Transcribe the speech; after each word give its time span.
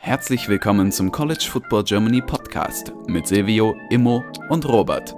Herzlich 0.00 0.48
willkommen 0.48 0.90
zum 0.90 1.12
College 1.12 1.46
Football 1.48 1.84
Germany 1.84 2.20
Podcast 2.20 2.92
mit 3.06 3.26
Silvio, 3.28 3.76
Immo 3.90 4.24
und 4.48 4.66
Robert. 4.66 5.14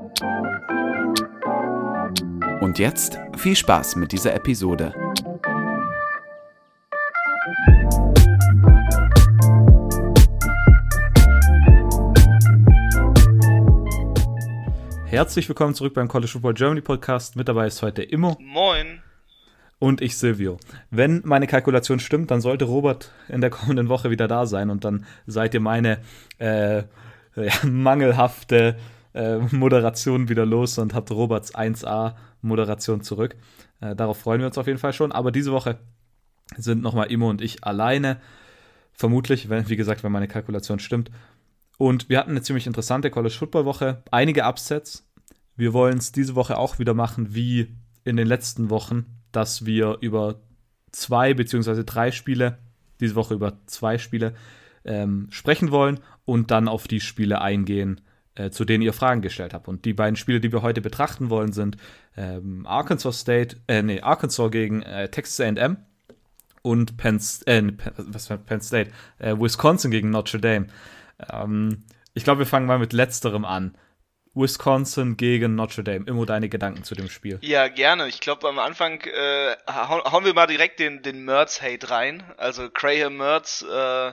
Und 2.61 2.79
jetzt 2.79 3.19
viel 3.39 3.57
Spaß 3.57 3.97
mit 3.97 4.13
dieser 4.13 4.35
Episode. 4.35 4.95
Herzlich 15.07 15.49
willkommen 15.49 15.75
zurück 15.75 15.95
beim 15.95 16.09
College 16.09 16.33
Football 16.33 16.55
Germany 16.55 16.81
Podcast. 16.81 17.37
Mit 17.37 17.49
dabei 17.49 17.67
ist 17.67 17.83
heute 17.83 18.03
Immo. 18.03 18.37
Moin. 18.41 18.92
Und 19.83 20.01
ich, 20.01 20.17
Silvio. 20.17 20.59
Wenn 20.93 21.23
meine 21.25 21.49
Kalkulation 21.49 21.99
stimmt, 21.99 22.31
dann 22.31 22.41
sollte 22.41 22.67
Robert 22.67 23.11
in 23.29 23.41
der 23.41 23.51
kommenden 23.51 23.89
Woche 23.89 24.11
wieder 24.11 24.29
da 24.29 24.47
sein 24.47 24.71
und 24.71 24.85
dann 24.85 25.07
seid 25.27 25.55
ihr 25.55 25.61
meine 25.61 25.99
äh, 26.39 26.85
ja, 27.35 27.53
mangelhafte 27.65 28.77
äh, 29.13 29.39
Moderation 29.51 30.29
wieder 30.29 30.47
los 30.47 30.79
und 30.79 30.95
habt 30.95 31.11
Roberts 31.11 31.53
1A-Moderation 31.57 33.03
zurück. 33.03 33.35
Äh, 33.81 33.97
darauf 33.97 34.21
freuen 34.21 34.39
wir 34.39 34.47
uns 34.47 34.57
auf 34.57 34.69
jeden 34.69 34.79
Fall 34.79 34.93
schon. 34.93 35.11
Aber 35.11 35.33
diese 35.33 35.51
Woche 35.51 35.81
sind 36.57 36.81
nochmal 36.81 37.11
Immo 37.11 37.29
und 37.29 37.43
ich 37.43 37.65
alleine. 37.65 38.21
Vermutlich, 38.93 39.49
wenn, 39.49 39.69
wie 39.69 39.75
gesagt, 39.75 40.05
wenn 40.05 40.13
meine 40.13 40.29
Kalkulation 40.29 40.79
stimmt. 40.79 41.11
Und 41.77 42.09
wir 42.09 42.21
hatten 42.21 42.31
eine 42.31 42.43
ziemlich 42.43 42.69
interessante 42.69 43.11
College 43.11 43.35
Football 43.37 43.65
Woche, 43.65 44.05
einige 44.13 44.45
Upsets. 44.45 45.11
Wir 45.57 45.73
wollen 45.73 45.99
es 45.99 46.13
diese 46.13 46.37
Woche 46.37 46.57
auch 46.57 46.79
wieder 46.79 46.95
machen 46.95 47.35
wie 47.35 47.75
in 48.05 48.17
den 48.17 48.29
letzten 48.29 48.71
Wochen, 48.71 49.07
dass 49.33 49.67
wir 49.67 49.99
über 50.01 50.41
zwei 50.93 51.35
beziehungsweise 51.35 51.85
drei 51.85 52.13
Spiele, 52.13 52.59
diese 53.01 53.15
Woche 53.15 53.35
über 53.35 53.59
zwei 53.67 53.99
Spiele 53.99 54.35
ähm, 54.85 55.29
sprechen 55.31 55.71
wollen 55.71 56.01
und 56.25 56.51
dann 56.51 56.69
auf 56.69 56.87
die 56.87 57.01
Spiele 57.01 57.41
eingehen, 57.41 58.01
äh, 58.35 58.51
zu 58.51 58.65
denen 58.65 58.83
ihr 58.83 58.93
Fragen 58.93 59.23
gestellt 59.23 59.55
habt. 59.55 59.69
Und 59.69 59.85
die 59.85 59.95
beiden 59.95 60.17
Spiele, 60.17 60.41
die 60.41 60.53
wir 60.53 60.63
heute 60.63 60.81
betrachten 60.81 61.31
wollen, 61.31 61.53
sind 61.53 61.77
ähm, 62.17 62.67
Arkansas 62.67 63.21
State, 63.21 63.57
äh, 63.69 63.83
nee, 63.83 64.01
Arkansas 64.01 64.51
gegen 64.51 64.83
äh, 64.83 65.09
Texas 65.09 65.41
A&M 65.41 65.77
und 66.63 66.97
Penn, 66.97 67.21
äh, 67.47 67.63
was 67.97 68.31
war 68.31 68.39
Penn 68.39 68.61
State, 68.61 68.91
äh, 69.19 69.35
Wisconsin 69.37 69.91
gegen 69.91 70.11
Notre 70.11 70.41
Dame. 70.41 70.67
Ähm, 71.31 71.83
ich 72.15 72.25
glaube, 72.25 72.41
wir 72.41 72.47
fangen 72.47 72.67
mal 72.67 72.79
mit 72.79 72.93
letzterem 72.93 73.45
an. 73.45 73.77
Wisconsin 74.35 75.17
gegen 75.17 75.55
Notre 75.55 75.85
Dame. 75.85 76.07
Immer 76.07 76.27
deine 76.27 76.49
Gedanken 76.49 76.85
zu 76.85 76.95
dem 76.95 77.11
Spiel. 77.11 77.39
Ja, 77.43 77.69
gerne. 77.69 78.09
Ich 78.09 78.21
glaube, 78.21 78.49
am 78.49 78.59
Anfang 78.59 79.01
äh, 79.03 79.57
hauen 79.69 80.25
wir 80.25 80.35
mal 80.35 80.47
direkt 80.47 80.81
den, 80.81 81.03
den 81.03 81.25
Mertz-Hate 81.25 81.91
rein. 81.91 82.23
Also 82.39 82.71
Graham 82.71 83.19
Mertz 83.19 83.63
äh, 83.63 84.13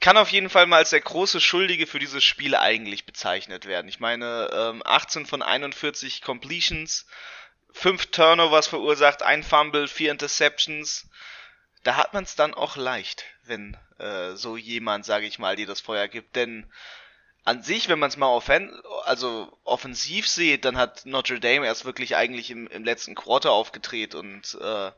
kann 0.00 0.16
auf 0.16 0.30
jeden 0.30 0.50
Fall 0.50 0.66
mal 0.66 0.78
als 0.78 0.90
der 0.90 1.00
große 1.00 1.40
Schuldige 1.40 1.86
für 1.86 1.98
dieses 1.98 2.24
Spiel 2.24 2.54
eigentlich 2.54 3.06
bezeichnet 3.06 3.66
werden. 3.66 3.88
Ich 3.88 4.00
meine, 4.00 4.50
ähm, 4.52 4.82
18 4.84 5.26
von 5.26 5.42
41 5.42 6.22
Completions, 6.22 7.06
5 7.72 8.06
Turnovers 8.06 8.66
verursacht, 8.66 9.22
ein 9.22 9.42
Fumble, 9.42 9.88
4 9.88 10.12
Interceptions. 10.12 11.08
Da 11.84 11.96
hat 11.96 12.14
man 12.14 12.24
es 12.24 12.34
dann 12.34 12.54
auch 12.54 12.76
leicht, 12.76 13.24
wenn 13.44 13.76
äh, 13.98 14.34
so 14.34 14.56
jemand, 14.56 15.04
sage 15.04 15.26
ich 15.26 15.38
mal, 15.38 15.56
dir 15.56 15.66
das 15.66 15.80
Feuer 15.80 16.08
gibt. 16.08 16.36
Denn 16.36 16.70
an 17.44 17.62
sich, 17.62 17.88
wenn 17.88 17.98
man 17.98 18.08
es 18.08 18.16
mal 18.16 18.28
offen 18.28 18.74
also 19.04 19.56
offensiv 19.64 20.26
sieht, 20.26 20.64
dann 20.64 20.78
hat 20.78 21.04
Notre 21.04 21.40
Dame 21.40 21.66
erst 21.66 21.84
wirklich 21.84 22.16
eigentlich 22.16 22.50
im, 22.50 22.66
im 22.68 22.84
letzten 22.84 23.14
Quarter 23.14 23.52
aufgedreht 23.52 24.14
und 24.14 24.58
äh, 24.60 24.90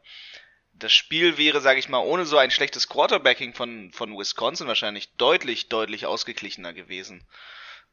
das 0.79 0.93
Spiel 0.93 1.39
wäre, 1.39 1.61
sage 1.61 1.79
ich 1.79 1.89
mal, 1.89 1.99
ohne 1.99 2.27
so 2.27 2.39
ein 2.39 2.51
schlechtes 2.51 2.89
Quarterbacking 2.89 3.55
von, 3.55 3.91
von 3.93 4.17
Wisconsin 4.17 4.69
wahrscheinlich 4.69 5.15
deutlich, 5.17 5.69
deutlich 5.69 6.07
ausgeglichener 6.07 6.73
gewesen. 6.73 7.27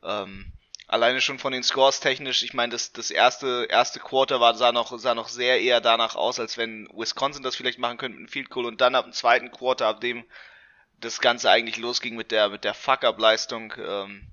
Ähm, 0.03 0.52
alleine 0.88 1.22
schon 1.22 1.40
von 1.40 1.53
den 1.53 1.63
Scores 1.63 2.02
technisch, 2.02 2.44
ich 2.44 2.53
meine, 2.53 2.74
das, 2.74 2.92
das 2.92 3.09
erste, 3.09 3.68
erste 3.69 4.00
Quarter 4.00 4.40
war, 4.40 4.53
sah 4.56 4.72
noch, 4.72 4.97
sah 5.00 5.16
noch 5.16 5.30
sehr 5.30 5.62
eher 5.62 5.81
danach 5.81 6.16
aus, 6.16 6.40
als 6.40 6.58
wenn 6.58 6.90
Wisconsin 6.94 7.42
das 7.42 7.56
vielleicht 7.56 7.80
machen 7.80 7.97
könnte 7.97 8.18
mit 8.18 8.25
einem 8.28 8.31
Field 8.31 8.50
Goal 8.50 8.66
und 8.66 8.81
dann 8.81 8.96
ab 8.96 9.06
dem 9.06 9.13
zweiten 9.13 9.50
Quarter, 9.50 9.88
ab 9.88 10.02
dem 10.02 10.25
das 11.00 11.22
Ganze 11.22 11.50
eigentlich 11.50 11.78
losging 11.78 12.16
mit 12.16 12.31
der, 12.31 12.50
mit 12.50 12.63
der 12.63 12.74
Fuck-Up-Leistung, 12.74 13.74
ähm, 13.78 14.33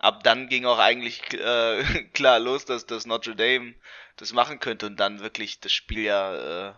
ab 0.00 0.24
dann 0.24 0.48
ging 0.48 0.64
auch 0.64 0.78
eigentlich 0.78 1.22
äh, 1.34 2.04
klar 2.14 2.40
los, 2.40 2.64
dass, 2.64 2.86
dass 2.86 3.06
Notre 3.06 3.36
Dame 3.36 3.74
das 4.16 4.32
machen 4.32 4.58
könnte 4.58 4.86
und 4.86 4.98
dann 4.98 5.20
wirklich 5.20 5.60
das 5.60 5.72
Spiel 5.72 6.00
ja, 6.00 6.70
äh, 6.70 6.74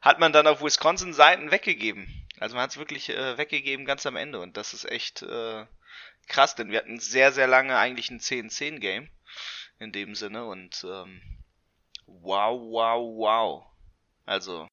hat 0.00 0.20
man 0.20 0.32
dann 0.32 0.46
auf 0.46 0.62
Wisconsin 0.62 1.12
Seiten 1.12 1.50
weggegeben. 1.50 2.06
Also 2.38 2.54
man 2.54 2.64
hat 2.64 2.70
es 2.70 2.76
wirklich 2.76 3.08
äh, 3.08 3.38
weggegeben 3.38 3.86
ganz 3.86 4.06
am 4.06 4.16
Ende 4.16 4.40
und 4.40 4.56
das 4.56 4.74
ist 4.74 4.84
echt 4.84 5.22
äh, 5.22 5.66
krass, 6.28 6.54
denn 6.54 6.70
wir 6.70 6.78
hatten 6.78 7.00
sehr, 7.00 7.32
sehr 7.32 7.46
lange 7.46 7.76
eigentlich 7.76 8.10
ein 8.10 8.20
10-10-Game 8.20 9.08
in 9.78 9.92
dem 9.92 10.14
Sinne 10.14 10.44
und 10.44 10.84
ähm, 10.84 11.22
wow, 12.06 12.60
wow, 12.60 13.16
wow. 13.16 13.66
Also. 14.26 14.68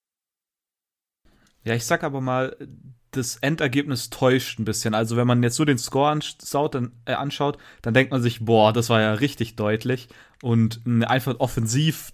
Ja, 1.63 1.73
ich 1.73 1.85
sag 1.85 2.03
aber 2.03 2.19
mal, 2.19 2.57
das 3.15 3.37
Endergebnis 3.37 4.09
täuscht 4.09 4.59
ein 4.59 4.65
bisschen. 4.65 4.93
Also 4.93 5.17
wenn 5.17 5.27
man 5.27 5.43
jetzt 5.43 5.55
so 5.55 5.65
den 5.65 5.77
Score 5.77 6.09
anschaut 6.09 6.75
dann, 6.75 6.91
äh, 7.05 7.13
anschaut, 7.13 7.57
dann 7.81 7.93
denkt 7.93 8.11
man 8.11 8.21
sich, 8.21 8.43
boah, 8.45 8.73
das 8.73 8.89
war 8.89 9.01
ja 9.01 9.13
richtig 9.13 9.55
deutlich. 9.55 10.07
Und 10.41 10.81
einfach 10.85 11.39
offensiv, 11.39 12.13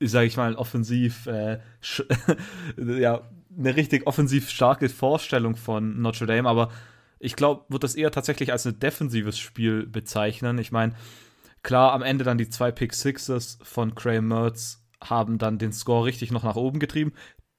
sage 0.00 0.26
ich 0.26 0.36
mal, 0.36 0.54
offensiv, 0.54 1.26
äh, 1.26 1.60
ja, 2.76 3.22
eine 3.56 3.76
richtig 3.76 4.06
offensiv 4.06 4.50
starke 4.50 4.88
Vorstellung 4.88 5.56
von 5.56 6.00
Notre 6.00 6.26
Dame. 6.26 6.48
Aber 6.48 6.70
ich 7.18 7.36
glaube, 7.36 7.64
wird 7.68 7.84
das 7.84 7.94
eher 7.94 8.10
tatsächlich 8.10 8.52
als 8.52 8.66
ein 8.66 8.78
defensives 8.78 9.38
Spiel 9.38 9.86
bezeichnen. 9.86 10.58
Ich 10.58 10.72
meine, 10.72 10.94
klar, 11.62 11.92
am 11.92 12.02
Ende 12.02 12.24
dann 12.24 12.38
die 12.38 12.48
zwei 12.48 12.72
Pick 12.72 12.94
Sixes 12.94 13.58
von 13.62 13.94
Cray 13.94 14.20
Mertz 14.20 14.84
haben 15.00 15.38
dann 15.38 15.58
den 15.58 15.72
Score 15.72 16.04
richtig 16.04 16.32
noch 16.32 16.44
nach 16.44 16.56
oben 16.56 16.78
getrieben 16.78 17.12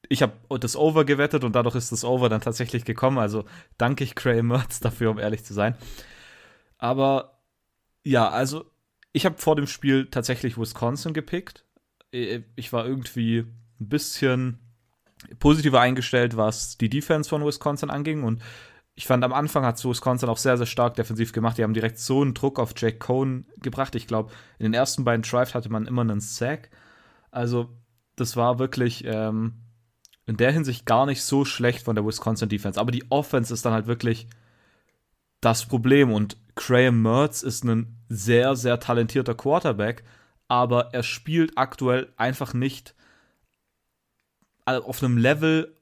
ich 0.09 0.21
habe 0.21 0.33
das 0.59 0.75
Over 0.75 1.05
gewettet 1.05 1.43
und 1.43 1.55
dadurch 1.55 1.75
ist 1.75 1.91
das 1.91 2.03
Over 2.03 2.29
dann 2.29 2.41
tatsächlich 2.41 2.85
gekommen. 2.85 3.17
Also 3.17 3.45
danke 3.77 4.03
ich 4.03 4.15
Cray 4.15 4.41
Mertz 4.41 4.79
dafür, 4.81 5.11
um 5.11 5.19
ehrlich 5.19 5.43
zu 5.43 5.53
sein. 5.53 5.75
Aber 6.77 7.39
ja, 8.03 8.29
also 8.29 8.65
ich 9.13 9.25
habe 9.25 9.37
vor 9.37 9.55
dem 9.55 9.67
Spiel 9.67 10.07
tatsächlich 10.09 10.57
Wisconsin 10.57 11.13
gepickt. 11.13 11.65
Ich 12.11 12.71
war 12.73 12.85
irgendwie 12.85 13.39
ein 13.39 13.89
bisschen 13.89 14.59
positiver 15.39 15.81
eingestellt, 15.81 16.37
was 16.37 16.77
die 16.77 16.89
Defense 16.89 17.29
von 17.29 17.45
Wisconsin 17.45 17.89
anging. 17.89 18.23
Und 18.23 18.41
ich 18.93 19.07
fand, 19.07 19.23
am 19.23 19.33
Anfang 19.33 19.65
hat 19.65 19.83
Wisconsin 19.83 20.29
auch 20.29 20.37
sehr, 20.37 20.57
sehr 20.57 20.65
stark 20.65 20.95
defensiv 20.95 21.33
gemacht. 21.33 21.57
Die 21.57 21.63
haben 21.63 21.73
direkt 21.73 21.99
so 21.99 22.21
einen 22.21 22.33
Druck 22.33 22.59
auf 22.59 22.73
Jake 22.75 22.97
Cohn 22.97 23.45
gebracht. 23.57 23.95
Ich 23.95 24.07
glaube, 24.07 24.31
in 24.59 24.63
den 24.63 24.73
ersten 24.73 25.03
beiden 25.03 25.23
Drives 25.23 25.53
hatte 25.53 25.69
man 25.69 25.85
immer 25.85 26.01
einen 26.01 26.21
Sack. 26.21 26.69
Also, 27.31 27.69
das 28.15 28.37
war 28.37 28.59
wirklich 28.59 29.03
ähm, 29.05 29.64
in 30.27 30.37
der 30.37 30.51
Hinsicht 30.51 30.85
gar 30.85 31.05
nicht 31.05 31.23
so 31.23 31.45
schlecht 31.45 31.83
von 31.83 31.95
der 31.95 32.05
Wisconsin 32.05 32.49
Defense. 32.49 32.79
Aber 32.79 32.91
die 32.91 33.09
Offense 33.09 33.53
ist 33.53 33.65
dann 33.65 33.73
halt 33.73 33.87
wirklich 33.87 34.27
das 35.41 35.65
Problem. 35.65 36.11
Und 36.11 36.37
Graham 36.55 37.01
Mertz 37.01 37.43
ist 37.43 37.63
ein 37.63 37.97
sehr, 38.09 38.55
sehr 38.55 38.79
talentierter 38.79 39.35
Quarterback, 39.35 40.03
aber 40.47 40.93
er 40.93 41.03
spielt 41.03 41.57
aktuell 41.57 42.11
einfach 42.17 42.53
nicht 42.53 42.95
auf 44.65 45.03
einem 45.03 45.17
Level, 45.17 45.75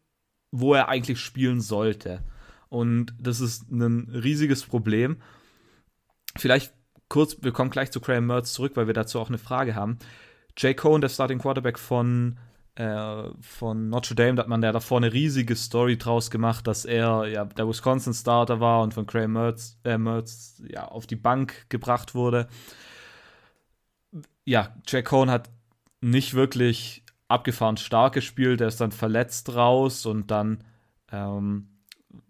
wo 0.51 0.73
er 0.73 0.89
eigentlich 0.89 1.19
spielen 1.19 1.61
sollte. 1.61 2.21
Und 2.67 3.13
das 3.17 3.39
ist 3.39 3.71
ein 3.71 4.09
riesiges 4.09 4.65
Problem. 4.65 5.21
Vielleicht 6.35 6.73
kurz, 7.07 7.37
wir 7.41 7.53
kommen 7.53 7.69
gleich 7.69 7.91
zu 7.91 8.01
Graham 8.01 8.25
Mertz 8.25 8.51
zurück, 8.53 8.73
weil 8.75 8.87
wir 8.87 8.93
dazu 8.93 9.19
auch 9.19 9.29
eine 9.29 9.37
Frage 9.37 9.75
haben. 9.75 9.99
Jay 10.57 10.73
Cohen, 10.73 10.99
der 10.99 11.09
Starting 11.09 11.39
Quarterback 11.39 11.79
von 11.79 12.37
äh, 12.75 13.29
von 13.39 13.89
Notre 13.89 14.15
Dame, 14.15 14.35
da 14.35 14.43
hat 14.43 14.49
man 14.49 14.63
ja 14.63 14.71
davor 14.71 14.97
eine 14.97 15.13
riesige 15.13 15.55
Story 15.55 15.97
draus 15.97 16.31
gemacht, 16.31 16.65
dass 16.65 16.85
er 16.85 17.27
ja 17.27 17.45
der 17.45 17.67
Wisconsin 17.67 18.13
Starter 18.13 18.59
war 18.59 18.81
und 18.81 18.93
von 18.93 19.05
Craig 19.05 19.27
Mertz, 19.27 19.77
äh, 19.83 19.97
Mertz 19.97 20.61
ja, 20.67 20.87
auf 20.87 21.05
die 21.05 21.15
Bank 21.15 21.69
gebracht 21.69 22.15
wurde. 22.15 22.47
Ja, 24.45 24.75
Jack 24.87 25.05
Cohn 25.05 25.29
hat 25.29 25.49
nicht 26.01 26.33
wirklich 26.33 27.03
abgefahren 27.27 27.77
stark 27.77 28.13
gespielt, 28.13 28.59
er 28.59 28.67
ist 28.67 28.81
dann 28.81 28.91
verletzt 28.91 29.55
raus 29.55 30.05
und 30.05 30.31
dann 30.31 30.63
ähm, 31.11 31.69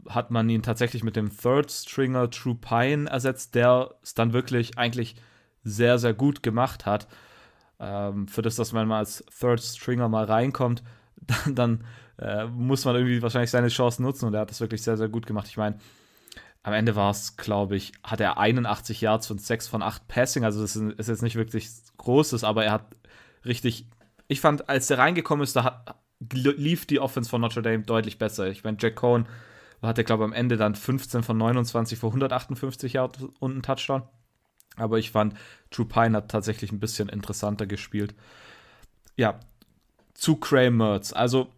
hat 0.07 0.29
man 0.29 0.50
ihn 0.50 0.62
tatsächlich 0.62 1.03
mit 1.03 1.15
dem 1.15 1.35
Third 1.35 1.71
Stringer 1.71 2.29
True 2.29 2.56
Pine 2.56 3.09
ersetzt, 3.09 3.56
der 3.56 3.95
es 4.03 4.13
dann 4.13 4.33
wirklich 4.33 4.77
eigentlich 4.77 5.15
sehr, 5.63 5.97
sehr 6.00 6.13
gut 6.13 6.44
gemacht 6.44 6.85
hat 6.85 7.07
ähm, 7.83 8.27
für 8.27 8.41
das, 8.41 8.56
dass 8.56 8.71
man 8.71 8.88
mal 8.88 9.00
als 9.00 9.24
Third 9.39 9.62
Stringer 9.62 10.07
mal 10.07 10.25
reinkommt, 10.25 10.83
dann, 11.45 11.56
dann 11.56 11.83
äh, 12.19 12.45
muss 12.45 12.85
man 12.85 12.95
irgendwie 12.95 13.21
wahrscheinlich 13.21 13.51
seine 13.51 13.68
Chancen 13.68 14.03
nutzen 14.03 14.25
und 14.25 14.33
er 14.33 14.41
hat 14.41 14.50
das 14.50 14.62
wirklich 14.62 14.81
sehr, 14.81 14.97
sehr 14.97 15.09
gut 15.09 15.25
gemacht. 15.25 15.47
Ich 15.50 15.57
meine, 15.57 15.77
am 16.63 16.74
Ende 16.74 16.95
war 16.95 17.12
es, 17.12 17.35
glaube 17.35 17.75
ich, 17.75 17.91
hat 18.03 18.21
er 18.21 18.38
81 18.38 19.01
Yards 19.01 19.30
und 19.31 19.41
6 19.41 19.68
von 19.68 19.81
8 19.81 20.07
Passing, 20.07 20.45
also 20.45 20.62
das 20.62 20.75
ist 20.75 21.09
jetzt 21.09 21.24
nicht 21.24 21.35
wirklich 21.35 21.69
Großes, 21.97 22.44
aber 22.44 22.63
er 22.63 22.71
hat 22.71 22.95
richtig, 23.45 23.88
ich 24.27 24.39
fand, 24.39 24.69
als 24.69 24.89
er 24.89 24.97
reingekommen 24.97 25.44
ist, 25.44 25.56
da 25.56 25.63
hat, 25.65 25.95
lief 26.31 26.85
die 26.85 27.00
Offense 27.00 27.30
von 27.30 27.41
Notre 27.41 27.62
Dame 27.62 27.83
deutlich 27.83 28.18
besser. 28.18 28.47
Ich 28.47 28.63
meine, 28.63 28.77
Jack 28.80 28.95
Cohn 28.95 29.27
hatte, 29.81 30.06
glaube 30.06 30.24
ich, 30.24 30.27
am 30.30 30.33
Ende 30.33 30.56
dann 30.56 30.75
15 30.75 31.24
von 31.24 31.38
29 31.38 32.00
vor 32.00 32.12
158 32.12 32.94
Yards 32.94 33.21
und 33.39 33.51
einen 33.51 33.62
Touchdown. 33.62 34.03
Aber 34.75 34.97
ich 34.99 35.11
fand, 35.11 35.35
Drew 35.69 35.85
Pine 35.85 36.17
hat 36.17 36.29
tatsächlich 36.29 36.71
ein 36.71 36.79
bisschen 36.79 37.09
interessanter 37.09 37.65
gespielt. 37.65 38.15
Ja, 39.15 39.39
zu 40.13 40.37
Cray 40.37 40.71
Mertz. 40.71 41.13
Also, 41.13 41.49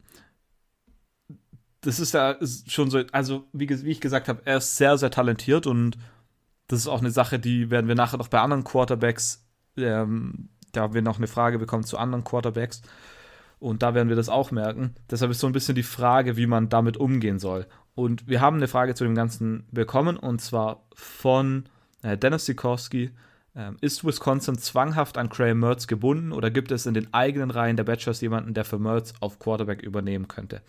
das 1.81 1.99
ist 1.99 2.13
ja 2.13 2.37
schon 2.67 2.89
so, 2.89 3.03
also 3.11 3.45
wie, 3.53 3.69
wie 3.69 3.91
ich 3.91 4.01
gesagt 4.01 4.27
habe, 4.27 4.41
er 4.45 4.57
ist 4.57 4.77
sehr, 4.77 4.97
sehr 4.97 5.11
talentiert 5.11 5.67
und 5.67 5.97
das 6.67 6.79
ist 6.79 6.87
auch 6.87 6.99
eine 6.99 7.11
Sache, 7.11 7.37
die 7.37 7.69
werden 7.69 7.87
wir 7.87 7.95
nachher 7.95 8.17
noch 8.17 8.27
bei 8.27 8.39
anderen 8.39 8.63
Quarterbacks, 8.63 9.45
ähm, 9.77 10.49
da 10.71 10.81
haben 10.81 10.93
wir 10.95 11.03
noch 11.03 11.17
eine 11.17 11.27
Frage 11.27 11.59
bekommen 11.59 11.83
zu 11.83 11.97
anderen 11.99 12.23
Quarterbacks 12.23 12.81
und 13.59 13.83
da 13.83 13.93
werden 13.93 14.09
wir 14.09 14.15
das 14.15 14.29
auch 14.29 14.51
merken. 14.51 14.95
Deshalb 15.09 15.31
ist 15.31 15.39
so 15.39 15.47
ein 15.47 15.53
bisschen 15.53 15.75
die 15.75 15.83
Frage, 15.83 16.37
wie 16.37 16.47
man 16.47 16.69
damit 16.69 16.97
umgehen 16.97 17.39
soll. 17.39 17.67
Und 17.93 18.27
wir 18.27 18.41
haben 18.41 18.57
eine 18.57 18.67
Frage 18.67 18.95
zu 18.95 19.03
dem 19.03 19.15
Ganzen 19.15 19.67
bekommen 19.71 20.17
und 20.17 20.41
zwar 20.41 20.87
von 20.93 21.65
Dennis 22.17 22.45
Sikorski. 22.45 23.11
Ähm, 23.57 23.77
ist 23.79 24.03
Wisconsin 24.03 24.57
zwanghaft 24.57 25.17
an 25.17 25.29
Cray 25.29 25.53
Mertz 25.53 25.87
gebunden 25.87 26.33
oder 26.33 26.51
gibt 26.51 26.71
es 26.71 26.85
in 26.85 26.93
den 26.93 27.13
eigenen 27.13 27.51
Reihen 27.51 27.77
der 27.77 27.85
Badgers 27.85 28.19
jemanden, 28.19 28.53
der 28.53 28.65
für 28.65 28.79
Mertz 28.79 29.13
auf 29.21 29.39
Quarterback 29.39 29.81
übernehmen 29.81 30.27
könnte? 30.27 30.61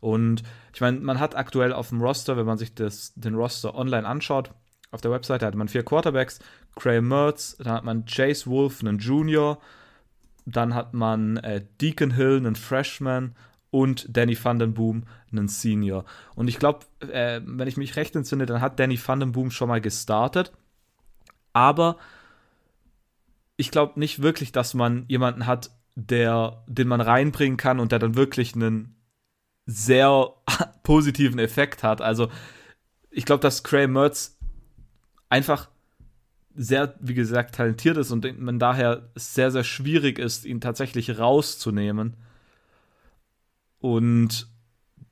Und 0.00 0.42
ich 0.74 0.82
meine, 0.82 1.00
man 1.00 1.20
hat 1.20 1.36
aktuell 1.36 1.72
auf 1.72 1.88
dem 1.88 2.02
Roster, 2.02 2.36
wenn 2.36 2.44
man 2.44 2.58
sich 2.58 2.74
das, 2.74 3.14
den 3.16 3.34
Roster 3.34 3.74
online 3.74 4.06
anschaut, 4.06 4.50
auf 4.90 5.00
der 5.00 5.10
Webseite 5.10 5.46
hat 5.46 5.54
man 5.54 5.68
vier 5.68 5.84
Quarterbacks, 5.84 6.38
Cray 6.76 7.00
Mertz, 7.00 7.56
dann 7.56 7.72
hat 7.72 7.84
man 7.84 8.04
Chase 8.04 8.46
Wolf, 8.46 8.80
einen 8.80 8.98
Junior, 8.98 9.58
dann 10.46 10.74
hat 10.74 10.92
man 10.92 11.38
äh, 11.38 11.64
Deacon 11.80 12.12
Hill, 12.12 12.36
einen 12.36 12.56
Freshman 12.56 13.34
und 13.70 14.16
Danny 14.16 14.36
Vandenboom, 14.40 15.04
einen 15.32 15.48
Senior. 15.48 16.04
Und 16.36 16.46
ich 16.46 16.58
glaube, 16.58 16.80
äh, 17.00 17.40
wenn 17.44 17.66
ich 17.66 17.76
mich 17.76 17.96
recht 17.96 18.14
entsinne, 18.14 18.46
dann 18.46 18.60
hat 18.60 18.78
Danny 18.78 18.96
Vandenboom 18.96 19.50
schon 19.50 19.68
mal 19.68 19.80
gestartet. 19.80 20.52
Aber 21.54 21.96
ich 23.56 23.70
glaube 23.70 23.98
nicht 23.98 24.20
wirklich, 24.20 24.52
dass 24.52 24.74
man 24.74 25.06
jemanden 25.08 25.46
hat, 25.46 25.70
der, 25.94 26.64
den 26.66 26.88
man 26.88 27.00
reinbringen 27.00 27.56
kann 27.56 27.80
und 27.80 27.92
der 27.92 28.00
dann 28.00 28.16
wirklich 28.16 28.54
einen 28.54 28.96
sehr 29.64 30.34
positiven 30.82 31.38
Effekt 31.38 31.82
hat. 31.82 32.02
Also 32.02 32.30
ich 33.10 33.24
glaube, 33.24 33.40
dass 33.40 33.62
Cray 33.62 33.86
Mertz 33.86 34.36
einfach 35.30 35.70
sehr, 36.56 36.94
wie 37.00 37.14
gesagt, 37.14 37.54
talentiert 37.54 37.96
ist 37.96 38.10
und 38.10 38.40
man 38.40 38.58
daher 38.58 39.08
sehr, 39.14 39.50
sehr 39.50 39.64
schwierig 39.64 40.18
ist, 40.18 40.44
ihn 40.44 40.60
tatsächlich 40.60 41.18
rauszunehmen. 41.18 42.16
Und 43.78 44.48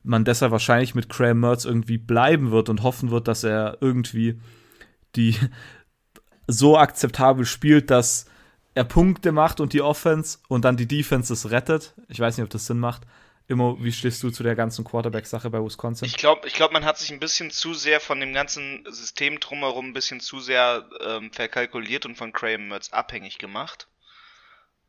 man 0.02 0.24
deshalb 0.24 0.50
wahrscheinlich 0.50 0.94
mit 0.94 1.08
Cray 1.08 1.34
Mertz 1.34 1.64
irgendwie 1.64 1.98
bleiben 1.98 2.50
wird 2.50 2.68
und 2.68 2.82
hoffen 2.82 3.10
wird, 3.10 3.28
dass 3.28 3.44
er 3.44 3.78
irgendwie 3.80 4.40
die 5.14 5.36
so 6.46 6.76
akzeptabel 6.76 7.46
spielt, 7.46 7.90
dass 7.90 8.26
er 8.74 8.84
Punkte 8.84 9.32
macht 9.32 9.60
und 9.60 9.72
die 9.72 9.82
Offense 9.82 10.38
und 10.48 10.64
dann 10.64 10.76
die 10.76 10.88
Defense 10.88 11.32
es 11.32 11.50
rettet. 11.50 11.94
Ich 12.08 12.20
weiß 12.20 12.36
nicht, 12.36 12.44
ob 12.44 12.50
das 12.50 12.66
Sinn 12.66 12.78
macht. 12.78 13.02
Immer, 13.48 13.76
wie 13.82 13.92
stehst 13.92 14.22
du 14.22 14.30
zu 14.30 14.42
der 14.42 14.54
ganzen 14.54 14.84
Quarterback-Sache 14.84 15.50
bei 15.50 15.62
Wisconsin? 15.62 16.06
Ich 16.06 16.16
glaube, 16.16 16.46
ich 16.46 16.54
glaub, 16.54 16.72
man 16.72 16.84
hat 16.84 16.96
sich 16.96 17.12
ein 17.12 17.20
bisschen 17.20 17.50
zu 17.50 17.74
sehr 17.74 18.00
von 18.00 18.20
dem 18.20 18.32
ganzen 18.32 18.84
System 18.88 19.40
drumherum 19.40 19.88
ein 19.88 19.92
bisschen 19.92 20.20
zu 20.20 20.40
sehr 20.40 20.88
ähm, 21.00 21.32
verkalkuliert 21.32 22.06
und 22.06 22.16
von 22.16 22.32
Graham 22.32 22.68
Mertz 22.68 22.90
abhängig 22.90 23.38
gemacht. 23.38 23.88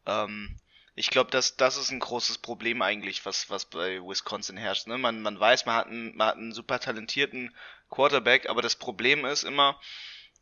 Ähm, 0.05 0.55
ich 0.95 1.09
glaube, 1.09 1.31
das, 1.31 1.57
das 1.57 1.77
ist 1.77 1.91
ein 1.91 2.00
großes 2.00 2.38
Problem 2.38 2.81
eigentlich, 2.83 3.25
was, 3.25 3.50
was 3.50 3.65
bei 3.65 4.00
Wisconsin 4.00 4.57
herrscht. 4.57 4.88
Ne? 4.88 4.97
Man, 4.97 5.21
man 5.21 5.39
weiß, 5.39 5.65
man 5.65 5.75
hat, 5.75 5.88
einen, 5.88 6.15
man 6.15 6.27
hat 6.27 6.38
einen 6.38 6.53
super 6.53 6.79
talentierten 6.79 7.53
Quarterback, 7.89 8.47
aber 8.47 8.61
das 8.61 8.75
Problem 8.75 9.25
ist 9.25 9.44
immer, 9.44 9.79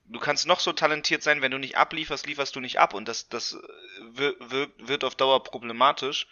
du 0.06 0.20
kannst 0.20 0.48
noch 0.48 0.60
so 0.60 0.74
talentiert 0.74 1.24
sein, 1.24 1.42
wenn 1.42 1.52
du 1.52 1.58
nicht 1.58 1.78
ablieferst, 1.78 2.26
lieferst 2.26 2.56
du 2.56 2.60
nicht 2.60 2.80
ab 2.80 2.94
und 2.94 3.08
das, 3.08 3.30
das 3.30 3.58
wird, 4.00 4.38
wird 4.78 5.04
auf 5.04 5.16
Dauer 5.16 5.44
problematisch. 5.44 6.28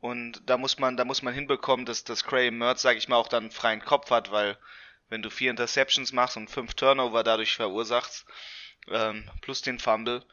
Und 0.00 0.42
da 0.46 0.56
muss 0.56 0.78
man, 0.78 0.96
da 0.96 1.04
muss 1.04 1.22
man 1.22 1.34
hinbekommen, 1.34 1.84
dass, 1.84 2.04
dass 2.04 2.24
Cray 2.24 2.50
Mertz, 2.52 2.82
sag 2.82 2.96
ich 2.96 3.08
mal, 3.08 3.16
auch 3.16 3.28
dann 3.28 3.50
freien 3.50 3.84
Kopf 3.84 4.10
hat, 4.10 4.30
weil 4.30 4.56
wenn 5.08 5.22
du 5.22 5.30
vier 5.30 5.50
Interceptions 5.50 6.12
machst 6.12 6.36
und 6.36 6.50
fünf 6.50 6.74
Turnover 6.74 7.24
dadurch 7.24 7.56
verursachst, 7.56 8.24
ähm, 8.88 9.28
plus 9.40 9.62
den 9.62 9.78
Fumble, 9.78 10.24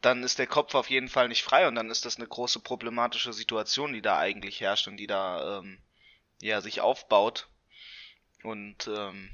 dann 0.00 0.22
ist 0.22 0.38
der 0.38 0.46
Kopf 0.46 0.74
auf 0.74 0.90
jeden 0.90 1.08
Fall 1.08 1.28
nicht 1.28 1.42
frei 1.42 1.68
und 1.68 1.74
dann 1.74 1.90
ist 1.90 2.04
das 2.04 2.16
eine 2.16 2.26
große 2.26 2.60
problematische 2.60 3.32
Situation, 3.32 3.92
die 3.92 4.02
da 4.02 4.18
eigentlich 4.18 4.60
herrscht 4.60 4.88
und 4.88 4.96
die 4.96 5.06
da 5.06 5.58
ähm, 5.58 5.78
ja 6.40 6.60
sich 6.60 6.80
aufbaut. 6.80 7.48
Und 8.42 8.88
ähm, 8.88 9.30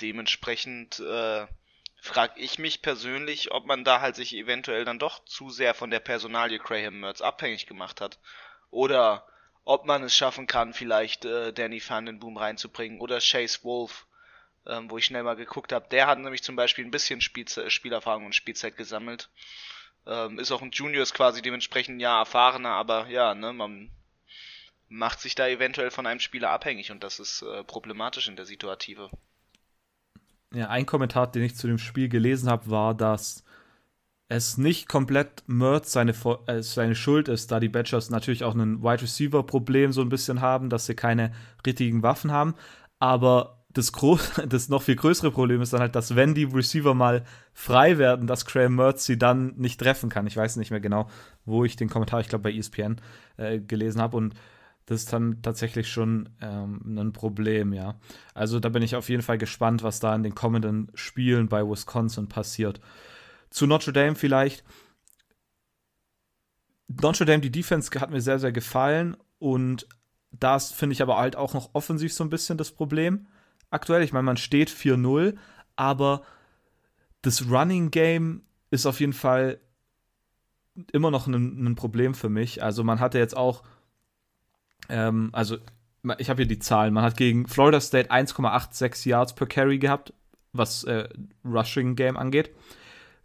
dementsprechend 0.00 1.00
äh, 1.00 1.46
frage 2.00 2.40
ich 2.40 2.58
mich 2.58 2.82
persönlich, 2.82 3.52
ob 3.52 3.66
man 3.66 3.84
da 3.84 4.00
halt 4.00 4.16
sich 4.16 4.34
eventuell 4.34 4.84
dann 4.84 4.98
doch 4.98 5.24
zu 5.24 5.50
sehr 5.50 5.74
von 5.74 5.90
der 5.90 6.00
Personalie 6.00 6.58
Graham 6.58 7.00
Mertz 7.00 7.20
abhängig 7.20 7.66
gemacht 7.66 8.00
hat. 8.00 8.18
Oder 8.70 9.26
ob 9.64 9.84
man 9.84 10.02
es 10.02 10.16
schaffen 10.16 10.46
kann, 10.46 10.72
vielleicht 10.72 11.24
äh, 11.24 11.52
Danny 11.52 11.82
Vandenboom 11.86 12.38
reinzubringen 12.38 13.00
oder 13.00 13.20
Chase 13.20 13.62
Wolf, 13.62 14.06
ähm, 14.66 14.90
wo 14.90 14.98
ich 14.98 15.04
schnell 15.04 15.22
mal 15.22 15.36
geguckt 15.36 15.72
habe. 15.72 15.88
Der 15.90 16.06
hat 16.06 16.18
nämlich 16.18 16.42
zum 16.42 16.56
Beispiel 16.56 16.84
ein 16.84 16.90
bisschen 16.90 17.20
Spielze 17.20 17.70
Spielerfahrung 17.70 18.26
und 18.26 18.34
Spielzeit 18.34 18.76
gesammelt. 18.76 19.28
Ähm, 20.06 20.38
ist 20.38 20.52
auch 20.52 20.62
ein 20.62 20.70
Junior, 20.70 21.02
ist 21.02 21.14
quasi 21.14 21.42
dementsprechend 21.42 22.00
ja 22.00 22.18
erfahrener, 22.18 22.70
aber 22.70 23.08
ja, 23.08 23.34
ne, 23.34 23.52
man 23.52 23.90
macht 24.88 25.20
sich 25.20 25.34
da 25.34 25.46
eventuell 25.46 25.90
von 25.90 26.06
einem 26.06 26.20
Spieler 26.20 26.50
abhängig 26.50 26.90
und 26.90 27.04
das 27.04 27.20
ist 27.20 27.42
äh, 27.42 27.62
problematisch 27.62 28.26
in 28.26 28.36
der 28.36 28.46
Situative 28.46 29.10
ja, 30.54 30.68
ein 30.68 30.86
Kommentar, 30.86 31.30
den 31.30 31.42
ich 31.42 31.56
zu 31.56 31.66
dem 31.66 31.78
Spiel 31.78 32.08
gelesen 32.08 32.48
habe, 32.48 32.70
war, 32.70 32.94
dass 32.94 33.44
es 34.28 34.58
nicht 34.58 34.88
komplett 34.88 35.42
Mertz 35.46 35.92
seine, 35.92 36.14
äh, 36.46 36.62
seine 36.62 36.94
Schuld 36.94 37.28
ist, 37.28 37.50
da 37.50 37.58
die 37.58 37.68
Badgers 37.68 38.10
natürlich 38.10 38.44
auch 38.44 38.54
ein 38.54 38.82
Wide 38.82 39.02
Receiver 39.02 39.42
Problem 39.42 39.92
so 39.92 40.02
ein 40.02 40.08
bisschen 40.08 40.40
haben, 40.40 40.70
dass 40.70 40.86
sie 40.86 40.94
keine 40.94 41.32
richtigen 41.66 42.02
Waffen 42.02 42.30
haben. 42.30 42.54
Aber 43.00 43.64
das, 43.72 43.92
groß, 43.92 44.42
das 44.48 44.68
noch 44.68 44.82
viel 44.82 44.96
größere 44.96 45.32
Problem 45.32 45.60
ist 45.62 45.72
dann 45.72 45.80
halt, 45.80 45.96
dass 45.96 46.14
wenn 46.14 46.34
die 46.34 46.44
Receiver 46.44 46.94
mal 46.94 47.24
frei 47.52 47.98
werden, 47.98 48.26
dass 48.26 48.46
Graham 48.46 48.76
Mertz 48.76 49.04
sie 49.04 49.18
dann 49.18 49.54
nicht 49.56 49.80
treffen 49.80 50.10
kann. 50.10 50.26
Ich 50.26 50.36
weiß 50.36 50.56
nicht 50.56 50.70
mehr 50.70 50.80
genau, 50.80 51.08
wo 51.44 51.64
ich 51.64 51.76
den 51.76 51.88
Kommentar, 51.88 52.20
ich 52.20 52.28
glaube 52.28 52.44
bei 52.44 52.52
ESPN, 52.52 53.00
äh, 53.36 53.58
gelesen 53.58 54.00
habe. 54.00 54.16
Und 54.16 54.34
das 54.90 55.02
ist 55.02 55.12
dann 55.12 55.40
tatsächlich 55.40 55.86
schon 55.86 56.30
ähm, 56.40 56.80
ein 56.84 57.12
Problem, 57.12 57.72
ja. 57.72 57.94
Also 58.34 58.58
da 58.58 58.70
bin 58.70 58.82
ich 58.82 58.96
auf 58.96 59.08
jeden 59.08 59.22
Fall 59.22 59.38
gespannt, 59.38 59.84
was 59.84 60.00
da 60.00 60.12
in 60.16 60.24
den 60.24 60.34
kommenden 60.34 60.90
Spielen 60.94 61.48
bei 61.48 61.62
Wisconsin 61.62 62.28
passiert. 62.28 62.80
Zu 63.50 63.68
Notre 63.68 63.92
Dame 63.92 64.16
vielleicht. 64.16 64.64
Notre 66.88 67.24
Dame, 67.24 67.40
die 67.40 67.52
Defense 67.52 67.88
hat 68.00 68.10
mir 68.10 68.20
sehr, 68.20 68.40
sehr 68.40 68.50
gefallen 68.50 69.16
und 69.38 69.86
das 70.32 70.72
finde 70.72 70.94
ich 70.94 71.02
aber 71.02 71.18
halt 71.18 71.36
auch 71.36 71.54
noch 71.54 71.70
offensiv 71.72 72.12
so 72.12 72.24
ein 72.24 72.30
bisschen 72.30 72.58
das 72.58 72.72
Problem 72.72 73.28
aktuell. 73.70 74.02
Ich 74.02 74.12
meine, 74.12 74.24
man 74.24 74.38
steht 74.38 74.70
4-0, 74.70 75.36
aber 75.76 76.22
das 77.22 77.48
Running 77.48 77.92
Game 77.92 78.42
ist 78.72 78.86
auf 78.86 78.98
jeden 78.98 79.12
Fall 79.12 79.60
immer 80.92 81.12
noch 81.12 81.28
ein, 81.28 81.64
ein 81.64 81.76
Problem 81.76 82.12
für 82.12 82.28
mich. 82.28 82.60
Also 82.60 82.82
man 82.82 82.98
hatte 82.98 83.18
jetzt 83.18 83.36
auch 83.36 83.62
ähm, 84.88 85.30
also 85.32 85.56
ich 86.18 86.30
habe 86.30 86.38
hier 86.38 86.48
die 86.48 86.58
Zahlen. 86.58 86.94
Man 86.94 87.04
hat 87.04 87.16
gegen 87.16 87.46
Florida 87.46 87.80
State 87.80 88.10
1,86 88.10 89.08
Yards 89.08 89.34
per 89.34 89.46
Carry 89.46 89.78
gehabt, 89.78 90.12
was 90.52 90.84
äh, 90.84 91.08
Rushing 91.44 91.94
Game 91.94 92.16
angeht. 92.16 92.50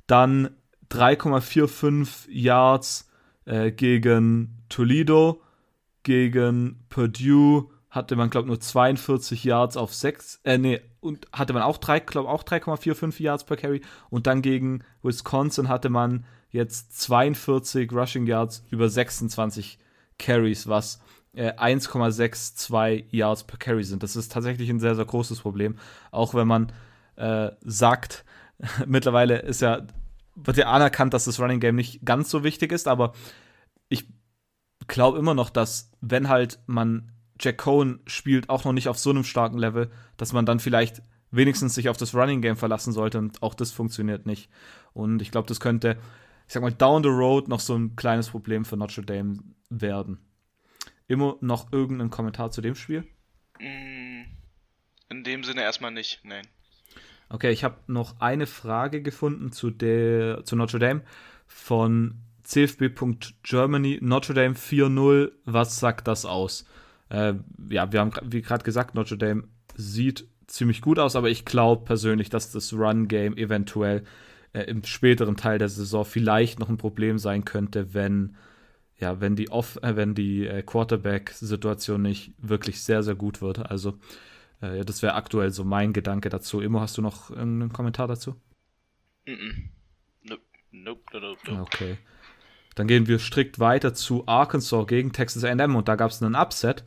Dann 0.08 0.50
3,45 0.92 2.30
Yards 2.30 3.10
äh, 3.46 3.72
gegen 3.72 4.64
Toledo, 4.70 5.42
gegen 6.04 6.84
Purdue 6.90 7.70
hatte 7.90 8.18
man 8.18 8.30
glaube 8.30 8.48
nur 8.48 8.60
42 8.60 9.46
Yards 9.46 9.78
auf 9.78 9.94
6, 9.94 10.42
äh 10.44 10.58
nee, 10.58 10.82
und 11.00 11.28
hatte 11.32 11.54
man 11.54 11.64
auch 11.64 11.78
3, 11.78 12.02
glaube 12.02 12.30
auch 12.30 12.44
3,45 12.44 13.24
Yards 13.24 13.46
per 13.46 13.56
Carry 13.56 13.82
und 14.10 14.28
dann 14.28 14.42
gegen 14.42 14.84
Wisconsin 15.02 15.70
hatte 15.70 15.90
man 15.90 16.26
jetzt 16.50 17.00
42 17.02 17.92
Rushing 17.94 18.28
Yards 18.28 18.66
über 18.70 18.90
26 18.90 19.80
Carries, 20.20 20.68
was 20.68 21.00
1,62 21.36 22.86
äh, 22.86 23.06
Yards 23.12 23.44
per 23.44 23.58
Carry 23.58 23.84
sind. 23.84 24.04
Das 24.04 24.16
ist 24.16 24.32
tatsächlich 24.32 24.70
ein 24.70 24.80
sehr, 24.80 24.96
sehr 24.96 25.06
großes 25.06 25.40
Problem. 25.40 25.78
Auch 26.12 26.34
wenn 26.34 26.48
man 26.48 26.72
äh, 27.16 27.52
sagt, 27.62 28.26
mittlerweile 28.86 29.40
ist 29.40 29.62
ja, 29.62 29.86
wird 30.36 30.58
ja 30.58 30.72
anerkannt, 30.72 31.14
dass 31.14 31.26
das 31.26 31.40
Running 31.40 31.60
Game 31.60 31.76
nicht 31.76 32.06
ganz 32.06 32.30
so 32.30 32.44
wichtig 32.44 32.72
ist, 32.72 32.88
aber 32.88 33.14
ich 33.90 34.06
glaube 34.88 35.18
immer 35.18 35.34
noch, 35.34 35.50
dass 35.50 35.92
wenn 36.02 36.30
halt 36.30 36.60
man 36.68 37.12
Jack 37.40 37.58
Cohen 37.58 38.00
spielt, 38.06 38.50
auch 38.50 38.64
noch 38.64 38.74
nicht 38.74 38.88
auf 38.88 38.98
so 38.98 39.10
einem 39.10 39.24
starken 39.24 39.58
Level, 39.58 39.92
dass 40.18 40.34
man 40.34 40.46
dann 40.46 40.60
vielleicht 40.60 41.02
wenigstens 41.32 41.76
sich 41.76 41.90
auf 41.90 41.98
das 41.98 42.16
Running 42.16 42.42
Game 42.42 42.56
verlassen 42.56 42.94
sollte 42.94 43.18
und 43.18 43.44
auch 43.44 43.54
das 43.54 43.72
funktioniert 43.72 44.26
nicht. 44.26 44.50
Und 44.94 45.22
ich 45.22 45.32
glaube, 45.32 45.48
das 45.48 45.60
könnte, 45.60 45.98
ich 46.48 46.54
sag 46.54 46.64
mal, 46.64 46.72
down 46.72 47.04
the 47.04 47.10
road 47.10 47.50
noch 47.50 47.60
so 47.60 47.76
ein 47.76 47.96
kleines 47.96 48.30
Problem 48.30 48.64
für 48.64 48.78
Notre 48.78 49.04
Dame 49.04 49.40
werden. 49.70 50.20
Immer 51.08 51.38
noch 51.42 51.72
irgendeinen 51.72 52.10
Kommentar 52.10 52.52
zu 52.52 52.62
dem 52.62 52.76
Spiel? 52.76 53.04
Mm, 53.60 54.24
in 55.10 55.24
dem 55.24 55.44
Sinne 55.44 55.62
erstmal 55.62 55.92
nicht, 55.92 56.22
nein. 56.24 56.46
Okay, 57.30 57.52
ich 57.52 57.64
habe 57.64 57.78
noch 57.88 58.20
eine 58.20 58.48
Frage 58.48 59.02
gefunden 59.02 59.52
zu, 59.52 59.72
der, 59.72 60.44
zu 60.46 60.56
Notre 60.56 60.80
Dame 60.80 61.02
von 61.48 62.22
cfb.germany. 62.44 64.00
Notre 64.02 64.34
Dame 64.34 64.56
4-0, 64.56 65.32
was 65.46 65.80
sagt 65.80 66.08
das 66.08 66.26
aus? 66.26 66.66
Äh, 67.10 67.34
ja, 67.70 67.92
wir 67.92 68.00
haben, 68.00 68.12
wie 68.24 68.42
gerade 68.42 68.64
gesagt, 68.64 68.96
Notre 68.96 69.18
Dame 69.18 69.48
sieht 69.76 70.28
ziemlich 70.48 70.82
gut 70.82 71.00
aus, 71.00 71.16
aber 71.16 71.30
ich 71.30 71.46
glaube 71.46 71.86
persönlich, 71.86 72.30
dass 72.30 72.52
das 72.52 72.74
Run-Game 72.74 73.38
eventuell 73.38 74.04
äh, 74.54 74.64
im 74.64 74.84
späteren 74.84 75.36
Teil 75.36 75.58
der 75.58 75.70
Saison 75.70 76.06
vielleicht 76.06 76.60
noch 76.60 76.70
ein 76.70 76.78
Problem 76.78 77.18
sein 77.18 77.46
könnte, 77.46 77.94
wenn 77.94 78.36
ja, 78.98 79.20
wenn 79.20 79.36
die 79.36 79.50
Off 79.50 79.78
äh, 79.82 79.96
wenn 79.96 80.16
die 80.16 80.48
äh, 80.48 80.62
Quarterback-Situation 80.62 82.02
nicht 82.02 82.34
wirklich 82.38 82.82
sehr, 82.82 83.04
sehr 83.04 83.16
gut 83.16 83.42
wird. 83.42 83.70
Also 83.70 84.00
äh, 84.62 84.86
das 84.86 85.02
wäre 85.02 85.16
aktuell 85.16 85.52
so 85.52 85.64
mein 85.64 85.94
Gedanke 85.94 86.30
dazu. 86.30 86.62
Immo, 86.62 86.80
hast 86.80 86.98
du 86.98 87.02
noch 87.02 87.32
einen 87.32 87.72
Kommentar 87.72 88.08
dazu? 88.08 88.36
Mm 89.26 89.32
-mm. 89.32 89.54
Nope. 90.24 90.42
Nope, 90.72 91.02
nope, 91.14 91.40
nope. 91.48 91.62
Okay. 91.62 91.98
Dann 92.76 92.88
gehen 92.88 93.08
wir 93.08 93.20
strikt 93.20 93.60
weiter 93.60 93.94
zu 93.94 94.28
Arkansas 94.28 94.88
gegen 94.88 95.14
Texas 95.14 95.44
A&M 95.46 95.76
und 95.76 95.88
da 95.88 95.96
gab 95.96 96.12
es 96.12 96.22
einen 96.22 96.36
Upset. 96.36 96.84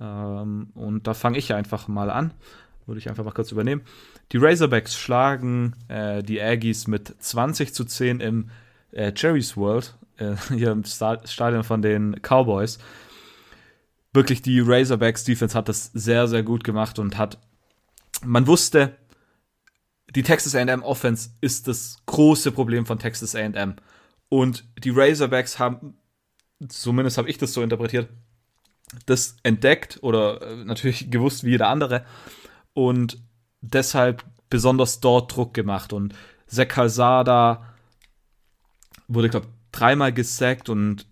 Ähm, 0.00 0.70
und 0.74 1.06
da 1.06 1.14
fange 1.14 1.38
ich 1.38 1.54
einfach 1.54 1.88
mal 1.88 2.10
an. 2.10 2.32
Würde 2.86 2.98
ich 2.98 3.08
einfach 3.08 3.24
mal 3.24 3.32
kurz 3.32 3.52
übernehmen. 3.52 3.82
Die 4.32 4.38
Razorbacks 4.38 4.96
schlagen 4.96 5.74
äh, 5.88 6.22
die 6.22 6.40
Aggies 6.40 6.86
mit 6.86 7.14
20 7.18 7.74
zu 7.74 7.84
10 7.84 8.20
im 8.20 8.50
äh, 8.92 9.12
Cherries 9.12 9.56
World, 9.56 9.96
äh, 10.18 10.36
hier 10.54 10.72
im 10.72 10.84
Stadion 10.84 11.64
von 11.64 11.82
den 11.82 12.20
Cowboys. 12.22 12.78
Wirklich, 14.12 14.42
die 14.42 14.60
Razorbacks 14.60 15.24
Defense 15.24 15.56
hat 15.56 15.68
das 15.68 15.90
sehr, 15.92 16.26
sehr 16.26 16.42
gut 16.42 16.64
gemacht 16.64 16.98
und 16.98 17.18
hat, 17.18 17.38
man 18.24 18.46
wusste, 18.46 18.96
die 20.14 20.22
Texas 20.22 20.54
AM 20.54 20.82
Offense 20.82 21.30
ist 21.40 21.68
das 21.68 21.98
große 22.06 22.52
Problem 22.52 22.86
von 22.86 22.98
Texas 22.98 23.34
AM. 23.34 23.76
Und 24.28 24.64
die 24.82 24.90
Razorbacks 24.90 25.58
haben, 25.58 25.98
zumindest 26.66 27.18
habe 27.18 27.28
ich 27.28 27.38
das 27.38 27.52
so 27.52 27.62
interpretiert, 27.62 28.08
das 29.06 29.36
entdeckt 29.42 29.98
oder 30.02 30.40
äh, 30.42 30.64
natürlich 30.64 31.10
gewusst 31.10 31.44
wie 31.44 31.50
jeder 31.50 31.68
andere 31.68 32.04
und 32.72 33.18
deshalb 33.60 34.24
besonders 34.48 35.00
dort 35.00 35.34
Druck 35.34 35.54
gemacht. 35.54 35.92
Und 35.92 36.14
Zach 36.46 36.68
Calzada 36.68 37.74
wurde, 39.08 39.28
glaube 39.28 39.48
dreimal 39.72 40.12
gesackt 40.12 40.68
und 40.68 41.06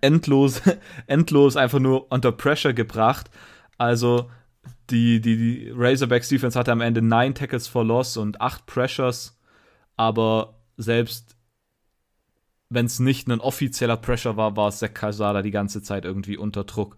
endlos, 0.00 0.62
endlos 1.06 1.56
einfach 1.56 1.78
nur 1.78 2.10
unter 2.10 2.32
Pressure 2.32 2.72
gebracht. 2.72 3.30
Also 3.78 4.30
die, 4.90 5.20
die, 5.20 5.36
die 5.36 5.72
Razorbacks 5.74 6.28
Defense 6.28 6.58
hatte 6.58 6.72
am 6.72 6.80
Ende 6.80 7.02
9 7.02 7.34
Tackles 7.34 7.68
for 7.68 7.84
Loss 7.84 8.16
und 8.16 8.40
8 8.40 8.66
Pressures, 8.66 9.38
aber 9.96 10.60
selbst 10.76 11.36
wenn 12.70 12.86
es 12.86 13.00
nicht 13.00 13.28
ein 13.28 13.40
offizieller 13.40 13.96
Pressure 13.96 14.36
war, 14.36 14.56
war 14.56 14.70
Zach 14.70 14.94
Calzada 14.94 15.42
die 15.42 15.50
ganze 15.50 15.82
Zeit 15.82 16.04
irgendwie 16.04 16.36
unter 16.36 16.64
Druck. 16.64 16.96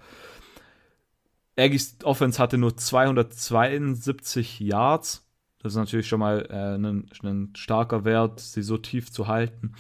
Aggies 1.59 1.97
Offense 2.05 2.39
hatte 2.39 2.59
nur 2.59 2.77
272 2.77 4.61
Yards. 4.61 5.27
Das 5.59 5.73
ist 5.73 5.79
natürlich 5.79 6.09
schon 6.09 6.21
mal 6.21 6.47
äh, 6.51 6.75
ein, 6.77 7.09
ein 7.23 7.53
starker 7.57 8.05
Wert, 8.05 8.41
sie 8.41 8.63
so 8.63 8.77
tief 8.79 9.11
zu 9.11 9.29
halten. 9.29 9.75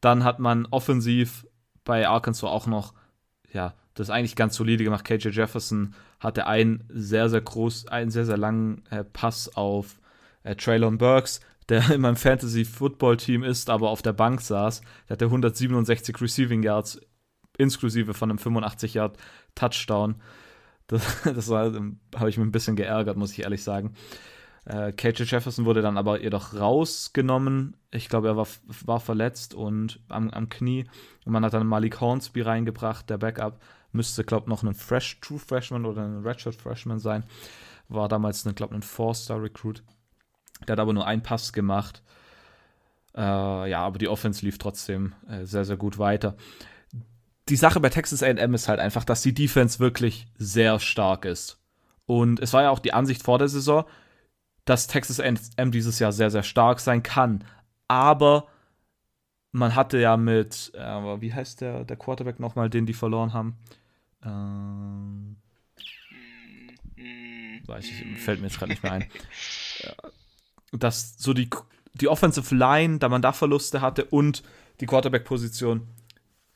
Dann 0.00 0.24
hat 0.24 0.38
man 0.38 0.66
offensiv 0.66 1.46
bei 1.84 2.06
Arkansas 2.06 2.48
auch 2.48 2.66
noch, 2.66 2.94
ja, 3.52 3.74
das 3.94 4.10
eigentlich 4.10 4.36
ganz 4.36 4.54
solide 4.54 4.84
gemacht. 4.84 5.04
KJ 5.04 5.28
Jefferson 5.30 5.94
hatte 6.20 6.46
einen 6.46 6.84
sehr, 6.88 7.28
sehr 7.28 7.40
groß, 7.40 7.88
einen 7.88 8.10
sehr, 8.10 8.26
sehr 8.26 8.36
langen 8.36 8.84
äh, 8.90 9.04
Pass 9.04 9.54
auf 9.56 10.00
äh, 10.44 10.54
Traylon 10.54 10.98
Burks, 10.98 11.40
der 11.68 11.90
in 11.94 12.00
meinem 12.00 12.16
Fantasy-Football-Team 12.16 13.42
ist, 13.42 13.70
aber 13.70 13.90
auf 13.90 14.02
der 14.02 14.12
Bank 14.12 14.40
saß. 14.40 14.82
Der 15.08 15.14
hatte 15.14 15.26
167 15.26 16.20
Receiving 16.20 16.62
Yards, 16.62 17.00
inklusive 17.56 18.14
von 18.14 18.30
einem 18.30 18.38
85-Yard-Touchdown. 18.38 20.16
Das, 20.86 21.22
das 21.24 21.50
habe 21.50 22.28
ich 22.28 22.38
mir 22.38 22.44
ein 22.44 22.52
bisschen 22.52 22.76
geärgert, 22.76 23.16
muss 23.16 23.32
ich 23.32 23.42
ehrlich 23.42 23.64
sagen. 23.64 23.94
Äh, 24.68 24.92
KJ 24.92 25.22
Jefferson 25.22 25.64
wurde 25.64 25.80
dann 25.80 25.96
aber 25.96 26.20
jedoch 26.20 26.52
rausgenommen. 26.52 27.74
Ich 27.90 28.10
glaube, 28.10 28.28
er 28.28 28.36
war, 28.36 28.46
war 28.84 29.00
verletzt 29.00 29.54
und 29.54 29.98
am, 30.08 30.28
am 30.28 30.50
Knie. 30.50 30.84
Und 31.24 31.32
man 31.32 31.42
hat 31.42 31.54
dann 31.54 31.66
Malik 31.66 32.02
Hornsby 32.02 32.42
reingebracht, 32.42 33.08
der 33.08 33.16
Backup. 33.16 33.62
Müsste, 33.92 34.24
glaube 34.24 34.44
ich, 34.44 34.48
noch 34.48 34.62
ein 34.62 34.74
Fresh 34.74 35.20
True 35.22 35.38
Freshman 35.38 35.86
oder 35.86 36.02
ein 36.02 36.22
Redshirt 36.22 36.54
Freshman 36.54 36.98
sein. 36.98 37.24
War 37.88 38.08
damals, 38.08 38.44
glaube 38.44 38.74
ich, 38.74 38.80
ein 38.80 38.82
Four-Star-Recruit. 38.82 39.82
Der 40.66 40.72
hat 40.74 40.80
aber 40.80 40.92
nur 40.92 41.06
einen 41.06 41.22
Pass 41.22 41.54
gemacht. 41.54 42.02
Äh, 43.16 43.70
ja, 43.70 43.80
aber 43.80 43.96
die 43.96 44.08
Offense 44.08 44.44
lief 44.44 44.58
trotzdem 44.58 45.14
äh, 45.30 45.46
sehr, 45.46 45.64
sehr 45.64 45.78
gut 45.78 45.98
weiter. 45.98 46.36
Die 47.48 47.56
Sache 47.56 47.80
bei 47.80 47.88
Texas 47.88 48.22
AM 48.22 48.52
ist 48.52 48.68
halt 48.68 48.80
einfach, 48.80 49.04
dass 49.04 49.22
die 49.22 49.32
Defense 49.32 49.78
wirklich 49.78 50.26
sehr 50.36 50.78
stark 50.78 51.24
ist. 51.24 51.58
Und 52.04 52.40
es 52.40 52.52
war 52.52 52.64
ja 52.64 52.70
auch 52.70 52.80
die 52.80 52.92
Ansicht 52.92 53.22
vor 53.22 53.38
der 53.38 53.48
Saison, 53.48 53.86
dass 54.68 54.86
Texas 54.86 55.18
AM 55.18 55.70
dieses 55.70 55.98
Jahr 55.98 56.12
sehr, 56.12 56.30
sehr 56.30 56.42
stark 56.42 56.80
sein 56.80 57.02
kann. 57.02 57.42
Aber 57.88 58.48
man 59.50 59.74
hatte 59.74 59.98
ja 59.98 60.18
mit, 60.18 60.72
äh, 60.74 60.80
wie 61.20 61.32
heißt 61.32 61.62
der, 61.62 61.84
der 61.84 61.96
Quarterback 61.96 62.38
nochmal, 62.38 62.68
den 62.68 62.84
die 62.84 62.92
verloren 62.92 63.32
haben? 63.32 63.56
Ähm, 64.22 65.36
weiß 67.64 67.86
ich, 67.86 68.18
fällt 68.18 68.40
mir 68.40 68.48
jetzt 68.48 68.58
gerade 68.58 68.72
nicht 68.72 68.82
mehr 68.82 68.92
ein. 68.92 69.06
Dass 70.72 71.16
so 71.16 71.32
die, 71.32 71.48
die 71.94 72.08
Offensive 72.08 72.54
Line, 72.54 72.98
da 72.98 73.08
man 73.08 73.22
da 73.22 73.32
Verluste 73.32 73.80
hatte 73.80 74.04
und 74.04 74.42
die 74.80 74.86
Quarterback-Position 74.86 75.88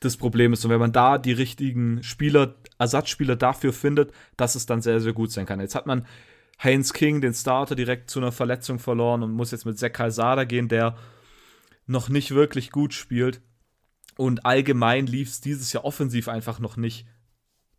das 0.01 0.17
Problem 0.17 0.53
ist. 0.53 0.63
Und 0.63 0.69
wenn 0.69 0.79
man 0.79 0.91
da 0.91 1.17
die 1.17 1.31
richtigen 1.31 2.03
Spieler, 2.03 2.53
Ersatzspieler 2.77 3.35
dafür 3.35 3.73
findet, 3.73 4.13
dass 4.37 4.53
es 4.53 4.67
dann 4.67 4.83
sehr, 4.83 4.99
sehr 4.99 5.13
gut 5.13 5.31
sein 5.31 5.47
kann. 5.47 5.59
Jetzt 5.59 5.73
hat 5.73 5.87
man 5.87 6.05
Heinz 6.61 6.93
King, 6.93 7.21
den 7.21 7.33
Starter, 7.33 7.75
direkt 7.75 8.09
zu 8.09 8.19
einer 8.19 8.31
Verletzung 8.31 8.79
verloren 8.79 9.23
und 9.23 9.31
muss 9.31 9.51
jetzt 9.51 9.65
mit 9.65 9.77
Zach 9.77 9.91
Calzada 9.91 10.43
gehen, 10.43 10.67
der 10.67 10.97
noch 11.85 12.09
nicht 12.09 12.31
wirklich 12.31 12.71
gut 12.71 12.93
spielt. 12.93 13.41
Und 14.17 14.45
allgemein 14.45 15.07
lief 15.07 15.29
es 15.29 15.41
dieses 15.41 15.73
Jahr 15.73 15.85
offensiv 15.85 16.27
einfach 16.27 16.59
noch 16.59 16.77
nicht 16.77 17.07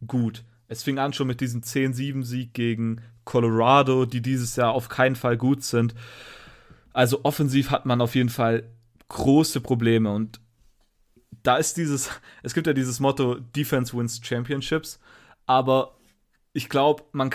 gut. 0.07 0.45
Es 0.67 0.83
fing 0.83 0.99
an 0.99 1.13
schon 1.13 1.27
mit 1.27 1.41
diesem 1.41 1.63
10-7-Sieg 1.63 2.53
gegen 2.53 3.01
Colorado, 3.25 4.07
die 4.07 4.21
dieses 4.21 4.57
Jahr 4.57 4.73
auf 4.73 4.89
keinen 4.89 5.17
Fall 5.17 5.37
gut 5.37 5.63
sind. 5.63 5.95
Also 6.93 7.25
offensiv 7.25 7.71
hat 7.71 7.87
man 7.87 8.01
auf 8.01 8.15
jeden 8.15 8.29
Fall 8.29 8.71
große 9.09 9.61
Probleme 9.61 10.11
und 10.11 10.41
da 11.43 11.57
ist 11.57 11.77
dieses, 11.77 12.11
es 12.43 12.55
gibt 12.55 12.67
ja 12.67 12.73
dieses 12.73 13.01
Motto 13.01 13.35
Defense 13.35 13.97
wins 13.97 14.21
Championships, 14.25 14.99
aber 15.47 15.97
ich 16.57 16.69
glaube, 16.69 17.03
man, 17.13 17.31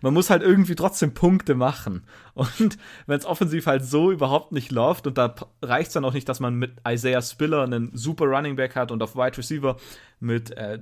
man 0.00 0.14
muss 0.14 0.30
halt 0.30 0.42
irgendwie 0.42 0.76
trotzdem 0.76 1.12
Punkte 1.12 1.54
machen. 1.54 2.06
Und 2.34 2.78
wenn 3.06 3.18
es 3.18 3.26
offensiv 3.26 3.66
halt 3.66 3.84
so 3.84 4.10
überhaupt 4.10 4.52
nicht 4.52 4.70
läuft, 4.70 5.06
und 5.06 5.18
da 5.18 5.34
reicht 5.60 5.88
es 5.88 5.94
dann 5.94 6.04
auch 6.04 6.14
nicht, 6.14 6.28
dass 6.28 6.40
man 6.40 6.54
mit 6.54 6.76
Isaiah 6.88 7.20
Spiller 7.20 7.64
einen 7.64 7.90
super 7.94 8.24
Running 8.26 8.56
Back 8.56 8.76
hat 8.76 8.92
und 8.92 9.02
auf 9.02 9.16
Wide 9.16 9.36
Receiver 9.36 9.76
mit 10.20 10.52
äh, 10.52 10.78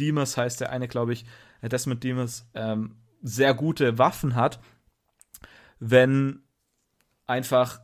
Demas 0.00 0.36
heißt 0.36 0.62
der 0.62 0.72
eine, 0.72 0.88
glaube 0.88 1.12
ich, 1.12 1.26
äh, 1.60 1.68
Desmond 1.68 2.02
Demas, 2.02 2.48
ähm, 2.54 2.96
sehr 3.22 3.52
gute 3.52 3.98
Waffen 3.98 4.34
hat, 4.34 4.58
wenn 5.78 6.42
einfach 7.26 7.80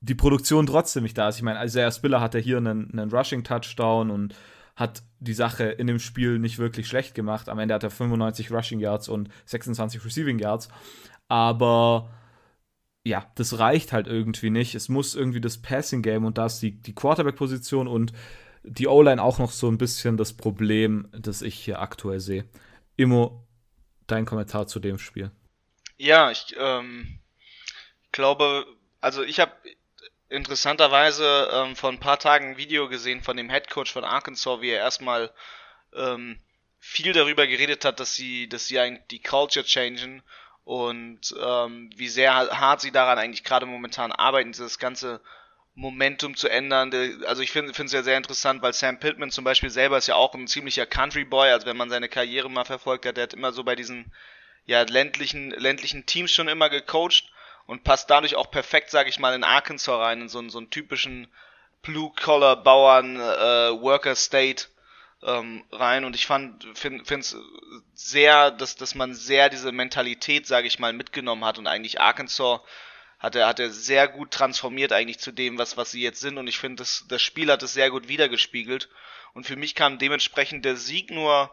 die 0.00 0.14
Produktion 0.14 0.66
trotzdem 0.66 1.02
nicht 1.02 1.18
da 1.18 1.28
ist. 1.28 1.36
Ich 1.36 1.42
meine, 1.42 1.62
Isaiah 1.62 1.90
Spiller 1.90 2.22
hatte 2.22 2.38
hier 2.38 2.56
einen, 2.56 2.90
einen 2.90 3.10
Rushing-Touchdown 3.10 4.10
und 4.10 4.34
hat 4.76 5.02
die 5.18 5.32
Sache 5.32 5.64
in 5.64 5.86
dem 5.86 5.98
Spiel 5.98 6.38
nicht 6.38 6.58
wirklich 6.58 6.86
schlecht 6.86 7.14
gemacht. 7.14 7.48
Am 7.48 7.58
Ende 7.58 7.74
hat 7.74 7.82
er 7.82 7.90
95 7.90 8.52
Rushing 8.52 8.78
Yards 8.78 9.08
und 9.08 9.30
26 9.46 10.04
Receiving 10.04 10.38
Yards. 10.38 10.68
Aber 11.28 12.10
ja, 13.02 13.24
das 13.36 13.58
reicht 13.58 13.92
halt 13.92 14.06
irgendwie 14.06 14.50
nicht. 14.50 14.74
Es 14.74 14.88
muss 14.88 15.14
irgendwie 15.14 15.40
das 15.40 15.58
Passing 15.58 16.02
Game 16.02 16.24
und 16.24 16.38
da 16.38 16.46
ist 16.46 16.60
die, 16.60 16.72
die 16.72 16.94
Quarterback-Position 16.94 17.88
und 17.88 18.12
die 18.64 18.88
O-Line 18.88 19.22
auch 19.22 19.38
noch 19.38 19.52
so 19.52 19.68
ein 19.68 19.78
bisschen 19.78 20.16
das 20.16 20.32
Problem, 20.32 21.08
das 21.12 21.40
ich 21.40 21.54
hier 21.54 21.80
aktuell 21.80 22.20
sehe. 22.20 22.44
Immo, 22.96 23.46
dein 24.06 24.26
Kommentar 24.26 24.66
zu 24.66 24.80
dem 24.80 24.98
Spiel. 24.98 25.30
Ja, 25.96 26.30
ich 26.30 26.54
ähm, 26.58 27.20
glaube, 28.12 28.66
also 29.00 29.22
ich 29.22 29.40
habe 29.40 29.52
interessanterweise 30.28 31.48
ähm, 31.52 31.76
vor 31.76 31.90
ein 31.90 32.00
paar 32.00 32.18
Tagen 32.18 32.50
ein 32.50 32.56
Video 32.56 32.88
gesehen 32.88 33.22
von 33.22 33.36
dem 33.36 33.50
Head 33.50 33.70
Coach 33.70 33.92
von 33.92 34.04
Arkansas, 34.04 34.60
wie 34.60 34.70
er 34.70 34.78
erstmal 34.78 35.30
ähm, 35.94 36.38
viel 36.78 37.12
darüber 37.12 37.46
geredet 37.46 37.84
hat, 37.84 38.00
dass 38.00 38.14
sie, 38.14 38.48
dass 38.48 38.66
sie 38.66 38.78
eigentlich 38.78 39.06
die 39.08 39.22
Culture 39.22 39.64
changen 39.64 40.22
und 40.64 41.34
ähm, 41.40 41.90
wie 41.94 42.08
sehr 42.08 42.34
hart 42.34 42.80
sie 42.80 42.90
daran 42.90 43.18
eigentlich 43.18 43.44
gerade 43.44 43.66
momentan 43.66 44.12
arbeiten, 44.12 44.52
dieses 44.52 44.78
ganze 44.78 45.20
Momentum 45.74 46.36
zu 46.36 46.48
ändern. 46.48 46.90
Also 47.26 47.42
ich 47.42 47.52
finde 47.52 47.70
es 47.70 47.92
ja 47.92 48.02
sehr 48.02 48.16
interessant, 48.16 48.62
weil 48.62 48.72
Sam 48.72 48.98
Pittman 48.98 49.30
zum 49.30 49.44
Beispiel 49.44 49.70
selber 49.70 49.98
ist 49.98 50.08
ja 50.08 50.14
auch 50.14 50.34
ein 50.34 50.48
ziemlicher 50.48 50.86
Country 50.86 51.24
Boy. 51.24 51.50
Also 51.50 51.66
wenn 51.66 51.76
man 51.76 51.90
seine 51.90 52.08
Karriere 52.08 52.50
mal 52.50 52.64
verfolgt 52.64 53.06
hat, 53.06 53.16
der 53.16 53.24
hat 53.24 53.34
immer 53.34 53.52
so 53.52 53.62
bei 53.62 53.76
diesen 53.76 54.10
ja 54.64 54.82
ländlichen 54.82 55.50
ländlichen 55.50 56.06
Teams 56.06 56.32
schon 56.32 56.48
immer 56.48 56.70
gecoacht 56.70 57.30
und 57.66 57.84
passt 57.84 58.10
dadurch 58.10 58.36
auch 58.36 58.50
perfekt, 58.50 58.90
sage 58.90 59.10
ich 59.10 59.18
mal, 59.18 59.34
in 59.34 59.44
Arkansas 59.44 59.98
rein, 59.98 60.22
in 60.22 60.28
so, 60.28 60.46
so 60.48 60.58
einen 60.58 60.70
typischen 60.70 61.28
Blue-Collar-Bauern, 61.82 63.16
äh, 63.16 63.68
ähm, 65.22 65.64
rein. 65.72 66.04
Und 66.04 66.14
ich 66.14 66.26
fand, 66.26 66.66
finde 66.74 67.02
es 67.08 67.36
sehr, 67.94 68.50
dass, 68.50 68.76
dass 68.76 68.94
man 68.94 69.14
sehr 69.14 69.48
diese 69.48 69.72
Mentalität, 69.72 70.46
sage 70.46 70.66
ich 70.66 70.78
mal, 70.78 70.92
mitgenommen 70.92 71.44
hat 71.44 71.58
und 71.58 71.66
eigentlich 71.66 72.00
Arkansas 72.00 72.60
hat 73.18 73.34
er, 73.34 73.46
hat 73.46 73.58
er 73.58 73.70
sehr 73.70 74.08
gut 74.08 74.30
transformiert 74.30 74.92
eigentlich 74.92 75.18
zu 75.18 75.32
dem, 75.32 75.58
was, 75.58 75.76
was 75.76 75.90
sie 75.90 76.02
jetzt 76.02 76.20
sind. 76.20 76.38
Und 76.38 76.48
ich 76.48 76.58
finde, 76.58 76.82
das, 76.82 77.06
das 77.08 77.22
Spiel 77.22 77.50
hat 77.50 77.62
es 77.62 77.72
sehr 77.72 77.90
gut 77.90 78.08
wiedergespiegelt. 78.08 78.88
Und 79.32 79.46
für 79.46 79.56
mich 79.56 79.74
kam 79.74 79.98
dementsprechend 79.98 80.64
der 80.64 80.76
Sieg 80.76 81.10
nur 81.10 81.52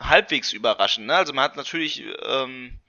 halbwegs 0.00 0.52
überraschend. 0.52 1.06
Ne? 1.06 1.14
Also 1.14 1.32
man 1.32 1.44
hat 1.44 1.56
natürlich 1.56 2.04
ähm, 2.26 2.80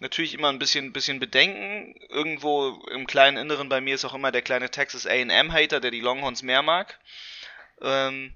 natürlich 0.00 0.34
immer 0.34 0.48
ein 0.48 0.58
bisschen, 0.58 0.92
bisschen 0.92 1.20
Bedenken. 1.20 1.94
Irgendwo 2.08 2.82
im 2.90 3.06
kleinen 3.06 3.36
Inneren 3.36 3.68
bei 3.68 3.80
mir 3.80 3.94
ist 3.94 4.04
auch 4.04 4.14
immer 4.14 4.32
der 4.32 4.42
kleine 4.42 4.70
Texas 4.70 5.06
A&M-Hater, 5.06 5.80
der 5.80 5.90
die 5.90 6.00
Longhorns 6.00 6.42
mehr 6.42 6.62
mag. 6.62 6.98
Ähm, 7.80 8.34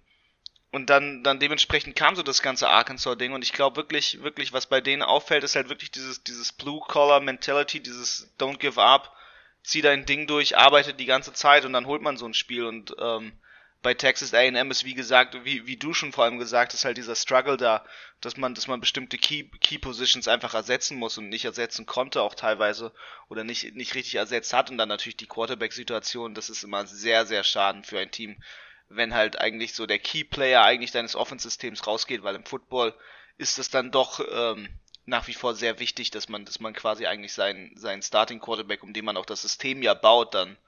und 0.73 0.88
dann, 0.88 1.25
dann 1.25 1.40
dementsprechend 1.40 1.97
kam 1.97 2.14
so 2.14 2.23
das 2.23 2.43
ganze 2.43 2.69
Arkansas-Ding 2.69 3.33
und 3.33 3.43
ich 3.43 3.52
glaube 3.52 3.76
wirklich, 3.76 4.23
wirklich, 4.23 4.52
was 4.52 4.67
bei 4.67 4.81
denen 4.81 5.02
auffällt, 5.02 5.43
ist 5.43 5.57
halt 5.57 5.69
wirklich 5.69 5.90
dieses, 5.90 6.23
dieses 6.23 6.52
Blue-Collar-Mentality, 6.52 7.81
dieses 7.81 8.33
Don't 8.38 8.59
give 8.59 8.81
up, 8.81 9.17
zieh 9.64 9.83
dein 9.83 10.07
Ding 10.07 10.29
durch, 10.29 10.57
arbeite 10.57 10.95
die 10.95 11.07
ganze 11.07 11.33
Zeit 11.33 11.64
und 11.64 11.73
dann 11.73 11.87
holt 11.87 12.02
man 12.02 12.17
so 12.17 12.26
ein 12.26 12.35
Spiel 12.35 12.67
und 12.67 12.95
ähm, 13.00 13.33
bei 13.82 13.94
Texas 13.94 14.34
A&M 14.34 14.70
ist 14.70 14.84
wie 14.84 14.94
gesagt, 14.94 15.37
wie, 15.44 15.66
wie 15.66 15.76
du 15.76 15.94
schon 15.94 16.12
vor 16.12 16.25
allem 16.25 16.38
gesagt 16.38 16.72
hast, 16.72 16.84
halt 16.84 16.99
dieser 16.99 17.16
Struggle 17.16 17.56
da, 17.56 17.84
dass 18.20 18.37
man, 18.37 18.54
dass 18.54 18.66
man 18.66 18.80
bestimmte 18.80 19.16
Key, 19.16 19.44
Key 19.60 19.78
Positions 19.78 20.28
einfach 20.28 20.52
ersetzen 20.52 20.99
muss 20.99 21.16
und 21.16 21.28
nicht 21.28 21.46
ersetzen 21.46 21.87
konnte 21.87 22.20
auch 22.20 22.34
teilweise 22.34 22.92
oder 23.28 23.42
nicht, 23.42 23.75
nicht 23.75 23.94
richtig 23.94 24.16
ersetzt 24.16 24.52
hat 24.52 24.70
und 24.70 24.76
dann 24.76 24.88
natürlich 24.88 25.16
die 25.16 25.26
Quarterback-Situation, 25.26 26.34
das 26.34 26.50
ist 26.50 26.62
immer 26.62 26.87
sehr, 26.87 27.25
sehr 27.25 27.42
schaden 27.42 27.82
für 27.82 27.99
ein 27.99 28.10
Team, 28.10 28.42
wenn 28.90 29.14
halt 29.14 29.40
eigentlich 29.40 29.75
so 29.75 29.87
der 29.87 29.99
Key 29.99 30.25
Player 30.25 30.62
eigentlich 30.62 30.90
deines 30.90 31.16
Offensystems 31.16 31.87
rausgeht, 31.87 32.22
weil 32.22 32.34
im 32.34 32.44
Football 32.44 32.94
ist 33.38 33.58
es 33.58 33.70
dann 33.70 33.90
doch 33.90 34.20
ähm, 34.30 34.68
nach 35.06 35.26
wie 35.26 35.34
vor 35.34 35.54
sehr 35.54 35.78
wichtig, 35.78 36.10
dass 36.10 36.28
man, 36.28 36.44
dass 36.44 36.60
man 36.60 36.75
quasi 36.75 37.06
eigentlich 37.06 37.32
seinen, 37.32 37.75
seinen 37.76 38.02
Starting 38.02 38.40
Quarterback, 38.40 38.82
um 38.82 38.92
den 38.92 39.06
man 39.06 39.16
auch 39.16 39.26
das 39.26 39.42
System 39.42 39.82
ja 39.82 39.94
baut, 39.94 40.34
dann 40.34 40.58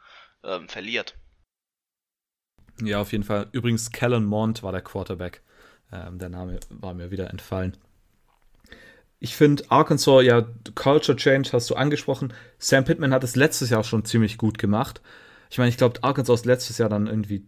ähm, 0.43 0.69
verliert. 0.69 1.15
Ja, 2.81 3.01
auf 3.01 3.13
jeden 3.13 3.25
Fall. 3.25 3.49
Übrigens, 3.53 3.91
Kellen 3.91 4.25
Mond 4.25 4.63
war 4.63 4.73
der 4.73 4.81
Quarterback. 4.81 5.43
Ähm, 5.93 6.19
der 6.19 6.29
Name 6.29 6.59
war 6.71 6.95
mir 6.95 7.11
wieder 7.11 7.31
entfallen. 7.31 7.77
Ich 9.19 9.37
finde 9.37 9.65
Arkansas, 9.69 10.25
ja, 10.25 10.45
Culture 10.75 11.17
Change 11.17 11.51
hast 11.53 11.71
du 11.71 11.77
angesprochen. 11.77 12.33
Sam 12.59 12.85
Pittman 12.85 13.13
hat 13.13 13.23
es 13.23 13.37
letztes 13.37 13.71
Jahr 13.71 13.85
schon 13.85 14.05
ziemlich 14.05 14.37
gut 14.37 14.59
gemacht. 14.59 15.01
Ich 15.49 15.59
meine, 15.59 15.69
ich 15.69 15.77
glaube, 15.77 16.03
Arkansas 16.03 16.45
letztes 16.45 16.79
Jahr 16.79 16.89
dann 16.89 17.07
irgendwie, 17.07 17.47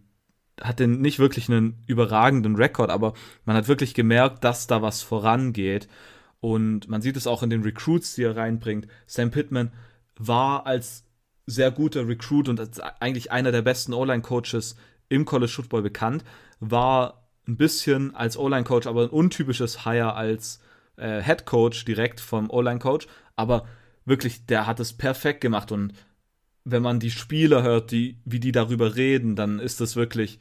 hatte 0.61 0.87
nicht 0.87 1.19
wirklich 1.19 1.49
einen 1.49 1.83
überragenden 1.87 2.55
Rekord, 2.55 2.91
aber 2.91 3.13
man 3.43 3.57
hat 3.57 3.67
wirklich 3.67 3.93
gemerkt, 3.93 4.43
dass 4.43 4.67
da 4.67 4.81
was 4.81 5.01
vorangeht. 5.01 5.89
Und 6.39 6.87
man 6.87 7.01
sieht 7.01 7.17
es 7.17 7.27
auch 7.27 7.43
in 7.43 7.49
den 7.49 7.63
Recruits, 7.63 8.15
die 8.15 8.23
er 8.23 8.37
reinbringt. 8.37 8.87
Sam 9.07 9.31
Pittman 9.31 9.73
war 10.17 10.65
als 10.65 11.03
sehr 11.45 11.71
guter 11.71 12.07
Recruit 12.07 12.47
und 12.47 12.61
eigentlich 12.99 13.31
einer 13.31 13.51
der 13.51 13.63
besten 13.63 13.93
O-Line-Coaches 13.93 14.77
im 15.09 15.25
College 15.25 15.51
Football 15.51 15.83
bekannt, 15.83 16.23
war 16.59 17.27
ein 17.47 17.57
bisschen 17.57 18.15
als 18.15 18.37
O-Line-Coach, 18.37 18.87
aber 18.87 19.03
ein 19.03 19.09
untypisches 19.09 19.85
Hire 19.85 20.15
als 20.15 20.59
äh, 20.97 21.21
Head 21.21 21.45
Coach 21.45 21.85
direkt 21.85 22.19
vom 22.19 22.49
O-Line-Coach. 22.49 23.07
Aber 23.35 23.67
wirklich, 24.05 24.45
der 24.45 24.65
hat 24.67 24.79
es 24.79 24.93
perfekt 24.93 25.41
gemacht 25.41 25.71
und 25.71 25.93
wenn 26.63 26.81
man 26.81 26.99
die 26.99 27.11
Spieler 27.11 27.61
hört, 27.61 27.91
die, 27.91 28.19
wie 28.25 28.39
die 28.39 28.51
darüber 28.51 28.95
reden, 28.95 29.35
dann 29.35 29.59
ist 29.59 29.81
das 29.81 29.95
wirklich 29.95 30.39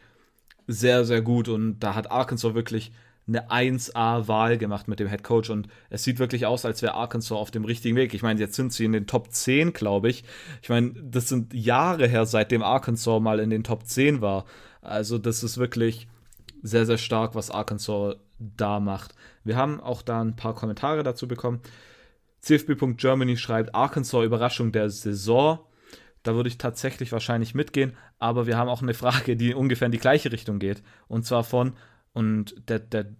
sehr, 0.66 1.04
sehr 1.04 1.20
gut 1.20 1.48
und 1.48 1.80
da 1.80 1.94
hat 1.94 2.10
Arkansas 2.10 2.54
wirklich 2.54 2.92
eine 3.26 3.48
1A-Wahl 3.50 4.58
gemacht 4.58 4.86
mit 4.86 5.00
dem 5.00 5.08
Head 5.08 5.24
Coach 5.24 5.50
und 5.50 5.68
es 5.88 6.04
sieht 6.04 6.18
wirklich 6.18 6.46
aus, 6.46 6.64
als 6.64 6.82
wäre 6.82 6.94
Arkansas 6.94 7.32
auf 7.32 7.50
dem 7.50 7.64
richtigen 7.64 7.96
Weg. 7.96 8.12
Ich 8.12 8.22
meine, 8.22 8.38
jetzt 8.38 8.54
sind 8.54 8.72
sie 8.72 8.84
in 8.84 8.92
den 8.92 9.06
Top 9.06 9.32
10, 9.32 9.72
glaube 9.72 10.10
ich. 10.10 10.24
Ich 10.62 10.68
meine, 10.68 10.92
das 10.92 11.28
sind 11.28 11.54
Jahre 11.54 12.06
her, 12.06 12.26
seitdem 12.26 12.62
Arkansas 12.62 13.20
mal 13.20 13.40
in 13.40 13.50
den 13.50 13.64
Top 13.64 13.86
10 13.86 14.20
war. 14.20 14.44
Also, 14.82 15.16
das 15.18 15.42
ist 15.42 15.56
wirklich 15.56 16.06
sehr, 16.62 16.84
sehr 16.84 16.98
stark, 16.98 17.34
was 17.34 17.50
Arkansas 17.50 18.16
da 18.38 18.80
macht. 18.80 19.14
Wir 19.42 19.56
haben 19.56 19.80
auch 19.80 20.02
da 20.02 20.20
ein 20.20 20.36
paar 20.36 20.54
Kommentare 20.54 21.02
dazu 21.02 21.26
bekommen. 21.26 21.60
CFB.Germany 22.40 23.38
schreibt 23.38 23.74
Arkansas 23.74 24.24
Überraschung 24.24 24.70
der 24.72 24.90
Saison. 24.90 25.60
Da 26.22 26.34
würde 26.34 26.48
ich 26.48 26.58
tatsächlich 26.58 27.12
wahrscheinlich 27.12 27.54
mitgehen, 27.54 27.94
aber 28.18 28.46
wir 28.46 28.56
haben 28.56 28.70
auch 28.70 28.80
eine 28.82 28.94
Frage, 28.94 29.36
die 29.36 29.54
ungefähr 29.54 29.86
in 29.86 29.92
die 29.92 29.98
gleiche 29.98 30.32
Richtung 30.32 30.58
geht. 30.58 30.82
Und 31.06 31.26
zwar 31.26 31.44
von 31.44 31.74
und 32.14 32.54
der, 32.68 32.78
der 32.78 33.14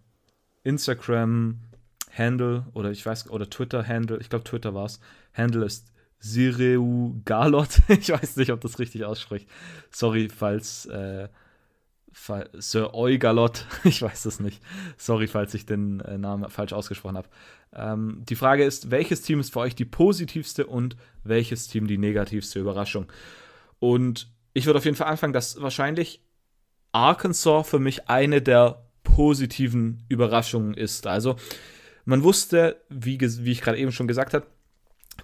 Instagram-Handle 0.62 2.66
oder 2.72 2.90
ich 2.90 3.04
weiß, 3.04 3.28
oder 3.28 3.50
Twitter-Handle, 3.50 4.18
ich 4.20 4.30
glaube 4.30 4.44
Twitter 4.44 4.72
war 4.72 4.87
es, 4.87 5.00
Handle 5.35 5.66
ist 5.66 5.92
Sireu 6.18 7.11
Galot. 7.26 7.83
ich 7.88 8.09
weiß 8.09 8.37
nicht, 8.37 8.50
ob 8.50 8.62
das 8.62 8.78
richtig 8.78 9.04
ausspricht. 9.04 9.46
Sorry, 9.90 10.30
falls 10.30 10.87
äh, 10.87 11.28
Sir 12.54 12.94
Eugalot, 12.94 13.66
ich 13.85 14.00
weiß 14.00 14.24
es 14.24 14.40
nicht. 14.40 14.62
Sorry, 14.96 15.26
falls 15.26 15.52
ich 15.52 15.66
den 15.66 16.00
äh, 16.00 16.16
Namen 16.16 16.48
falsch 16.48 16.72
ausgesprochen 16.72 17.16
habe. 17.16 17.28
Ähm, 17.74 18.22
die 18.28 18.37
Frage 18.37 18.64
ist, 18.64 18.90
welches 18.90 19.22
Team 19.22 19.40
ist 19.40 19.52
für 19.52 19.61
euch 19.61 19.74
die 19.74 19.85
positivste 19.85 20.66
und 20.66 20.96
welches 21.24 21.68
Team 21.68 21.87
die 21.87 21.98
negativste 21.98 22.61
Überraschung? 22.61 23.07
Und 23.80 24.28
ich 24.54 24.66
würde 24.66 24.78
auf 24.78 24.85
jeden 24.85 24.96
Fall 24.96 25.09
anfangen, 25.09 25.33
dass 25.33 25.61
wahrscheinlich 25.61 26.22
Arkansas 26.92 27.68
für 27.68 27.80
mich 27.80 28.09
eine 28.09 28.40
der 28.40 28.83
positiven 29.04 30.04
Überraschungen 30.08 30.74
ist. 30.74 31.06
Also 31.06 31.36
man 32.04 32.24
wusste, 32.24 32.82
wie, 32.88 33.20
wie 33.20 33.52
ich 33.52 33.60
gerade 33.60 33.78
eben 33.78 33.92
schon 33.92 34.08
gesagt 34.08 34.34
habe, 34.34 34.46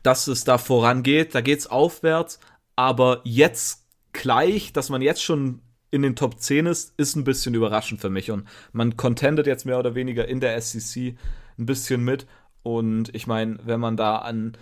dass 0.03 0.29
es 0.29 0.45
da 0.45 0.57
vorangeht, 0.57 1.35
da 1.35 1.41
geht 1.41 1.59
es 1.59 1.67
aufwärts, 1.67 2.39
aber 2.77 3.21
jetzt 3.25 3.87
gleich, 4.13 4.73
dass 4.73 4.89
man 4.89 5.03
jetzt 5.03 5.23
schon 5.23 5.63
in 5.91 6.03
den 6.03 6.17
Top 6.17 6.41
10 6.41 6.67
ist, 6.67 6.95
ist 6.97 7.17
ein 7.17 7.25
bisschen 7.25 7.55
überraschend 7.55 8.01
für 8.01 8.11
mich. 8.11 8.31
Und 8.31 8.47
man 8.73 8.97
contendet 8.97 9.47
jetzt 9.47 9.67
mehr 9.67 9.79
oder 9.79 9.95
weniger 9.95 10.29
in 10.29 10.41
der 10.41 10.61
SEC 10.61 11.17
ein 11.59 11.67
bisschen 11.67 12.05
mit. 12.05 12.27
Und 12.63 13.15
ich 13.15 13.27
meine, 13.27 13.59
wenn 13.65 13.81
man 13.81 13.97
da 13.97 14.17
an 14.19 14.57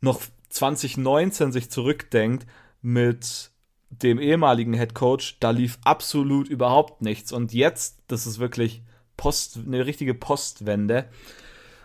noch 0.00 0.20
2019 0.48 1.52
sich 1.52 1.70
zurückdenkt 1.70 2.46
mit 2.82 3.51
dem 3.92 4.18
ehemaligen 4.18 4.74
Head 4.74 4.94
Coach, 4.94 5.36
da 5.40 5.50
lief 5.50 5.78
absolut 5.84 6.48
überhaupt 6.48 7.02
nichts. 7.02 7.32
Und 7.32 7.52
jetzt, 7.52 8.02
das 8.08 8.26
ist 8.26 8.38
wirklich 8.38 8.82
Post, 9.16 9.58
eine 9.66 9.86
richtige 9.86 10.14
Postwende. 10.14 11.08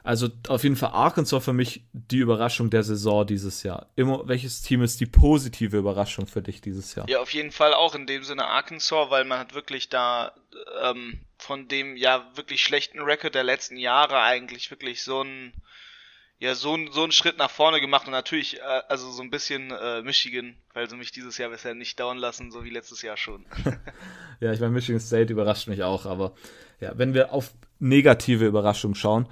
Also 0.04 0.30
auf 0.48 0.64
jeden 0.64 0.78
Fall 0.78 0.92
Arkansas 0.92 1.44
für 1.44 1.52
mich 1.52 1.84
die 1.92 2.20
Überraschung 2.20 2.70
der 2.70 2.84
Saison 2.84 3.28
dieses 3.28 3.64
Jahr. 3.64 3.88
Immer, 3.98 4.26
welches 4.26 4.62
Team 4.62 4.82
ist 4.82 5.02
die 5.02 5.06
positive 5.06 5.78
Überraschung 5.78 6.28
für 6.28 6.42
dich 6.42 6.62
dieses 6.62 6.96
Jahr? 6.96 7.10
Ja, 7.10 7.20
auf 7.20 7.34
jeden 7.34 7.52
Fall 7.52 7.74
auch 7.74 7.94
in 7.94 8.08
dem 8.08 8.24
Sinne 8.24 8.46
Arkansas, 8.48 9.10
weil 9.10 9.26
man 9.26 9.38
hat 9.38 9.54
wirklich 9.54 9.90
da 9.90 10.32
ähm, 10.82 11.20
von 11.38 11.68
dem 11.68 11.98
ja 11.98 12.26
wirklich 12.36 12.64
schlechten 12.64 13.02
Record 13.02 13.36
der 13.36 13.44
letzten 13.44 13.76
Jahre 13.76 14.22
eigentlich 14.22 14.72
wirklich 14.72 15.04
so 15.04 15.24
ein 15.24 15.52
ja 16.40 16.56
so, 16.56 16.78
so 16.92 17.04
einen 17.04 17.12
Schritt 17.12 17.38
nach 17.38 17.50
vorne 17.50 17.82
gemacht 17.82 18.06
und 18.06 18.12
natürlich, 18.12 18.60
äh, 18.60 18.82
also 18.90 19.10
so 19.12 19.22
ein 19.24 19.30
bisschen 19.30 19.72
äh, 19.72 20.02
Michigan, 20.02 20.56
weil 20.74 20.90
sie 20.90 20.96
mich 20.96 21.12
dieses 21.12 21.38
Jahr 21.38 21.50
bisher 21.50 21.74
nicht 21.74 22.00
dauern 22.00 22.18
lassen, 22.18 22.52
so 22.52 22.64
wie 22.64 22.70
letztes 22.70 23.02
Jahr 23.02 23.18
schon. 23.18 23.46
ja, 24.40 24.52
ich 24.54 24.60
meine, 24.60 24.74
Michigan 24.74 25.02
State 25.02 25.32
überrascht 25.32 25.68
mich 25.68 25.84
auch, 25.84 26.06
aber 26.06 26.34
ja, 26.80 26.98
wenn 26.98 27.14
wir 27.14 27.34
auf 27.34 27.54
negative 27.80 28.46
Überraschungen 28.46 28.96
schauen, 28.96 29.28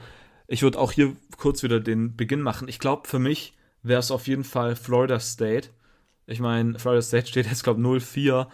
ich 0.47 0.61
würde 0.61 0.79
auch 0.79 0.91
hier 0.91 1.15
kurz 1.37 1.63
wieder 1.63 1.79
den 1.79 2.15
Beginn 2.15 2.41
machen. 2.41 2.67
Ich 2.67 2.79
glaube, 2.79 3.07
für 3.07 3.19
mich 3.19 3.53
wäre 3.81 3.99
es 3.99 4.11
auf 4.11 4.27
jeden 4.27 4.43
Fall 4.43 4.75
Florida 4.75 5.19
State. 5.19 5.69
Ich 6.27 6.39
meine, 6.39 6.77
Florida 6.79 7.01
State 7.01 7.27
steht 7.27 7.47
jetzt, 7.47 7.63
glaube 7.63 7.79
ich, 7.79 8.03
0-4. 8.03 8.47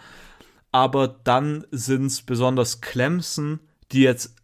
Aber 0.72 1.08
dann 1.08 1.66
sind 1.70 2.06
es 2.06 2.22
besonders 2.22 2.80
Clemson, 2.80 3.60
die 3.92 4.02
jetzt 4.02 4.36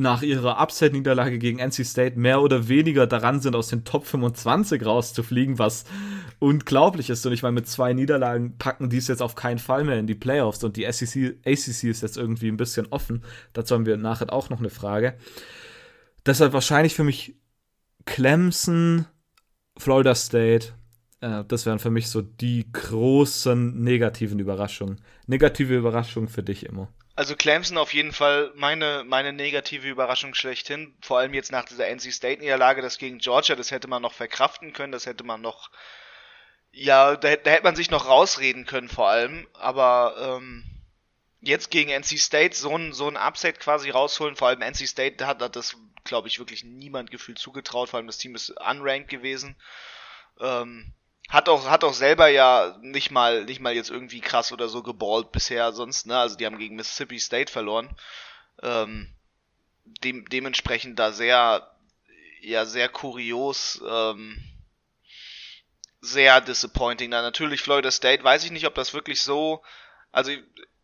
nach 0.00 0.22
ihrer 0.22 0.60
Upset-Niederlage 0.60 1.38
gegen 1.38 1.58
NC 1.58 1.84
State 1.84 2.18
mehr 2.18 2.42
oder 2.42 2.68
weniger 2.68 3.06
daran 3.06 3.40
sind, 3.40 3.54
aus 3.54 3.68
den 3.68 3.84
Top 3.84 4.06
25 4.06 4.84
rauszufliegen, 4.84 5.58
was 5.58 5.84
unglaublich 6.38 7.10
ist. 7.10 7.24
Und 7.26 7.32
ich 7.32 7.42
meine, 7.42 7.54
mit 7.54 7.68
zwei 7.68 7.92
Niederlagen 7.92 8.58
packen 8.58 8.90
die 8.90 8.96
es 8.96 9.08
jetzt 9.08 9.22
auf 9.22 9.34
keinen 9.34 9.58
Fall 9.58 9.84
mehr 9.84 9.98
in 9.98 10.06
die 10.06 10.14
Playoffs. 10.14 10.64
Und 10.64 10.76
die 10.76 10.90
SEC, 10.90 11.38
ACC 11.44 11.84
ist 11.84 12.02
jetzt 12.02 12.16
irgendwie 12.16 12.48
ein 12.48 12.56
bisschen 12.56 12.86
offen. 12.90 13.22
Dazu 13.52 13.74
haben 13.74 13.86
wir 13.86 13.96
nachher 13.96 14.32
auch 14.32 14.50
noch 14.50 14.58
eine 14.58 14.70
Frage. 14.70 15.14
Deshalb 16.26 16.52
wahrscheinlich 16.52 16.94
für 16.94 17.04
mich 17.04 17.36
Clemson, 18.06 19.06
Florida 19.76 20.14
State, 20.14 20.72
Äh, 21.20 21.44
das 21.46 21.66
wären 21.66 21.78
für 21.78 21.90
mich 21.90 22.08
so 22.08 22.22
die 22.22 22.66
großen 22.72 23.80
negativen 23.82 24.38
Überraschungen. 24.38 25.00
Negative 25.26 25.76
Überraschungen 25.76 26.28
für 26.28 26.42
dich 26.42 26.66
immer. 26.66 26.88
Also 27.20 27.36
Clemson 27.36 27.76
auf 27.76 27.92
jeden 27.92 28.12
Fall 28.14 28.50
meine, 28.54 29.04
meine 29.04 29.34
negative 29.34 29.86
Überraschung 29.86 30.32
schlechthin. 30.32 30.96
Vor 31.02 31.18
allem 31.18 31.34
jetzt 31.34 31.52
nach 31.52 31.66
dieser 31.66 31.86
NC 31.86 32.14
State-Niederlage, 32.14 32.80
das 32.80 32.96
gegen 32.96 33.18
Georgia, 33.18 33.54
das 33.56 33.70
hätte 33.70 33.88
man 33.88 34.00
noch 34.00 34.14
verkraften 34.14 34.72
können, 34.72 34.90
das 34.90 35.04
hätte 35.04 35.22
man 35.22 35.42
noch, 35.42 35.70
ja, 36.72 37.16
da, 37.16 37.36
da 37.36 37.50
hätte 37.50 37.64
man 37.64 37.76
sich 37.76 37.90
noch 37.90 38.08
rausreden 38.08 38.64
können 38.64 38.88
vor 38.88 39.10
allem. 39.10 39.46
Aber 39.52 40.38
ähm, 40.38 40.64
jetzt 41.42 41.70
gegen 41.70 41.90
NC 41.90 42.18
State 42.18 42.56
so 42.56 42.74
ein, 42.74 42.94
so 42.94 43.06
ein 43.06 43.18
Upset 43.18 43.60
quasi 43.60 43.90
rausholen, 43.90 44.34
vor 44.34 44.48
allem 44.48 44.62
NC 44.62 44.88
State 44.88 45.26
hat, 45.26 45.42
hat 45.42 45.56
das, 45.56 45.76
glaube 46.04 46.28
ich, 46.28 46.38
wirklich 46.38 46.64
niemand 46.64 47.10
gefühlt 47.10 47.38
zugetraut, 47.38 47.90
vor 47.90 47.98
allem 47.98 48.06
das 48.06 48.16
Team 48.16 48.34
ist 48.34 48.48
unranked 48.48 49.10
gewesen. 49.10 49.56
Ähm, 50.40 50.94
hat 51.30 51.48
auch, 51.48 51.68
hat 51.70 51.84
auch 51.84 51.94
selber 51.94 52.28
ja 52.28 52.76
nicht 52.82 53.12
mal, 53.12 53.44
nicht 53.44 53.60
mal 53.60 53.74
jetzt 53.74 53.90
irgendwie 53.90 54.20
krass 54.20 54.50
oder 54.52 54.68
so 54.68 54.82
geballt 54.82 55.30
bisher 55.30 55.72
sonst, 55.72 56.06
ne? 56.06 56.18
Also 56.18 56.36
die 56.36 56.44
haben 56.44 56.58
gegen 56.58 56.74
Mississippi 56.74 57.20
State 57.20 57.50
verloren. 57.52 57.88
Ähm, 58.62 59.14
dem, 60.02 60.28
dementsprechend 60.28 60.98
da 60.98 61.12
sehr, 61.12 61.70
ja, 62.40 62.66
sehr 62.66 62.88
kurios, 62.88 63.80
ähm, 63.88 64.42
sehr 66.00 66.40
disappointing. 66.40 67.12
Da 67.12 67.22
natürlich 67.22 67.62
Florida 67.62 67.92
State, 67.92 68.24
weiß 68.24 68.44
ich 68.44 68.50
nicht, 68.50 68.66
ob 68.66 68.74
das 68.74 68.92
wirklich 68.92 69.22
so, 69.22 69.62
also 70.10 70.32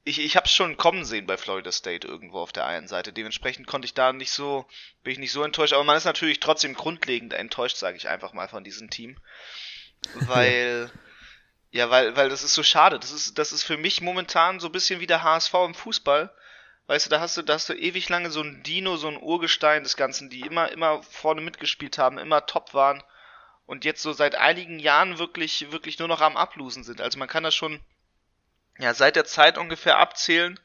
ich, 0.04 0.20
ich 0.20 0.36
habe 0.36 0.46
es 0.46 0.52
schon 0.52 0.76
kommen 0.76 1.04
sehen 1.04 1.26
bei 1.26 1.36
Florida 1.36 1.72
State 1.72 2.06
irgendwo 2.06 2.38
auf 2.38 2.52
der 2.52 2.66
einen 2.66 2.86
Seite. 2.86 3.12
Dementsprechend 3.12 3.66
konnte 3.66 3.86
ich 3.86 3.94
da 3.94 4.12
nicht 4.12 4.30
so, 4.30 4.64
bin 5.02 5.14
ich 5.14 5.18
nicht 5.18 5.32
so 5.32 5.42
enttäuscht. 5.42 5.72
Aber 5.72 5.82
man 5.82 5.96
ist 5.96 6.04
natürlich 6.04 6.38
trotzdem 6.38 6.74
grundlegend 6.74 7.32
enttäuscht, 7.32 7.76
sage 7.76 7.96
ich 7.96 8.08
einfach 8.08 8.32
mal, 8.32 8.46
von 8.46 8.62
diesem 8.62 8.90
Team. 8.90 9.18
Weil, 10.26 10.90
ja, 11.70 11.90
weil, 11.90 12.16
weil 12.16 12.30
das 12.30 12.42
ist 12.42 12.54
so 12.54 12.62
schade. 12.62 12.98
Das 12.98 13.12
ist, 13.12 13.38
das 13.38 13.52
ist 13.52 13.62
für 13.62 13.76
mich 13.76 14.00
momentan 14.00 14.60
so 14.60 14.68
ein 14.68 14.72
bisschen 14.72 15.00
wie 15.00 15.06
der 15.06 15.22
HSV 15.22 15.52
im 15.54 15.74
Fußball. 15.74 16.32
Weißt 16.86 17.06
du, 17.06 17.10
da 17.10 17.20
hast 17.20 17.36
du, 17.36 17.42
da 17.42 17.54
hast 17.54 17.68
du 17.68 17.74
ewig 17.74 18.08
lange 18.08 18.30
so 18.30 18.40
ein 18.40 18.62
Dino, 18.62 18.96
so 18.96 19.08
ein 19.08 19.20
Urgestein 19.20 19.82
des 19.82 19.96
Ganzen, 19.96 20.30
die 20.30 20.40
immer, 20.40 20.70
immer 20.70 21.02
vorne 21.02 21.40
mitgespielt 21.40 21.98
haben, 21.98 22.18
immer 22.18 22.46
top 22.46 22.74
waren 22.74 23.02
und 23.66 23.84
jetzt 23.84 24.02
so 24.02 24.12
seit 24.12 24.36
einigen 24.36 24.78
Jahren 24.78 25.18
wirklich, 25.18 25.72
wirklich 25.72 25.98
nur 25.98 26.08
noch 26.08 26.20
am 26.20 26.36
Ablosen 26.36 26.84
sind. 26.84 27.00
Also 27.00 27.18
man 27.18 27.28
kann 27.28 27.42
das 27.42 27.54
schon, 27.54 27.80
ja, 28.78 28.94
seit 28.94 29.16
der 29.16 29.24
Zeit 29.24 29.58
ungefähr 29.58 29.98
abzählen. 29.98 30.58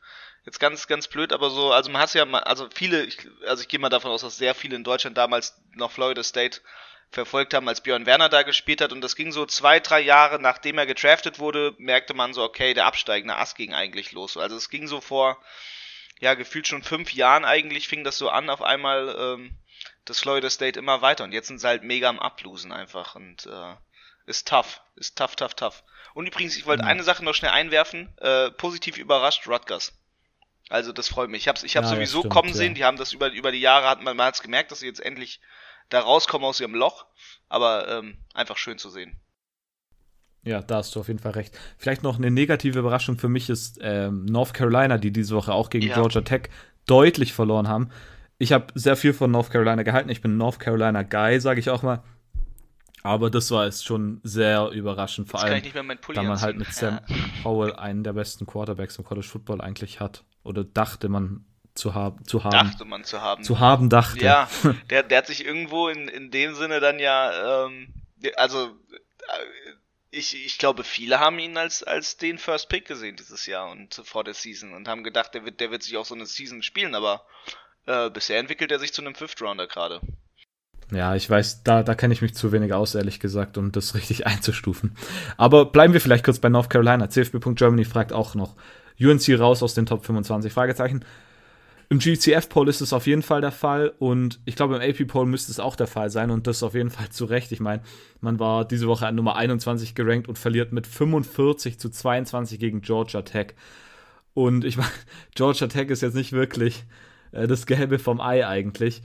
Jetzt 0.46 0.60
ganz, 0.60 0.88
ganz 0.88 1.08
blöd, 1.08 1.34
aber 1.34 1.52
so, 1.52 1.72
also 1.72 1.92
man 1.92 2.02
hat 2.02 2.14
ja 2.16 2.26
also 2.26 2.68
viele, 2.74 3.04
ich, 3.04 3.28
also 3.46 3.62
ich 3.62 3.68
gehe 3.68 3.80
mal 3.80 3.90
davon 3.90 4.10
aus, 4.12 4.22
dass 4.22 4.38
sehr 4.38 4.56
viele 4.56 4.76
in 4.76 4.84
Deutschland 4.84 5.18
damals 5.18 5.60
noch 5.74 5.92
Florida 5.92 6.24
State 6.24 6.62
verfolgt 7.12 7.54
haben, 7.54 7.68
als 7.68 7.82
Björn 7.82 8.06
Werner 8.06 8.30
da 8.30 8.44
gespielt 8.44 8.82
hat. 8.82 8.92
Und 8.92 9.02
das 9.02 9.16
ging 9.16 9.32
so 9.32 9.46
zwei, 9.46 9.80
drei 9.80 10.00
Jahre, 10.00 10.40
nachdem 10.40 10.78
er 10.78 10.86
gedraftet 10.86 11.40
wurde, 11.40 11.76
merkte 11.78 12.14
man 12.14 12.34
so, 12.34 12.44
okay, 12.44 12.74
der 12.74 12.86
absteigende 12.86 13.38
Ast 13.38 13.58
ging 13.58 13.74
eigentlich 13.74 14.14
los. 14.14 14.38
Also 14.38 14.56
es 14.56 14.70
ging 14.70 14.88
so 14.88 15.02
vor, 15.02 15.38
ja, 16.20 16.34
gefühlt 16.36 16.68
schon 16.68 16.84
fünf 16.84 17.14
Jahren 17.14 17.44
eigentlich, 17.46 17.88
fing 17.88 18.04
das 18.04 18.18
so 18.18 18.30
an, 18.30 18.50
auf 18.50 18.62
einmal 18.62 19.16
ähm, 19.20 19.52
das 20.06 20.20
Florida 20.22 20.50
State 20.50 20.80
immer 20.80 21.02
weiter. 21.02 21.26
Und 21.26 21.34
jetzt 21.34 21.48
sind 21.48 21.60
sie 21.60 21.68
halt 21.68 21.84
mega 21.84 22.08
am 22.08 22.20
Ablosen 22.20 22.72
einfach. 22.72 23.16
Und 23.16 23.46
äh, 23.46 23.76
ist 24.26 24.48
tough. 24.48 24.82
Ist 24.96 25.18
tough, 25.18 25.36
tough, 25.36 25.54
tough. 25.56 25.84
Und 26.14 26.28
übrigens, 26.28 26.56
ich 26.56 26.66
wollte 26.66 26.84
mhm. 26.84 26.90
eine 26.90 27.04
Sache 27.04 27.26
noch 27.26 27.34
schnell 27.34 27.52
einwerfen. 27.52 28.16
Äh, 28.20 28.52
positiv 28.52 28.98
überrascht, 28.98 29.48
Rutgers. 29.48 29.94
Also 30.70 30.94
das 30.94 31.10
freut 31.10 31.30
mich. 31.30 31.42
Ich 31.42 31.48
habe 31.50 31.60
ich 31.66 31.76
hab 31.76 31.84
ja, 31.84 31.90
sowieso 31.90 32.20
stimmt, 32.20 32.34
kommen 32.34 32.50
ja. 32.50 32.56
sehen. 32.56 32.76
Die 32.76 32.86
haben 32.86 32.96
das 32.96 33.12
über, 33.12 33.30
über 33.32 33.52
die 33.52 33.60
Jahre, 33.60 33.90
hat 33.90 34.02
man, 34.02 34.16
man 34.16 34.28
hat 34.28 34.36
es 34.36 34.42
gemerkt, 34.42 34.72
dass 34.72 34.80
sie 34.80 34.88
jetzt 34.88 35.02
endlich 35.02 35.42
da 35.92 36.00
rauskommen 36.00 36.48
aus 36.48 36.60
ihrem 36.60 36.74
Loch. 36.74 37.06
Aber 37.48 37.88
ähm, 37.90 38.18
einfach 38.34 38.58
schön 38.58 38.78
zu 38.78 38.90
sehen. 38.90 39.20
Ja, 40.44 40.62
da 40.62 40.78
hast 40.78 40.96
du 40.96 41.00
auf 41.00 41.08
jeden 41.08 41.20
Fall 41.20 41.34
recht. 41.34 41.58
Vielleicht 41.78 42.02
noch 42.02 42.18
eine 42.18 42.32
negative 42.32 42.80
Überraschung 42.80 43.20
für 43.20 43.30
mich 43.30 43.50
ist 43.50 43.78
ähm, 43.82 44.26
North 44.26 44.56
Carolina, 44.56 44.98
die 44.98 45.12
diese 45.12 45.36
Woche 45.36 45.54
auch 45.54 45.70
gegen 45.70 45.88
ja. 45.88 45.94
Georgia 45.94 46.22
Tech 46.22 46.50
deutlich 46.88 47.34
verloren 47.34 47.68
haben. 47.68 47.90
Ich 48.40 48.52
habe 48.52 48.68
sehr 48.74 48.96
viel 48.96 49.14
von 49.14 49.30
North 49.30 49.52
Carolina 49.52 49.84
gehalten. 49.84 50.10
Ich 50.10 50.22
bin 50.22 50.38
North 50.38 50.60
Carolina 50.60 51.04
Guy, 51.04 51.40
sage 51.40 51.60
ich 51.60 51.70
auch 51.70 51.84
mal. 51.84 52.02
Aber 53.04 53.30
das 53.30 53.52
war 53.52 53.66
es 53.66 53.84
schon 53.84 54.20
sehr 54.24 54.70
überraschend, 54.70 55.30
vor 55.30 55.44
allem, 55.44 55.64
da 56.14 56.24
man 56.24 56.42
halt 56.42 56.58
mit 56.58 56.72
Sam 56.72 57.00
Howell 57.44 57.74
einen 57.74 58.04
der 58.04 58.14
besten 58.14 58.46
Quarterbacks 58.46 58.98
im 58.98 59.06
College 59.06 59.28
Football 59.28 59.62
eigentlich 59.62 60.00
hat. 60.00 60.24
Oder 60.44 60.64
dachte 60.64 61.10
man 61.10 61.46
zu, 61.74 61.94
hab, 61.94 62.28
zu 62.28 62.44
haben. 62.44 62.52
Dachte 62.52 62.86
man 62.86 63.04
zu 63.04 63.22
haben. 63.22 63.44
Zu 63.44 63.60
haben, 63.60 63.90
dachte. 63.90 64.24
Ja, 64.24 64.50
der, 64.90 65.04
der 65.04 65.20
hat 65.20 65.28
sich 65.28 65.46
irgendwo 65.46 65.88
in, 65.88 66.08
in 66.08 66.32
dem 66.32 66.56
Sinne 66.56 66.80
dann 66.80 67.00
ja, 67.00 67.66
ähm, 67.66 67.94
also 68.36 68.68
äh, 68.68 69.72
ich, 70.12 70.46
ich 70.46 70.58
glaube, 70.58 70.84
viele 70.84 71.20
haben 71.20 71.40
ihn 71.40 71.58
als, 71.58 71.84
als 71.84 72.18
den 72.18 72.38
First 72.38 72.70
Pick 72.70 72.86
gesehen 72.86 73.16
dieses 73.16 73.46
Jahr 73.46 73.72
und 73.72 74.02
vor 74.04 74.24
der 74.24 74.34
Season 74.34 74.74
und 74.74 74.88
haben 74.88 75.04
gedacht, 75.04 75.34
der 75.34 75.46
wird, 75.46 75.60
der 75.60 75.72
wird 75.72 75.84
sich 75.84 75.96
auch 75.98 76.06
so 76.06 76.16
eine 76.16 76.26
Season 76.26 76.62
spielen, 76.64 76.96
aber 76.96 77.26
äh, 77.86 78.10
bisher 78.10 78.40
entwickelt 78.40 78.72
er 78.72 78.80
sich 78.80 78.94
zu 78.94 79.02
einem 79.02 79.16
Fifth 79.16 79.42
Rounder 79.42 79.68
gerade. 79.68 80.02
Ja, 80.92 81.16
ich 81.16 81.30
weiß, 81.30 81.64
da, 81.64 81.84
da 81.84 81.96
kenne 81.96 82.14
ich 82.14 82.22
mich 82.22 82.36
zu 82.36 82.52
wenig 82.52 82.74
aus, 82.74 82.96
ehrlich 82.96 83.22
gesagt, 83.22 83.58
um 83.58 83.72
das 83.72 83.96
richtig 83.96 84.28
einzustufen. 84.28 84.98
Aber 85.38 85.66
bleiben 85.66 85.94
wir 85.94 86.02
vielleicht 86.02 86.26
kurz 86.26 86.40
bei 86.40 86.50
North 86.50 86.70
Carolina. 86.70 87.10
CFB.Germany 87.10 87.86
fragt 87.86 88.12
auch 88.12 88.36
noch, 88.36 88.56
UNC 89.00 89.40
raus 89.40 89.64
aus 89.64 89.74
den 89.74 89.86
Top 89.86 90.06
25? 90.06 90.52
Fragezeichen. 90.52 91.06
Im 91.92 92.00
GCF-Poll 92.00 92.70
ist 92.70 92.80
es 92.80 92.94
auf 92.94 93.06
jeden 93.06 93.22
Fall 93.22 93.42
der 93.42 93.52
Fall 93.52 93.92
und 94.00 94.40
ich 94.46 94.56
glaube, 94.56 94.78
im 94.78 94.82
AP-Poll 94.82 95.26
müsste 95.26 95.52
es 95.52 95.60
auch 95.60 95.76
der 95.76 95.88
Fall 95.88 96.10
sein 96.10 96.32
und 96.32 96.48
das 96.48 96.64
auf 96.64 96.74
jeden 96.74 96.90
Fall 96.90 97.10
zu 97.10 97.26
Recht. 97.26 97.52
Ich 97.52 97.60
meine, 97.60 97.82
man 98.22 98.40
war 98.40 98.64
diese 98.64 98.88
Woche 98.88 99.08
an 99.08 99.16
Nummer 99.16 99.36
21 99.36 99.94
gerankt 99.94 100.30
und 100.30 100.38
verliert 100.38 100.72
mit 100.72 100.88
45 100.88 101.78
zu 101.78 101.90
22 101.90 102.60
gegen 102.60 102.80
Georgia 102.80 103.24
Tech. 103.24 103.56
Und 104.34 104.64
ich 104.64 104.78
meine, 104.78 104.90
Georgia 105.36 105.68
Tech 105.68 105.90
ist 105.90 106.02
jetzt 106.02 106.14
nicht 106.14 106.32
wirklich 106.32 106.86
äh, 107.34 107.46
das 107.46 107.66
Gelbe 107.66 108.00
vom 108.00 108.22
Ei 108.22 108.48
eigentlich. 108.48 109.02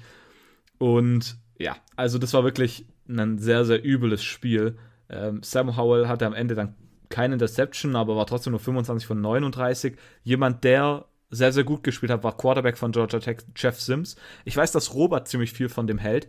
Und 0.78 1.38
ja, 1.58 1.76
also 1.96 2.18
das 2.18 2.34
war 2.34 2.44
wirklich 2.44 2.86
ein 3.08 3.38
sehr, 3.38 3.64
sehr 3.64 3.84
übles 3.84 4.22
Spiel. 4.22 4.78
Ähm, 5.08 5.42
Sam 5.42 5.76
Howell 5.76 6.06
hatte 6.06 6.24
am 6.24 6.34
Ende 6.34 6.54
dann 6.54 6.76
keine 7.08 7.34
Interception, 7.34 7.96
aber 7.96 8.14
war 8.14 8.26
trotzdem 8.26 8.52
nur 8.52 8.60
25 8.60 9.08
von 9.08 9.20
39. 9.20 9.96
Jemand, 10.22 10.62
der 10.62 11.06
sehr, 11.30 11.52
sehr 11.52 11.64
gut 11.64 11.82
gespielt 11.82 12.12
hat, 12.12 12.22
war 12.22 12.36
Quarterback 12.36 12.78
von 12.78 12.92
Georgia 12.92 13.18
Tech, 13.18 13.38
Jeff 13.56 13.80
Sims. 13.80 14.16
Ich 14.44 14.56
weiß, 14.56 14.72
dass 14.72 14.94
Robert 14.94 15.28
ziemlich 15.28 15.52
viel 15.52 15.68
von 15.68 15.86
dem 15.86 15.98
hält. 15.98 16.28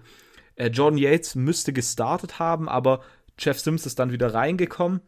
Äh, 0.56 0.68
Jordan 0.68 0.98
Yates 0.98 1.36
müsste 1.36 1.74
gestartet 1.74 2.40
haben, 2.40 2.68
aber 2.68 3.02
Jeff 3.40 3.60
Sims 3.60 3.86
ist 3.86 4.00
dann 4.00 4.12
wieder 4.12 4.34
reingekommen 4.34 5.02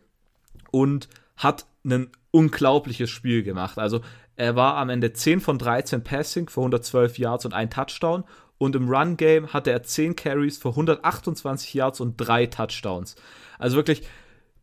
und 0.72 1.10
hat 1.38 1.66
ein 1.84 2.10
unglaubliches 2.32 3.10
Spiel 3.10 3.44
gemacht. 3.44 3.80
Also 3.80 4.02
er 4.36 4.56
war 4.56 4.76
am 4.78 4.90
Ende 4.90 5.12
10 5.12 5.42
von 5.42 5.58
13 5.58 6.04
Passing 6.04 6.48
für 6.50 6.62
112 6.62 7.18
Yards 7.18 7.46
und 7.46 7.54
ein 7.54 7.70
Touchdown 7.70 8.24
und 8.58 8.76
im 8.76 8.90
Run-Game 8.90 9.54
hatte 9.54 9.72
er 9.72 9.84
10 9.84 10.16
Carries 10.16 10.58
für 10.58 10.70
128 10.70 11.74
Yards 11.74 12.00
und 12.02 12.18
3 12.18 12.46
Touchdowns. 12.48 13.16
Also 13.58 13.78
wirklich, 13.78 14.04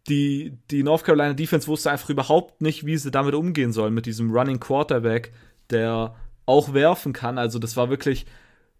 die, 0.08 0.58
die 0.70 0.82
North 0.82 1.04
Carolina 1.04 1.34
Defense 1.34 1.66
wusste 1.66 1.90
einfach 1.90 2.10
überhaupt 2.10 2.60
nicht, 2.60 2.86
wie 2.86 2.96
sie 2.96 3.10
damit 3.10 3.34
umgehen 3.34 3.72
sollen, 3.72 3.94
mit 3.94 4.06
diesem 4.06 4.30
Running 4.30 4.60
Quarterback, 4.60 5.32
der 5.70 6.14
auch 6.46 6.72
werfen 6.72 7.12
kann. 7.12 7.38
Also 7.38 7.58
das 7.58 7.76
war 7.76 7.90
wirklich 7.90 8.26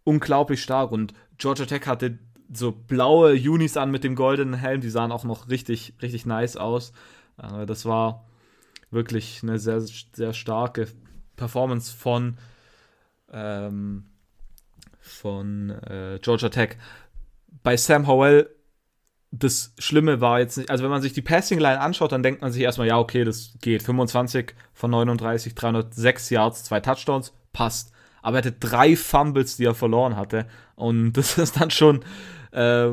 unglaublich 0.04 0.62
stark. 0.62 0.92
Und 0.92 1.14
Georgia 1.38 1.66
Tech 1.66 1.86
hatte 1.86 2.18
so 2.52 2.72
blaue 2.72 3.32
Unis 3.32 3.76
an 3.76 3.90
mit 3.90 4.04
dem 4.04 4.14
goldenen 4.14 4.54
Helm, 4.54 4.80
die 4.80 4.90
sahen 4.90 5.12
auch 5.12 5.24
noch 5.24 5.48
richtig, 5.48 5.94
richtig 6.00 6.26
nice 6.26 6.56
aus. 6.56 6.92
Äh, 7.42 7.66
das 7.66 7.84
war 7.84 8.24
wirklich 8.90 9.40
eine 9.42 9.58
sehr, 9.58 9.80
sehr 9.80 10.32
starke 10.32 10.86
Performance 11.36 11.94
von 11.94 12.38
ähm, 13.32 14.04
von 15.00 15.70
äh, 15.70 16.18
Georgia 16.20 16.48
Tech. 16.48 16.76
Bei 17.62 17.76
Sam 17.76 18.06
Howell, 18.06 18.48
das 19.38 19.75
Schlimme 19.79 20.20
war 20.20 20.38
jetzt 20.38 20.57
nicht, 20.57 20.70
also 20.70 20.85
wenn 20.85 20.90
man 20.90 21.03
sich 21.03 21.12
die 21.12 21.22
Passing 21.22 21.59
Line 21.59 21.81
anschaut, 21.81 22.12
dann 22.12 22.22
denkt 22.22 22.42
man 22.42 22.53
sich 22.53 22.62
erstmal, 22.62 22.87
ja, 22.87 22.99
okay, 22.99 23.25
das 23.25 23.55
geht. 23.61 23.83
25 23.83 24.55
von 24.72 24.90
39, 24.90 25.55
306 25.55 26.31
Yards, 26.31 26.64
zwei 26.64 26.81
Touchdowns, 26.81 27.33
passt. 27.53 27.92
Aber 28.22 28.37
er 28.37 28.44
hatte 28.44 28.53
drei 28.53 28.96
Fumbles, 28.96 29.57
die 29.57 29.64
er 29.64 29.75
verloren 29.75 30.16
hatte. 30.16 30.46
Und 30.75 31.12
das 31.16 31.38
ist 31.38 31.61
dann 31.61 31.70
schon, 31.70 32.05
äh, 32.53 32.90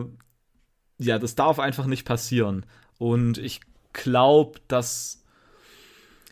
ja, 0.97 1.19
das 1.19 1.35
darf 1.35 1.59
einfach 1.59 1.85
nicht 1.85 2.05
passieren. 2.05 2.65
Und 2.97 3.37
ich 3.37 3.61
glaube, 3.93 4.59
dass 4.67 5.23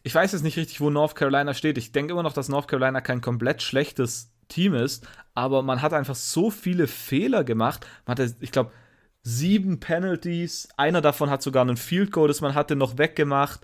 ich 0.03 0.15
weiß 0.15 0.31
jetzt 0.31 0.43
nicht 0.43 0.57
richtig, 0.57 0.81
wo 0.81 0.89
North 0.89 1.15
Carolina 1.15 1.53
steht. 1.53 1.77
Ich 1.77 1.91
denke 1.91 2.13
immer 2.13 2.23
noch, 2.23 2.33
dass 2.33 2.49
North 2.49 2.67
Carolina 2.67 3.01
kein 3.01 3.21
komplett 3.21 3.61
schlechtes 3.61 4.31
Team 4.47 4.73
ist, 4.73 5.07
aber 5.33 5.61
man 5.61 5.81
hat 5.81 5.93
einfach 5.93 6.15
so 6.15 6.49
viele 6.49 6.87
Fehler 6.87 7.43
gemacht. 7.43 7.85
Man 8.05 8.17
hatte, 8.17 8.35
ich 8.39 8.51
glaube, 8.51 8.71
sieben 9.23 9.79
Penalties. 9.79 10.69
Einer 10.77 11.01
davon 11.01 11.29
hat 11.29 11.41
sogar 11.41 11.61
einen 11.61 11.77
Field 11.77 12.11
Goal, 12.11 12.27
das 12.27 12.41
man 12.41 12.55
hatte, 12.55 12.75
noch 12.75 12.97
weggemacht. 12.97 13.61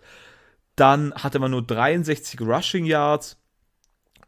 Dann 0.75 1.13
hatte 1.15 1.39
man 1.39 1.51
nur 1.51 1.65
63 1.65 2.39
Rushing 2.41 2.85
Yards 2.85 3.37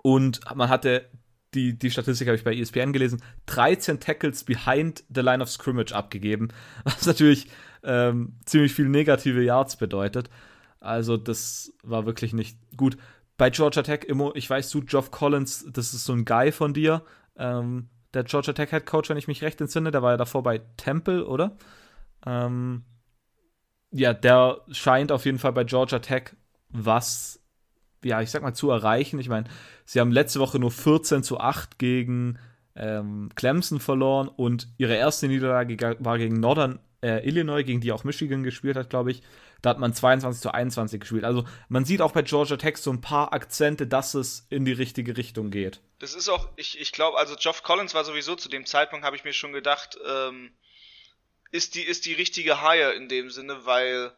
und 0.01 0.41
man 0.55 0.69
hatte 0.69 1.09
die, 1.53 1.77
die 1.77 1.91
Statistik 1.91 2.27
habe 2.27 2.37
ich 2.37 2.43
bei 2.43 2.55
ESPN 2.55 2.93
gelesen, 2.93 3.21
13 3.47 3.99
Tackles 3.99 4.43
behind 4.43 5.03
the 5.13 5.21
line 5.21 5.41
of 5.41 5.49
scrimmage 5.49 5.93
abgegeben, 5.93 6.49
was 6.83 7.05
natürlich 7.05 7.47
ähm, 7.83 8.37
ziemlich 8.45 8.73
viel 8.73 8.89
negative 8.89 9.41
Yards 9.43 9.77
bedeutet. 9.77 10.29
Also 10.79 11.17
das 11.17 11.73
war 11.83 12.05
wirklich 12.05 12.33
nicht 12.33 12.57
gut. 12.77 12.97
Bei 13.37 13.49
Georgia 13.49 13.83
Tech, 13.83 14.03
Immo, 14.05 14.33
ich 14.35 14.49
weiß, 14.49 14.69
du, 14.69 14.81
Geoff 14.81 15.11
Collins, 15.11 15.65
das 15.71 15.93
ist 15.93 16.05
so 16.05 16.13
ein 16.13 16.25
Guy 16.25 16.51
von 16.51 16.73
dir, 16.73 17.03
ähm, 17.37 17.89
der 18.13 18.23
Georgia 18.23 18.53
Tech 18.53 18.69
Head 18.69 18.85
Coach, 18.85 19.09
wenn 19.09 19.17
ich 19.17 19.27
mich 19.27 19.41
recht 19.41 19.61
entsinne, 19.61 19.91
der 19.91 20.01
war 20.01 20.11
ja 20.11 20.17
davor 20.17 20.43
bei 20.43 20.59
Temple, 20.77 21.25
oder? 21.25 21.57
Ähm, 22.25 22.83
ja, 23.91 24.13
der 24.13 24.61
scheint 24.71 25.11
auf 25.11 25.25
jeden 25.25 25.39
Fall 25.39 25.53
bei 25.53 25.63
Georgia 25.63 25.99
Tech 25.99 26.35
was, 26.69 27.41
ja, 28.03 28.21
ich 28.21 28.29
sag 28.31 28.43
mal, 28.43 28.53
zu 28.53 28.69
erreichen. 28.69 29.19
Ich 29.19 29.29
meine, 29.29 29.47
sie 29.85 29.99
haben 29.99 30.11
letzte 30.11 30.39
Woche 30.39 30.59
nur 30.59 30.71
14 30.71 31.23
zu 31.23 31.39
8 31.39 31.79
gegen 31.79 32.37
ähm, 32.75 33.29
Clemson 33.35 33.79
verloren 33.79 34.27
und 34.27 34.67
ihre 34.77 34.95
erste 34.95 35.27
Niederlage 35.27 35.97
war 35.99 36.17
gegen 36.17 36.39
Northern 36.39 36.79
äh, 37.01 37.27
Illinois, 37.27 37.63
gegen 37.63 37.81
die 37.81 37.91
auch 37.91 38.03
Michigan 38.03 38.43
gespielt 38.43 38.77
hat, 38.77 38.89
glaube 38.89 39.11
ich. 39.11 39.23
Da 39.61 39.71
hat 39.71 39.79
man 39.79 39.93
22 39.93 40.41
zu 40.41 40.53
21 40.53 41.01
gespielt. 41.01 41.23
Also 41.23 41.45
man 41.67 41.85
sieht 41.85 42.01
auch 42.01 42.11
bei 42.11 42.21
Georgia 42.21 42.57
Tech 42.57 42.77
so 42.77 42.91
ein 42.91 43.01
paar 43.01 43.33
Akzente, 43.33 43.87
dass 43.87 44.13
es 44.13 44.45
in 44.49 44.65
die 44.65 44.71
richtige 44.71 45.17
Richtung 45.17 45.51
geht. 45.51 45.81
Das 45.99 46.13
ist 46.13 46.29
auch, 46.29 46.49
ich, 46.55 46.79
ich 46.79 46.91
glaube, 46.91 47.17
also 47.17 47.35
Geoff 47.35 47.63
Collins 47.63 47.93
war 47.93 48.05
sowieso 48.05 48.35
zu 48.35 48.49
dem 48.49 48.65
Zeitpunkt, 48.65 49.05
habe 49.05 49.15
ich 49.15 49.23
mir 49.23 49.33
schon 49.33 49.51
gedacht, 49.51 49.97
ähm, 50.07 50.51
ist 51.51 51.75
die, 51.75 51.83
ist 51.83 52.05
die 52.05 52.13
richtige 52.13 52.61
Hire 52.61 52.93
in 52.93 53.09
dem 53.09 53.29
Sinne, 53.29 53.65
weil 53.65 54.13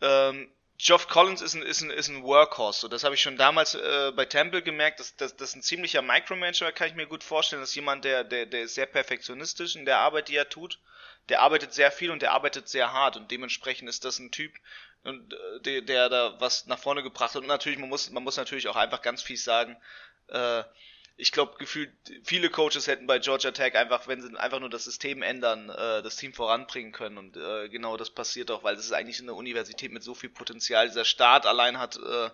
ähm, 0.00 0.48
Geoff 0.82 1.08
Collins 1.08 1.42
ist 1.42 1.54
ein, 1.54 1.62
ist 1.62 1.82
ein, 1.82 1.90
ist 1.90 2.08
ein 2.08 2.22
Workhorse. 2.22 2.80
So, 2.80 2.88
das 2.88 3.04
habe 3.04 3.14
ich 3.14 3.20
schon 3.20 3.36
damals 3.36 3.74
äh, 3.74 4.12
bei 4.16 4.24
Temple 4.24 4.62
gemerkt. 4.62 5.00
Das, 5.00 5.14
das, 5.16 5.36
das 5.36 5.50
ist 5.50 5.56
ein 5.56 5.62
ziemlicher 5.62 6.00
Micromanager, 6.00 6.72
kann 6.72 6.88
ich 6.88 6.94
mir 6.94 7.06
gut 7.06 7.22
vorstellen. 7.22 7.60
Das 7.60 7.70
ist 7.70 7.76
jemand, 7.76 8.04
der, 8.04 8.24
der, 8.24 8.46
der 8.46 8.62
ist 8.62 8.76
sehr 8.76 8.86
perfektionistisch 8.86 9.76
in 9.76 9.84
der 9.84 9.98
Arbeit, 9.98 10.28
die 10.28 10.36
er 10.36 10.48
tut. 10.48 10.78
Der 11.30 11.40
arbeitet 11.40 11.72
sehr 11.72 11.90
viel 11.90 12.10
und 12.10 12.22
der 12.22 12.32
arbeitet 12.32 12.68
sehr 12.68 12.92
hart 12.92 13.16
und 13.16 13.30
dementsprechend 13.30 13.88
ist 13.88 14.04
das 14.04 14.18
ein 14.18 14.30
Typ, 14.30 14.52
äh, 15.04 15.12
der, 15.60 15.80
der 15.82 16.08
da 16.08 16.40
was 16.40 16.66
nach 16.66 16.78
vorne 16.78 17.02
gebracht 17.02 17.34
hat. 17.34 17.42
Und 17.42 17.48
natürlich, 17.48 17.78
man 17.78 17.88
muss, 17.88 18.10
man 18.10 18.22
muss 18.22 18.36
natürlich 18.36 18.68
auch 18.68 18.76
einfach 18.76 19.02
ganz 19.02 19.22
fies 19.22 19.44
sagen, 19.44 19.76
äh, 20.28 20.64
ich 21.16 21.32
glaube, 21.32 21.56
gefühlt 21.58 21.92
viele 22.24 22.48
Coaches 22.48 22.86
hätten 22.86 23.06
bei 23.06 23.18
Georgia 23.18 23.50
Tech 23.50 23.76
einfach, 23.76 24.08
wenn 24.08 24.22
sie 24.22 24.36
einfach 24.38 24.58
nur 24.58 24.70
das 24.70 24.84
System 24.84 25.22
ändern, 25.22 25.68
äh, 25.68 26.02
das 26.02 26.16
Team 26.16 26.32
voranbringen 26.32 26.92
können. 26.92 27.18
Und 27.18 27.36
äh, 27.36 27.68
genau 27.68 27.96
das 27.96 28.10
passiert 28.10 28.50
auch, 28.50 28.64
weil 28.64 28.74
es 28.74 28.86
ist 28.86 28.92
eigentlich 28.92 29.20
eine 29.20 29.34
Universität 29.34 29.92
mit 29.92 30.02
so 30.02 30.14
viel 30.14 30.30
Potenzial. 30.30 30.88
Dieser 30.88 31.04
Staat 31.04 31.46
allein 31.46 31.78
hat 31.78 31.96
äh, 31.96 32.30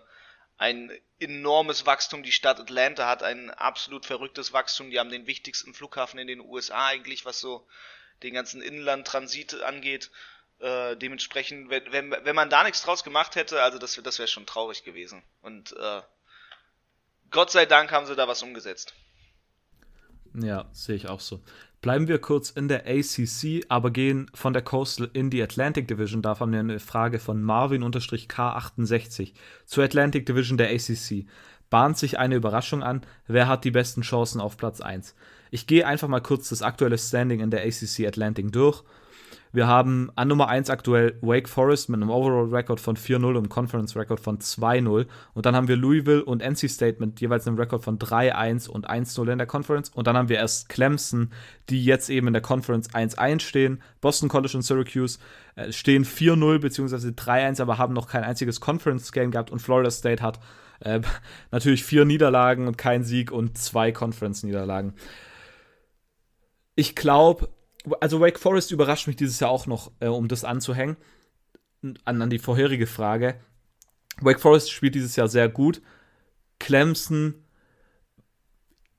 ein 0.57 0.91
enormes 1.19 1.85
Wachstum. 1.85 2.23
Die 2.23 2.31
Stadt 2.31 2.59
Atlanta 2.59 3.07
hat 3.07 3.23
ein 3.23 3.49
absolut 3.51 4.05
verrücktes 4.05 4.53
Wachstum. 4.53 4.89
Die 4.89 4.99
haben 4.99 5.11
den 5.11 5.27
wichtigsten 5.27 5.73
Flughafen 5.73 6.19
in 6.19 6.27
den 6.27 6.39
USA 6.39 6.87
eigentlich, 6.87 7.25
was 7.25 7.39
so 7.39 7.67
den 8.23 8.33
ganzen 8.33 8.61
Inlandtransit 8.61 9.61
angeht. 9.63 10.11
Äh, 10.59 10.95
dementsprechend, 10.97 11.69
wenn, 11.69 11.91
wenn, 11.91 12.11
wenn 12.11 12.35
man 12.35 12.49
da 12.49 12.63
nichts 12.63 12.81
draus 12.81 13.03
gemacht 13.03 13.35
hätte, 13.35 13.61
also 13.61 13.77
das, 13.77 13.99
das 14.03 14.17
wäre 14.17 14.27
schon 14.27 14.45
traurig 14.47 14.83
gewesen. 14.83 15.21
Und 15.41 15.75
äh, 15.77 16.01
Gott 17.29 17.51
sei 17.51 17.65
Dank 17.65 17.91
haben 17.91 18.07
sie 18.07 18.15
da 18.15 18.27
was 18.27 18.41
umgesetzt. 18.41 18.93
Ja, 20.33 20.67
sehe 20.71 20.95
ich 20.95 21.07
auch 21.07 21.19
so. 21.19 21.41
Bleiben 21.81 22.07
wir 22.07 22.19
kurz 22.19 22.49
in 22.49 22.67
der 22.67 22.87
ACC, 22.87 23.65
aber 23.69 23.91
gehen 23.91 24.31
von 24.33 24.53
der 24.53 24.63
Coastal 24.63 25.09
in 25.13 25.29
die 25.29 25.41
Atlantic 25.43 25.87
Division. 25.87 26.23
Da 26.23 26.39
haben 26.39 26.51
wir 26.51 26.59
eine 26.59 26.79
Frage 26.79 27.19
von 27.19 27.41
Marvin-K68 27.41 29.33
zur 29.65 29.83
Atlantic 29.83 30.25
Division 30.25 30.57
der 30.57 30.71
ACC. 30.71 31.27
Bahnt 31.69 31.97
sich 31.97 32.17
eine 32.17 32.35
Überraschung 32.35 32.81
an? 32.81 33.05
Wer 33.27 33.47
hat 33.47 33.63
die 33.63 33.71
besten 33.71 34.01
Chancen 34.01 34.41
auf 34.41 34.57
Platz 34.57 34.81
1? 34.81 35.15
Ich 35.51 35.67
gehe 35.67 35.85
einfach 35.85 36.07
mal 36.07 36.21
kurz 36.21 36.49
das 36.49 36.61
aktuelle 36.61 36.97
Standing 36.97 37.39
in 37.39 37.51
der 37.51 37.63
ACC 37.65 38.07
Atlantic 38.07 38.51
durch. 38.51 38.83
Wir 39.53 39.65
haben 39.65 40.11
an 40.15 40.27
Nummer 40.27 40.49
1 40.49 40.69
aktuell 40.69 41.17
Wake 41.21 41.47
Forest 41.47 41.89
mit 41.89 42.01
einem 42.01 42.09
Overall-Record 42.09 42.79
von 42.79 42.97
4-0 42.97 43.15
und 43.15 43.37
einem 43.37 43.49
Conference-Record 43.49 44.19
von 44.19 44.39
2-0. 44.39 45.07
Und 45.33 45.45
dann 45.45 45.55
haben 45.55 45.67
wir 45.67 45.77
Louisville 45.77 46.23
und 46.23 46.41
NC 46.41 46.69
State 46.69 46.97
mit 46.99 47.19
jeweils 47.21 47.47
einem 47.47 47.57
Record 47.57 47.83
von 47.83 47.97
3-1 47.97 48.69
und 48.69 48.89
1-0 48.89 49.31
in 49.31 49.37
der 49.37 49.47
Conference. 49.47 49.89
Und 49.89 50.05
dann 50.05 50.17
haben 50.17 50.29
wir 50.29 50.37
erst 50.37 50.69
Clemson, 50.69 51.31
die 51.69 51.83
jetzt 51.83 52.09
eben 52.09 52.27
in 52.27 52.33
der 52.33 52.41
Conference 52.41 52.89
1-1 52.91 53.39
stehen. 53.39 53.81
Boston 54.01 54.29
College 54.29 54.57
und 54.57 54.63
Syracuse 54.63 55.17
äh, 55.55 55.71
stehen 55.71 56.05
4-0 56.05 56.59
bzw. 56.59 57.07
3-1, 57.09 57.61
aber 57.61 57.77
haben 57.77 57.93
noch 57.93 58.09
kein 58.09 58.23
einziges 58.23 58.59
Conference-Game 58.59 59.31
gehabt. 59.31 59.49
Und 59.49 59.59
Florida 59.59 59.89
State 59.89 60.21
hat 60.21 60.39
äh, 60.81 60.99
natürlich 61.51 61.83
vier 61.83 62.05
Niederlagen 62.05 62.67
und 62.67 62.77
kein 62.77 63.03
Sieg 63.03 63.31
und 63.31 63.57
zwei 63.57 63.93
Conference-Niederlagen. 63.93 64.93
Ich 66.77 66.95
glaube, 66.95 67.49
also 67.99 68.21
Wake 68.21 68.37
Forest 68.37 68.71
überrascht 68.71 69.07
mich 69.07 69.15
dieses 69.15 69.39
Jahr 69.39 69.49
auch 69.49 69.65
noch, 69.65 69.91
äh, 69.99 70.05
um 70.07 70.27
das 70.27 70.43
anzuhängen, 70.43 70.95
an, 72.05 72.21
an 72.21 72.29
die 72.29 72.37
vorherige 72.37 72.85
Frage. 72.85 73.39
Wake 74.21 74.39
Forest 74.39 74.71
spielt 74.71 74.93
dieses 74.93 75.15
Jahr 75.15 75.27
sehr 75.27 75.49
gut. 75.49 75.81
Clemson. 76.59 77.33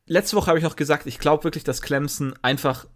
Letzte 0.06 0.36
Woche 0.36 0.48
habe 0.48 0.58
ich 0.58 0.64
noch 0.64 0.74
gesagt, 0.74 1.06
ich 1.06 1.20
glaube 1.20 1.44
wirklich, 1.44 1.62
dass 1.62 1.80
Clemson 1.80 2.34
einfach 2.42 2.86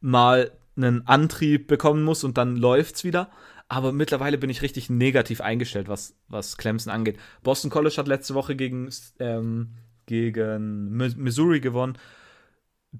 mal 0.00 0.52
einen 0.76 1.06
Antrieb 1.06 1.66
bekommen 1.66 2.04
muss 2.04 2.22
und 2.22 2.36
dann 2.36 2.56
läuft's 2.56 3.04
wieder. 3.04 3.30
Aber 3.68 3.92
mittlerweile 3.92 4.36
bin 4.36 4.50
ich 4.50 4.60
richtig 4.60 4.90
negativ 4.90 5.40
eingestellt, 5.40 5.88
was, 5.88 6.14
was 6.28 6.58
Clemson 6.58 6.92
angeht. 6.92 7.18
Boston 7.42 7.70
College 7.70 7.96
hat 7.96 8.06
letzte 8.06 8.34
Woche 8.34 8.54
gegen, 8.54 8.90
ähm, 9.18 9.70
gegen 10.04 10.90
Missouri 10.90 11.60
gewonnen. 11.60 11.96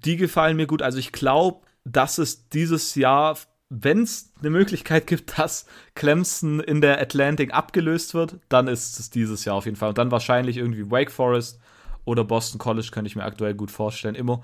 Die 0.05 0.17
gefallen 0.17 0.57
mir 0.57 0.67
gut. 0.67 0.81
Also 0.81 0.97
ich 0.97 1.11
glaube, 1.11 1.65
dass 1.83 2.17
es 2.17 2.49
dieses 2.49 2.95
Jahr, 2.95 3.37
wenn 3.69 4.03
es 4.03 4.33
eine 4.39 4.49
Möglichkeit 4.49 5.07
gibt, 5.07 5.37
dass 5.39 5.65
Clemson 5.95 6.59
in 6.59 6.81
der 6.81 6.99
Atlantic 6.99 7.53
abgelöst 7.53 8.13
wird, 8.13 8.37
dann 8.49 8.67
ist 8.67 8.99
es 8.99 9.09
dieses 9.09 9.45
Jahr 9.45 9.55
auf 9.55 9.65
jeden 9.65 9.77
Fall. 9.77 9.89
Und 9.89 9.97
dann 9.97 10.11
wahrscheinlich 10.11 10.57
irgendwie 10.57 10.89
Wake 10.91 11.11
Forest 11.11 11.59
oder 12.05 12.23
Boston 12.23 12.59
College, 12.59 12.89
könnte 12.91 13.07
ich 13.07 13.15
mir 13.15 13.25
aktuell 13.25 13.53
gut 13.53 13.71
vorstellen. 13.71 14.15
Immer 14.15 14.41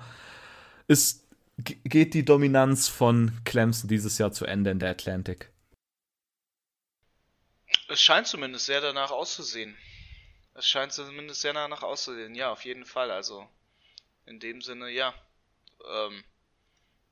ist, 0.86 1.26
geht 1.56 2.14
die 2.14 2.24
Dominanz 2.24 2.88
von 2.88 3.32
Clemson 3.44 3.88
dieses 3.88 4.18
Jahr 4.18 4.32
zu 4.32 4.44
Ende 4.44 4.70
in 4.70 4.78
der 4.78 4.90
Atlantic. 4.90 5.50
Es 7.88 8.00
scheint 8.00 8.26
zumindest 8.26 8.66
sehr 8.66 8.80
danach 8.80 9.10
auszusehen. 9.10 9.76
Es 10.54 10.66
scheint 10.66 10.92
zumindest 10.92 11.40
sehr 11.40 11.52
danach 11.52 11.82
auszusehen. 11.82 12.34
Ja, 12.34 12.52
auf 12.52 12.64
jeden 12.64 12.84
Fall. 12.84 13.10
Also 13.10 13.48
in 14.26 14.40
dem 14.40 14.60
Sinne, 14.60 14.90
ja. 14.90 15.14
Ähm, 15.88 16.24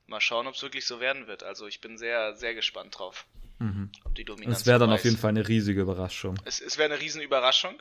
mal 0.07 0.21
schauen, 0.21 0.47
ob 0.47 0.55
es 0.55 0.63
wirklich 0.63 0.87
so 0.87 1.01
werden 1.01 1.27
wird. 1.27 1.43
Also 1.43 1.67
ich 1.67 1.81
bin 1.81 1.99
sehr, 1.99 2.35
sehr 2.37 2.55
gespannt 2.55 2.99
drauf. 2.99 3.27
Mhm. 3.59 3.91
Ob 4.05 4.15
die 4.15 4.25
Dominanz. 4.25 4.61
Es 4.61 4.67
wäre 4.67 4.79
dann 4.79 4.93
auf 4.93 5.05
jeden 5.05 5.17
Fall 5.17 5.31
eine 5.31 5.47
riesige 5.47 5.83
Überraschung. 5.83 6.37
Es, 6.45 6.61
es 6.61 6.79
wäre 6.79 6.93
eine 6.93 7.01
riesen 7.01 7.23
Überraschung, 7.23 7.81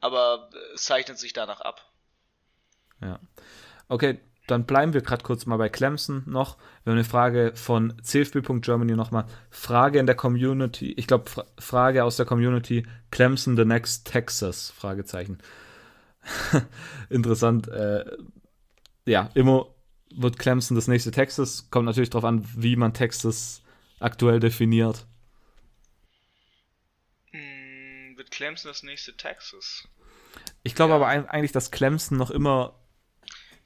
aber 0.00 0.50
es 0.74 0.84
zeichnet 0.84 1.18
sich 1.18 1.32
danach 1.32 1.60
ab. 1.60 1.90
Ja. 3.00 3.18
Okay, 3.88 4.20
dann 4.46 4.66
bleiben 4.66 4.92
wir 4.92 5.00
gerade 5.00 5.22
kurz 5.22 5.46
mal 5.46 5.56
bei 5.56 5.68
Clemson 5.68 6.22
noch. 6.26 6.56
Wir 6.84 6.92
haben 6.92 6.98
eine 6.98 7.04
Frage 7.04 7.52
von 7.54 7.94
cfb.germany 8.02 8.92
nochmal. 8.92 9.26
Frage 9.50 9.98
in 9.98 10.06
der 10.06 10.16
Community, 10.16 10.92
ich 10.92 11.06
glaube, 11.06 11.28
Fra 11.28 11.46
Frage 11.58 12.04
aus 12.04 12.16
der 12.16 12.26
Community: 12.26 12.86
Clemson 13.10 13.56
the 13.56 13.64
next 13.64 14.06
Texas? 14.06 14.70
Fragezeichen. 14.70 15.38
Interessant. 17.10 17.68
Äh, 17.68 18.04
ja, 19.10 19.30
immer 19.34 19.66
wird 20.14 20.38
Clemson 20.38 20.74
das 20.74 20.88
nächste 20.88 21.10
Texas. 21.10 21.70
Kommt 21.70 21.86
natürlich 21.86 22.10
darauf 22.10 22.24
an, 22.24 22.46
wie 22.56 22.76
man 22.76 22.94
Texas 22.94 23.62
aktuell 23.98 24.40
definiert. 24.40 25.06
Hm, 27.30 28.16
wird 28.16 28.30
Clemson 28.30 28.70
das 28.70 28.82
nächste 28.82 29.16
Texas? 29.16 29.88
Ich 30.62 30.74
glaube 30.74 30.90
ja. 30.90 30.96
aber 30.96 31.08
eigentlich, 31.08 31.52
dass 31.52 31.70
Clemson 31.70 32.18
noch 32.18 32.30
immer. 32.30 32.76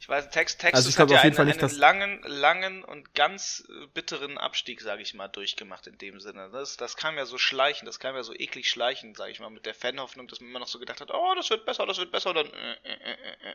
Ich 0.01 0.09
weiß, 0.09 0.29
Tex 0.31 0.59
Texas 0.59 0.87
also 0.87 0.99
hat 0.99 1.11
ja 1.11 1.21
einen, 1.21 1.39
einen 1.39 1.79
langen, 1.79 2.23
langen 2.25 2.85
und 2.85 3.15
ganz 3.15 3.67
äh, 3.71 3.87
bitteren 3.87 4.37
Abstieg, 4.37 4.83
sage 4.83 5.01
ich 5.01 5.15
mal, 5.15 5.29
durchgemacht 5.29 5.87
in 5.87 5.97
dem 5.97 6.21
Sinne. 6.21 6.51
Das, 6.53 6.77
das 6.77 6.97
kam 6.97 7.17
ja 7.17 7.25
so 7.25 7.39
schleichen, 7.39 7.87
das 7.87 8.01
kam 8.01 8.15
ja 8.15 8.23
so 8.23 8.35
eklig 8.35 8.69
schleichen, 8.69 9.15
sage 9.15 9.31
ich 9.31 9.41
mal, 9.41 9.49
mit 9.49 9.65
der 9.65 9.75
Fanhoffnung, 9.75 10.29
dass 10.29 10.41
man 10.41 10.51
immer 10.51 10.59
noch 10.59 10.67
so 10.67 10.79
gedacht 10.79 11.01
hat, 11.01 11.11
oh, 11.11 11.35
das 11.37 11.49
wird 11.49 11.65
besser, 11.65 11.87
das 11.87 11.97
wird 11.97 12.13
besser, 12.13 12.35
dann 12.35 12.47
äh, 12.49 12.73
äh, 12.83 13.13
äh, 13.13 13.51
äh. 13.51 13.55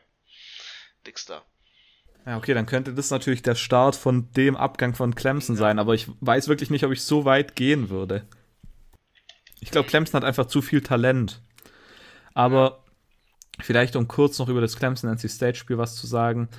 Nix 1.06 1.26
da. 1.26 1.46
Ja, 2.26 2.38
okay, 2.38 2.54
dann 2.54 2.66
könnte 2.66 2.94
das 2.94 3.12
natürlich 3.12 3.42
der 3.42 3.56
Start 3.56 3.96
von 3.96 4.32
dem 4.34 4.56
Abgang 4.56 4.94
von 4.94 5.16
Clemson 5.16 5.56
ja. 5.56 5.60
sein, 5.60 5.80
aber 5.80 5.94
ich 5.94 6.08
weiß 6.20 6.48
wirklich 6.48 6.70
nicht, 6.70 6.84
ob 6.84 6.92
ich 6.92 7.02
so 7.02 7.26
weit 7.26 7.56
gehen 7.56 7.90
würde. 7.90 8.24
Ich 9.62 9.72
glaube, 9.72 9.88
Clemson 9.88 10.22
hat 10.22 10.28
einfach 10.28 10.46
zu 10.46 10.62
viel 10.62 10.82
Talent. 10.82 11.42
Aber 12.34 12.84
vielleicht, 13.60 13.96
um 13.96 14.08
kurz 14.08 14.40
noch 14.40 14.50
über 14.50 14.62
das 14.62 14.78
Clemson 14.78 15.10
NC 15.10 15.30
State 15.30 15.58
Spiel 15.58 15.78
was 15.78 15.96
zu 15.96 16.08
sagen. 16.08 16.50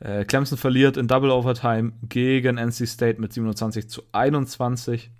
Äh, 0.00 0.24
Clemson 0.24 0.58
verliert 0.58 0.96
in 0.96 1.08
Double 1.08 1.30
Overtime 1.30 1.92
gegen 2.02 2.58
NC 2.58 2.86
State 2.86 3.20
mit 3.20 3.32
27 3.32 3.88
zu 3.88 4.02
21. 4.12 5.10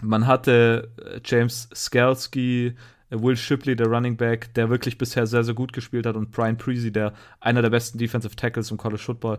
Man 0.00 0.26
hatte 0.26 0.92
äh, 1.04 1.20
James 1.24 1.68
Skalski 1.74 2.76
Will 3.10 3.36
Shipley, 3.36 3.76
der 3.76 3.88
Running 3.88 4.16
Back, 4.16 4.54
der 4.54 4.70
wirklich 4.70 4.98
bisher 4.98 5.26
sehr, 5.26 5.44
sehr 5.44 5.54
gut 5.54 5.72
gespielt 5.72 6.06
hat, 6.06 6.16
und 6.16 6.30
Brian 6.30 6.56
Preasy, 6.56 6.92
der 6.92 7.12
einer 7.40 7.62
der 7.62 7.70
besten 7.70 7.98
Defensive 7.98 8.36
Tackles 8.36 8.70
im 8.70 8.76
College 8.76 9.02
Football. 9.02 9.38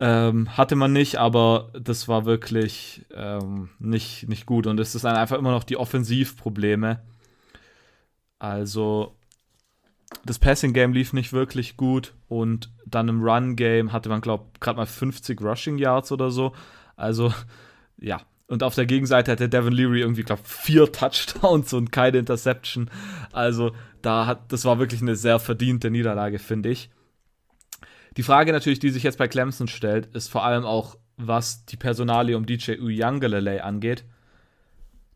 Ähm, 0.00 0.56
hatte 0.56 0.74
man 0.74 0.92
nicht, 0.92 1.16
aber 1.16 1.70
das 1.72 2.08
war 2.08 2.24
wirklich 2.24 3.04
ähm, 3.14 3.70
nicht, 3.78 4.28
nicht 4.28 4.44
gut. 4.44 4.66
Und 4.66 4.80
es 4.80 4.94
ist 4.94 5.04
einfach 5.04 5.38
immer 5.38 5.52
noch 5.52 5.64
die 5.64 5.76
Offensivprobleme. 5.76 7.00
Also, 8.40 9.16
das 10.24 10.38
Passing-Game 10.38 10.92
lief 10.92 11.12
nicht 11.12 11.32
wirklich 11.32 11.76
gut 11.76 12.14
und 12.28 12.70
dann 12.86 13.08
im 13.08 13.22
Run-Game 13.22 13.92
hatte 13.92 14.08
man, 14.08 14.20
glaube 14.20 14.44
ich, 14.54 14.60
gerade 14.60 14.76
mal 14.76 14.86
50 14.86 15.40
Rushing 15.40 15.78
Yards 15.78 16.12
oder 16.12 16.30
so. 16.30 16.52
Also, 16.96 17.32
ja. 17.98 18.20
Und 18.46 18.62
auf 18.62 18.74
der 18.74 18.86
Gegenseite 18.86 19.32
hatte 19.32 19.48
Devin 19.48 19.72
Leary 19.72 20.00
irgendwie, 20.00 20.22
glaube 20.22 20.42
vier 20.44 20.92
Touchdowns 20.92 21.72
und 21.72 21.92
keine 21.92 22.18
Interception. 22.18 22.90
Also, 23.32 23.72
da 24.02 24.26
hat, 24.26 24.52
das 24.52 24.64
war 24.64 24.78
wirklich 24.78 25.00
eine 25.00 25.16
sehr 25.16 25.38
verdiente 25.38 25.90
Niederlage, 25.90 26.38
finde 26.38 26.68
ich. 26.68 26.90
Die 28.16 28.22
Frage 28.22 28.52
natürlich, 28.52 28.78
die 28.78 28.90
sich 28.90 29.02
jetzt 29.02 29.18
bei 29.18 29.28
Clemson 29.28 29.66
stellt, 29.66 30.06
ist 30.14 30.28
vor 30.28 30.44
allem 30.44 30.64
auch, 30.64 30.96
was 31.16 31.64
die 31.66 31.76
Personalie 31.76 32.36
um 32.36 32.46
DJ 32.46 32.72
Uyangalele 32.72 33.64
angeht. 33.64 34.04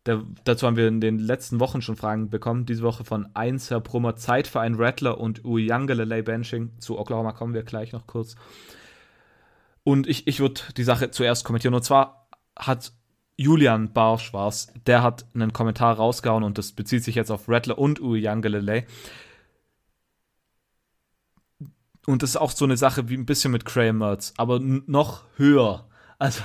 Der, 0.07 0.23
dazu 0.45 0.67
haben 0.67 0.77
wir 0.77 0.89
in 0.89 1.01
den 1.01 1.19
letzten 1.19 1.61
Wochen 1.61 1.83
schon 1.83 1.97
Fragen 1.97 2.31
bekommen. 2.31 2.67
Diese 2.67 2.83
Woche 2.83 3.05
von 3.05 3.29
1 3.35 3.71
Herr 3.71 3.81
Brummer, 3.81 4.17
Zeitverein 4.17 4.77
Rattler 4.77 5.21
und 5.21 5.45
Uyangalele 5.45 6.23
Benching. 6.23 6.73
Zu 6.79 6.99
Oklahoma 6.99 7.33
kommen 7.33 7.53
wir 7.53 7.63
gleich 7.63 7.93
noch 7.93 8.07
kurz. 8.07 8.37
Und 9.85 10.07
ich, 10.07 10.27
ich 10.27 10.41
würde 10.41 10.61
die 10.77 10.85
Sache 10.85 11.11
zuerst 11.11 11.45
kommentieren. 11.45 11.75
Und 11.75 11.85
zwar 11.85 12.29
hat 12.57 12.93
Julian 13.41 13.93
Barschwars, 13.93 14.73
der 14.87 15.03
hat 15.03 15.25
einen 15.33 15.53
Kommentar 15.53 15.95
rausgehauen 15.95 16.43
und 16.43 16.59
das 16.59 16.73
bezieht 16.73 17.05
sich 17.05 17.15
jetzt 17.15 17.31
auf 17.31 17.49
Rattler 17.49 17.79
und 17.79 18.01
Uyangalele. 18.01 18.85
Und 22.05 22.23
das 22.25 22.31
ist 22.31 22.37
auch 22.37 22.51
so 22.51 22.65
eine 22.65 22.77
Sache 22.77 23.09
wie 23.09 23.17
ein 23.17 23.27
bisschen 23.27 23.53
mit 23.53 23.65
Graham 23.65 23.99
Mertz, 23.99 24.35
aber 24.37 24.59
noch 24.59 25.23
höher. 25.37 25.87
Also, 26.19 26.43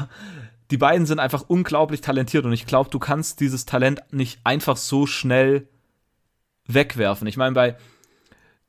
die 0.69 0.77
beiden 0.77 1.07
sind 1.07 1.19
einfach 1.19 1.45
unglaublich 1.47 2.01
talentiert 2.01 2.45
und 2.45 2.53
ich 2.53 2.67
glaube, 2.67 2.91
du 2.91 2.99
kannst 2.99 3.39
dieses 3.39 3.65
Talent 3.65 4.03
nicht 4.11 4.39
einfach 4.43 4.77
so 4.77 5.07
schnell 5.07 5.67
wegwerfen. 6.67 7.27
Ich 7.27 7.37
meine, 7.37 7.55
bei, 7.55 7.75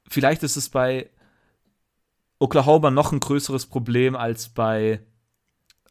vielleicht 0.09 0.43
ist 0.43 0.57
es 0.57 0.71
bei 0.71 1.11
Oklahoma 2.39 2.91
noch 2.91 3.13
ein 3.13 3.21
größeres 3.21 3.67
Problem 3.67 4.17
als 4.17 4.49
bei, 4.49 5.01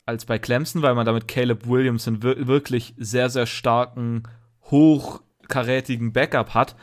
als 0.05 0.25
bei 0.25 0.39
Clemson, 0.39 0.81
weil 0.81 0.95
man 0.95 1.05
damit 1.05 1.27
Caleb 1.27 1.67
Williams 1.67 2.07
einen 2.07 2.23
wirklich 2.23 2.93
sehr, 2.97 3.29
sehr 3.29 3.45
starken, 3.45 4.23
hochkarätigen 4.69 6.13
Backup 6.13 6.53
hat. 6.53 6.75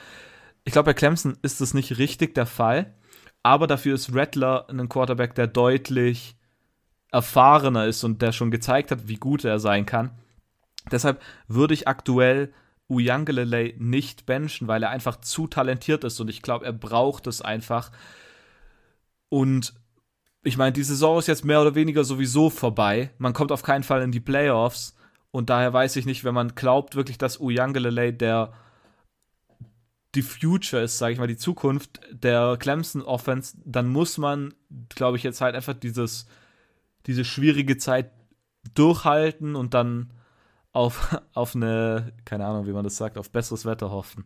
Ich 0.64 0.72
glaube, 0.72 0.86
bei 0.86 0.94
Clemson 0.94 1.36
ist 1.42 1.60
das 1.60 1.74
nicht 1.74 1.98
richtig 1.98 2.34
der 2.34 2.46
Fall 2.46 2.94
aber 3.42 3.66
dafür 3.66 3.94
ist 3.94 4.14
Rattler 4.14 4.68
ein 4.68 4.88
Quarterback, 4.88 5.34
der 5.34 5.46
deutlich 5.46 6.36
erfahrener 7.10 7.86
ist 7.86 8.04
und 8.04 8.22
der 8.22 8.32
schon 8.32 8.50
gezeigt 8.50 8.90
hat, 8.90 9.08
wie 9.08 9.16
gut 9.16 9.44
er 9.44 9.58
sein 9.58 9.86
kann. 9.86 10.10
Deshalb 10.90 11.20
würde 11.48 11.74
ich 11.74 11.88
aktuell 11.88 12.52
Uyangalele 12.88 13.74
nicht 13.78 14.26
benchen, 14.26 14.68
weil 14.68 14.82
er 14.82 14.90
einfach 14.90 15.20
zu 15.20 15.46
talentiert 15.46 16.04
ist 16.04 16.20
und 16.20 16.28
ich 16.28 16.42
glaube, 16.42 16.66
er 16.66 16.72
braucht 16.72 17.26
es 17.26 17.40
einfach. 17.40 17.90
Und 19.28 19.74
ich 20.42 20.56
meine, 20.56 20.72
die 20.72 20.82
Saison 20.82 21.18
ist 21.18 21.26
jetzt 21.26 21.44
mehr 21.44 21.60
oder 21.60 21.74
weniger 21.74 22.04
sowieso 22.04 22.50
vorbei. 22.50 23.10
Man 23.18 23.32
kommt 23.32 23.52
auf 23.52 23.62
keinen 23.62 23.82
Fall 23.82 24.02
in 24.02 24.12
die 24.12 24.20
Playoffs 24.20 24.96
und 25.30 25.50
daher 25.50 25.72
weiß 25.72 25.96
ich 25.96 26.06
nicht, 26.06 26.24
wenn 26.24 26.34
man 26.34 26.54
glaubt 26.54 26.96
wirklich, 26.96 27.18
dass 27.18 27.40
Uyangalele 27.40 28.12
der 28.12 28.52
die 30.14 30.22
Future 30.22 30.82
ist, 30.82 30.98
sage 30.98 31.12
ich 31.12 31.18
mal, 31.18 31.28
die 31.28 31.36
Zukunft 31.36 32.00
der 32.10 32.56
Clemson 32.58 33.02
Offense, 33.02 33.56
dann 33.64 33.88
muss 33.88 34.18
man, 34.18 34.54
glaube 34.88 35.16
ich, 35.16 35.22
jetzt 35.22 35.40
halt 35.40 35.54
einfach 35.54 35.74
dieses, 35.74 36.26
diese 37.06 37.24
schwierige 37.24 37.76
Zeit 37.76 38.10
durchhalten 38.74 39.54
und 39.54 39.72
dann 39.72 40.12
auf, 40.72 41.16
auf 41.34 41.54
eine, 41.54 42.12
keine 42.24 42.46
Ahnung, 42.46 42.66
wie 42.66 42.72
man 42.72 42.84
das 42.84 42.96
sagt, 42.96 43.18
auf 43.18 43.30
besseres 43.30 43.64
Wetter 43.66 43.90
hoffen. 43.90 44.24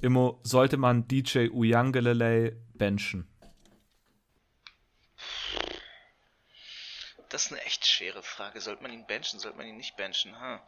Immer 0.00 0.36
sollte 0.44 0.76
man 0.76 1.08
DJ 1.08 1.48
Uyangalele 1.48 2.56
benchen. 2.74 3.26
Das 7.28 7.46
ist 7.46 7.52
eine 7.52 7.62
echt 7.62 7.86
schwere 7.86 8.22
Frage. 8.22 8.60
Sollte 8.60 8.82
man 8.82 8.92
ihn 8.92 9.06
benchen, 9.06 9.38
sollte 9.38 9.58
man 9.58 9.66
ihn 9.66 9.76
nicht 9.76 9.96
benchen? 9.96 10.38
Huh. 10.40 10.58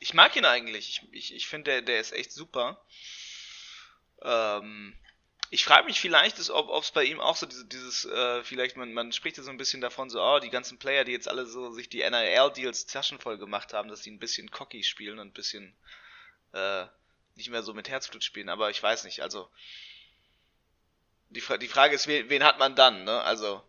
Ich 0.00 0.14
mag 0.14 0.36
ihn 0.36 0.44
eigentlich. 0.44 0.88
Ich, 0.88 1.12
ich, 1.12 1.34
ich 1.34 1.46
finde, 1.46 1.70
der, 1.70 1.82
der 1.82 2.00
ist 2.00 2.12
echt 2.12 2.32
super. 2.32 2.84
Ähm, 4.22 4.96
ich 5.50 5.64
frage 5.64 5.86
mich 5.86 6.00
vielleicht, 6.00 6.38
ist, 6.38 6.50
ob 6.50 6.70
es 6.82 6.90
bei 6.90 7.04
ihm 7.04 7.20
auch 7.20 7.36
so 7.36 7.46
diese, 7.46 7.64
dieses, 7.64 8.04
äh, 8.04 8.44
vielleicht, 8.44 8.76
man, 8.76 8.92
man 8.92 9.12
spricht 9.12 9.38
ja 9.38 9.42
so 9.42 9.50
ein 9.50 9.56
bisschen 9.56 9.80
davon, 9.80 10.10
so, 10.10 10.22
oh, 10.22 10.38
die 10.40 10.50
ganzen 10.50 10.78
Player, 10.78 11.04
die 11.04 11.12
jetzt 11.12 11.28
alle 11.28 11.46
so 11.46 11.70
sich 11.70 11.88
die 11.88 12.08
NIL-Deals 12.08 12.86
taschenvoll 12.86 13.38
gemacht 13.38 13.72
haben, 13.72 13.88
dass 13.88 14.02
die 14.02 14.10
ein 14.10 14.18
bisschen 14.18 14.50
cocky 14.50 14.82
spielen 14.82 15.18
und 15.18 15.28
ein 15.28 15.32
bisschen 15.32 15.74
äh, 16.52 16.84
nicht 17.34 17.50
mehr 17.50 17.62
so 17.62 17.72
mit 17.72 17.88
Herzblut 17.88 18.24
spielen, 18.24 18.50
aber 18.50 18.68
ich 18.70 18.82
weiß 18.82 19.04
nicht, 19.04 19.22
also 19.22 19.48
die, 21.30 21.40
Fra 21.40 21.56
die 21.56 21.68
Frage 21.68 21.94
ist, 21.94 22.06
wen, 22.06 22.28
wen 22.28 22.44
hat 22.44 22.58
man 22.58 22.74
dann, 22.74 23.04
ne? 23.04 23.22
Also 23.22 23.62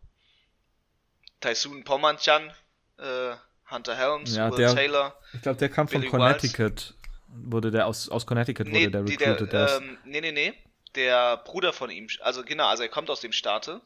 Taisun 1.40 1.84
Pomanchan, 1.84 2.52
äh, 2.98 3.36
Hunter 3.70 3.96
Helms, 3.96 4.36
ja, 4.36 4.50
Will 4.52 4.58
der, 4.58 4.76
Taylor. 4.76 5.20
Ich 5.34 5.42
glaube, 5.42 5.60
der 5.60 5.70
kam 5.70 5.88
von 5.88 6.06
Connecticut. 6.08 6.94
Wurde 7.28 7.70
der 7.70 7.86
aus, 7.86 8.10
aus 8.10 8.26
Connecticut 8.26 8.68
nee, 8.68 8.86
wurde 8.86 8.92
der 8.92 9.02
recruited. 9.06 9.54
Der, 9.54 9.78
ähm, 9.78 9.98
nee, 10.04 10.22
nee, 10.22 10.32
nee. 10.32 10.54
Der 10.96 11.38
Bruder 11.38 11.72
von 11.72 11.92
ihm, 11.92 12.08
also 12.22 12.44
genau, 12.44 12.66
also 12.66 12.82
er 12.82 12.90
kommt 12.90 13.10
aus 13.12 13.22
dem 13.22 13.32
Staate. 13.32 13.82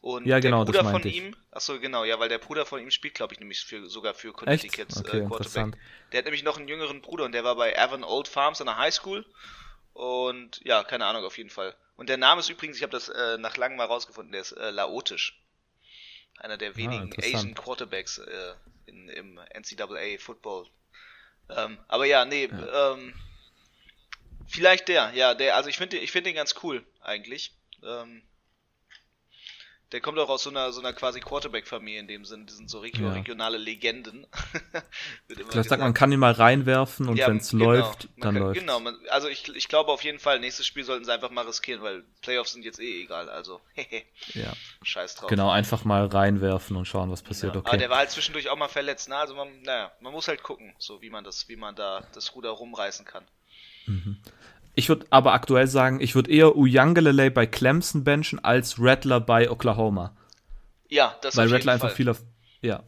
Und 0.00 0.26
ja, 0.26 0.38
genau, 0.38 0.64
der 0.64 0.72
Bruder 0.72 0.90
von 0.90 1.06
ich. 1.06 1.16
ihm, 1.16 1.36
achso, 1.50 1.78
genau, 1.80 2.04
ja, 2.04 2.18
weil 2.20 2.28
der 2.28 2.38
Bruder 2.38 2.66
von 2.66 2.80
ihm 2.80 2.90
spielt, 2.90 3.14
glaube 3.14 3.34
ich, 3.34 3.40
nämlich 3.40 3.64
für, 3.64 3.88
sogar 3.88 4.14
für 4.14 4.32
Connecticut 4.32 4.96
äh, 4.96 4.98
okay, 4.98 5.18
äh, 5.18 5.26
Quarterback. 5.26 5.78
Der 6.12 6.18
hat 6.18 6.24
nämlich 6.24 6.44
noch 6.44 6.56
einen 6.56 6.68
jüngeren 6.68 7.00
Bruder 7.00 7.24
und 7.24 7.32
der 7.32 7.44
war 7.44 7.56
bei 7.56 7.78
Avon 7.78 8.04
Old 8.04 8.28
Farms 8.28 8.60
an 8.60 8.66
der 8.66 8.78
High 8.78 8.94
School. 8.94 9.24
Und 9.92 10.60
ja, 10.64 10.84
keine 10.84 11.06
Ahnung, 11.06 11.24
auf 11.24 11.36
jeden 11.38 11.50
Fall. 11.50 11.74
Und 11.96 12.08
der 12.08 12.16
Name 12.16 12.40
ist 12.40 12.48
übrigens, 12.48 12.76
ich 12.76 12.82
habe 12.84 12.92
das 12.92 13.08
äh, 13.08 13.38
nach 13.38 13.56
langem 13.56 13.76
mal 13.76 13.86
rausgefunden, 13.86 14.30
der 14.30 14.42
ist 14.42 14.52
äh, 14.52 14.70
laotisch. 14.70 15.40
Einer 16.38 16.56
der 16.56 16.70
ah, 16.70 16.76
wenigen 16.76 17.12
ah, 17.12 17.20
Asian 17.20 17.54
Quarterbacks 17.54 18.18
äh, 18.18 18.54
in, 18.86 19.08
im 19.08 19.40
NCAA 19.54 20.18
Football. 20.18 20.66
Ähm, 21.50 21.78
aber 21.88 22.04
ja, 22.04 22.24
nee, 22.24 22.46
ja. 22.46 22.92
Ähm, 22.92 23.14
vielleicht 24.46 24.88
der, 24.88 25.12
ja, 25.14 25.34
der, 25.34 25.56
also 25.56 25.68
ich 25.68 25.76
finde 25.76 25.98
ich 25.98 26.12
finde 26.12 26.30
den 26.30 26.36
ganz 26.36 26.54
cool, 26.62 26.84
eigentlich. 27.00 27.54
Ähm, 27.82 28.22
der 29.92 30.00
kommt 30.02 30.18
auch 30.18 30.28
aus 30.28 30.42
so 30.42 30.50
einer, 30.50 30.70
so 30.72 30.80
einer 30.80 30.92
quasi 30.92 31.20
Quarterback-Familie 31.20 32.00
in 32.00 32.08
dem 32.08 32.24
Sinn. 32.26 32.46
Die 32.46 32.52
sind 32.52 32.68
so 32.68 32.80
regio 32.80 33.06
ja. 33.06 33.12
regionale 33.14 33.56
Legenden. 33.56 34.26
Vielleicht 35.28 35.70
sagt 35.70 35.80
man, 35.80 35.94
kann 35.94 36.12
ihn 36.12 36.20
mal 36.20 36.32
reinwerfen 36.32 37.08
und 37.08 37.16
ja, 37.16 37.28
wenn 37.28 37.38
es 37.38 37.50
genau, 37.50 37.64
läuft, 37.72 38.08
dann 38.18 38.34
kann, 38.34 38.42
läuft 38.42 38.60
Genau, 38.60 38.80
man, 38.80 38.96
also 39.08 39.28
ich, 39.28 39.48
ich 39.54 39.68
glaube 39.68 39.90
auf 39.90 40.04
jeden 40.04 40.18
Fall, 40.18 40.40
nächstes 40.40 40.66
Spiel 40.66 40.84
sollten 40.84 41.06
sie 41.06 41.12
einfach 41.12 41.30
mal 41.30 41.46
riskieren, 41.46 41.82
weil 41.82 42.04
Playoffs 42.20 42.52
sind 42.52 42.64
jetzt 42.64 42.80
eh 42.80 43.02
egal. 43.02 43.30
Also, 43.30 43.60
ja. 44.34 44.52
scheiß 44.82 45.14
drauf. 45.14 45.30
Genau, 45.30 45.50
einfach 45.50 45.84
mal 45.84 46.06
reinwerfen 46.06 46.76
und 46.76 46.84
schauen, 46.84 47.10
was 47.10 47.22
passiert. 47.22 47.54
Ja. 47.54 47.60
Okay. 47.60 47.68
Aber 47.68 47.78
der 47.78 47.88
war 47.88 47.98
halt 47.98 48.10
zwischendurch 48.10 48.50
auch 48.50 48.56
mal 48.56 48.68
verletzt. 48.68 49.08
Ne? 49.08 49.16
Also, 49.16 49.34
man, 49.34 49.62
naja, 49.62 49.90
man 50.00 50.12
muss 50.12 50.28
halt 50.28 50.42
gucken, 50.42 50.74
so 50.78 51.00
wie 51.00 51.08
man 51.08 51.24
das, 51.24 51.48
wie 51.48 51.56
man 51.56 51.74
da 51.74 52.06
das 52.12 52.34
Ruder 52.34 52.50
rumreißen 52.50 53.06
kann. 53.06 53.24
Mhm. 53.86 54.18
Ich 54.78 54.88
würde 54.88 55.06
aber 55.10 55.32
aktuell 55.32 55.66
sagen, 55.66 56.00
ich 56.00 56.14
würde 56.14 56.30
eher 56.30 56.56
Uyangalele 56.56 57.32
bei 57.32 57.46
Clemson 57.46 58.04
benchen 58.04 58.38
als 58.44 58.76
Rattler 58.78 59.18
bei 59.18 59.50
Oklahoma. 59.50 60.14
Ja, 60.88 61.16
das 61.20 61.36
Weil 61.36 61.52
Rattler 61.52 61.72
einfach 61.72 61.90
viel 61.90 62.08
auf. 62.08 62.22
Ja. 62.62 62.84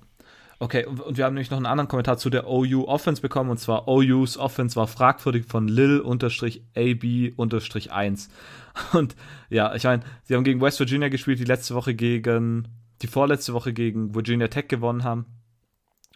Okay, 0.61 0.87
und, 0.87 1.01
und, 1.01 1.17
wir 1.17 1.25
haben 1.25 1.35
nämlich 1.35 1.51
noch 1.51 1.57
einen 1.57 1.67
anderen 1.67 1.89
Kommentar 1.89 2.17
zu 2.17 2.31
der 2.31 2.47
OU 2.47 2.85
Offense 2.87 3.21
bekommen, 3.21 3.51
und 3.51 3.59
zwar 3.59 3.89
OU's 3.89 4.39
Offense 4.39 4.77
war 4.77 4.87
fragwürdig 4.87 5.47
von 5.47 5.67
Lil-AB-1. 5.67 8.29
Und 8.93 9.17
ja, 9.49 9.75
ich 9.75 9.83
meine, 9.83 10.05
sie 10.23 10.37
haben 10.37 10.45
gegen 10.45 10.61
West 10.61 10.79
Virginia 10.79 11.09
gespielt, 11.09 11.41
die 11.41 11.45
letzte 11.45 11.75
Woche 11.75 11.97
gegen, 11.97 12.69
die 13.03 13.09
vorletzte 13.09 13.53
Woche 13.53 13.73
gegen 13.73 14.15
Virginia 14.15 14.47
Tech 14.47 14.69
gewonnen 14.69 15.03
haben. 15.03 15.27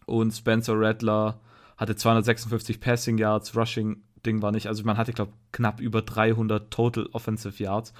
Und 0.06 0.30
Spencer 0.30 0.78
Rattler 0.78 1.40
hatte 1.76 1.96
256 1.96 2.78
Passing 2.78 3.18
Yards, 3.18 3.56
Rushing 3.56 4.04
Ding 4.24 4.42
war 4.42 4.52
nicht. 4.52 4.66
Also 4.66 4.84
man 4.84 4.96
hatte, 4.96 5.12
glaube 5.12 5.32
knapp 5.52 5.80
über 5.80 6.02
300 6.02 6.70
Total 6.70 7.06
Offensive 7.12 7.62
Yards. 7.62 7.92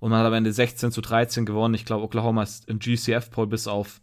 Und 0.00 0.10
man 0.10 0.20
hat 0.20 0.26
am 0.26 0.32
Ende 0.32 0.52
16 0.52 0.92
zu 0.92 1.00
13 1.00 1.44
gewonnen. 1.44 1.74
Ich 1.74 1.84
glaube, 1.84 2.04
Oklahoma 2.04 2.42
ist 2.42 2.68
im 2.68 2.78
GCF-Poll 2.78 3.46
bis 3.46 3.68
auf 3.68 4.00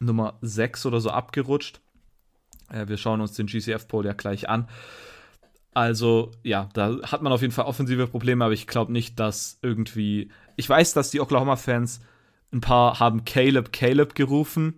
Nummer 0.00 0.38
6 0.42 0.86
oder 0.86 1.00
so 1.00 1.10
abgerutscht. 1.10 1.80
Äh, 2.68 2.88
wir 2.88 2.96
schauen 2.96 3.20
uns 3.20 3.34
den 3.34 3.46
GCF-Poll 3.46 4.06
ja 4.06 4.12
gleich 4.12 4.48
an. 4.48 4.68
Also, 5.72 6.32
ja, 6.42 6.68
da 6.72 6.98
hat 7.02 7.22
man 7.22 7.32
auf 7.32 7.42
jeden 7.42 7.52
Fall 7.52 7.66
offensive 7.66 8.06
Probleme, 8.06 8.44
aber 8.44 8.54
ich 8.54 8.66
glaube 8.66 8.92
nicht, 8.92 9.20
dass 9.20 9.58
irgendwie. 9.62 10.30
Ich 10.56 10.68
weiß, 10.68 10.94
dass 10.94 11.10
die 11.10 11.20
Oklahoma-Fans 11.20 12.00
ein 12.52 12.60
paar 12.60 12.98
haben 12.98 13.24
Caleb, 13.24 13.72
Caleb 13.72 14.14
gerufen 14.14 14.76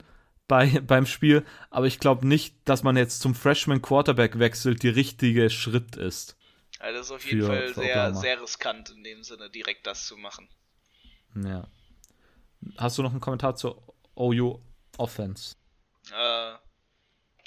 bei, 0.48 0.80
beim 0.86 1.06
Spiel, 1.06 1.46
aber 1.70 1.86
ich 1.86 2.00
glaube 2.00 2.26
nicht, 2.26 2.54
dass 2.64 2.82
man 2.82 2.96
jetzt 2.96 3.20
zum 3.20 3.34
Freshman 3.34 3.82
Quarterback 3.82 4.38
wechselt, 4.38 4.82
die 4.82 4.88
richtige 4.88 5.50
Schritt 5.50 5.96
ist. 5.96 6.36
Also 6.80 6.98
das 6.98 7.06
ist 7.06 7.12
auf 7.12 7.24
jeden 7.26 7.40
Für- 7.42 7.46
Fall 7.48 7.74
sehr, 7.74 7.84
Oklahoma. 7.90 8.20
sehr 8.20 8.42
riskant 8.42 8.90
in 8.90 9.04
dem 9.04 9.22
Sinne, 9.22 9.50
direkt 9.50 9.86
das 9.86 10.06
zu 10.06 10.16
machen. 10.16 10.48
Ja. 11.34 11.68
Hast 12.76 12.98
du 12.98 13.02
noch 13.02 13.10
einen 13.10 13.20
Kommentar 13.20 13.54
zur 13.56 13.82
OU 14.16 14.60
Offense? 14.96 15.54
Äh, 16.12 16.54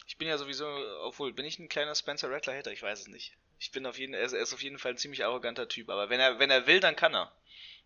ich 0.08 0.18
bin 0.18 0.28
ja 0.28 0.38
sowieso, 0.38 0.66
obwohl, 1.04 1.34
bin 1.34 1.45
ich 1.45 1.60
ein 1.60 1.70
kleiner 1.70 1.95
Spencer 1.95 2.30
Rattler 2.30 2.56
Hater? 2.58 2.72
Ich 2.72 2.82
weiß 2.84 3.02
es 3.02 3.08
nicht. 3.08 3.34
Ich 3.60 3.72
bin 3.72 3.86
auf 3.86 3.97
jeden 3.99 4.14
er 4.14 4.22
ist, 4.24 4.34
er 4.34 4.41
ist 4.41 4.54
auf 4.54 4.64
jeden 4.64 4.80
Fall 4.80 4.91
ein 4.93 4.97
ziemlich 4.97 5.24
arroganter 5.24 5.68
Typ, 5.68 5.89
aber 5.89 6.10
wenn 6.10 6.20
er, 6.20 6.39
wenn 6.39 6.49
er 6.49 6.68
will, 6.68 6.80
dann 6.80 6.95
kann 6.95 7.14
er. 7.14 7.32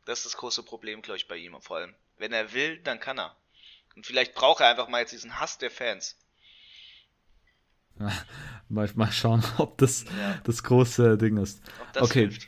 Das 0.06 0.20
ist 0.20 0.26
das 0.26 0.38
große 0.38 0.64
Problem, 0.64 1.02
glaube 1.02 1.18
ich, 1.18 1.28
bei 1.28 1.36
ihm 1.38 1.60
vor 1.62 1.78
allem. 1.78 1.94
Wenn 2.18 2.32
er 2.32 2.54
will, 2.54 2.78
dann 2.80 3.00
kann 3.00 3.20
er. 3.20 3.36
Und 3.96 4.06
vielleicht 4.06 4.36
braucht 4.36 4.62
er 4.62 4.70
einfach 4.70 4.88
mal 4.90 5.00
jetzt 5.00 5.12
diesen 5.14 5.40
Hass 5.40 5.58
der 5.58 5.72
Fans. 5.72 6.16
Mal, 8.68 8.90
mal 8.96 9.12
schauen, 9.12 9.44
ob 9.58 9.78
das 9.78 10.04
Ja. 10.06 10.40
das 10.44 10.64
große 10.64 11.18
Ding 11.18 11.38
ist. 11.38 11.62
Ob 11.82 11.94
das 11.94 12.04
Okay. 12.04 12.20
hilft. 12.22 12.48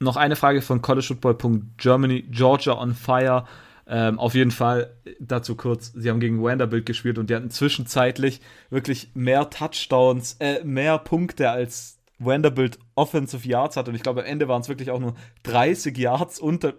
Noch 0.00 0.16
eine 0.16 0.34
Frage 0.36 0.60
von 0.62 0.82
collegefootball.germany, 0.82 2.22
Georgia 2.30 2.72
on 2.74 2.94
fire. 2.94 3.46
Ähm, 3.86 4.18
auf 4.18 4.34
jeden 4.34 4.50
Fall 4.50 4.96
dazu 5.20 5.54
kurz, 5.56 5.92
sie 5.94 6.10
haben 6.10 6.18
gegen 6.20 6.42
Vanderbilt 6.42 6.86
gespielt 6.86 7.18
und 7.18 7.30
die 7.30 7.34
hatten 7.36 7.50
zwischenzeitlich 7.50 8.40
wirklich 8.70 9.10
mehr 9.14 9.48
Touchdowns, 9.50 10.36
äh, 10.40 10.64
mehr 10.64 10.98
Punkte 10.98 11.50
als 11.50 11.98
Vanderbilt 12.18 12.78
Offensive 12.94 13.46
Yards 13.46 13.76
hat 13.76 13.88
und 13.88 13.94
ich 13.94 14.02
glaube 14.02 14.22
am 14.22 14.26
Ende 14.26 14.48
waren 14.48 14.62
es 14.62 14.68
wirklich 14.68 14.90
auch 14.90 15.00
nur 15.00 15.14
30 15.42 15.96
Yards 15.98 16.38
unter, 16.40 16.74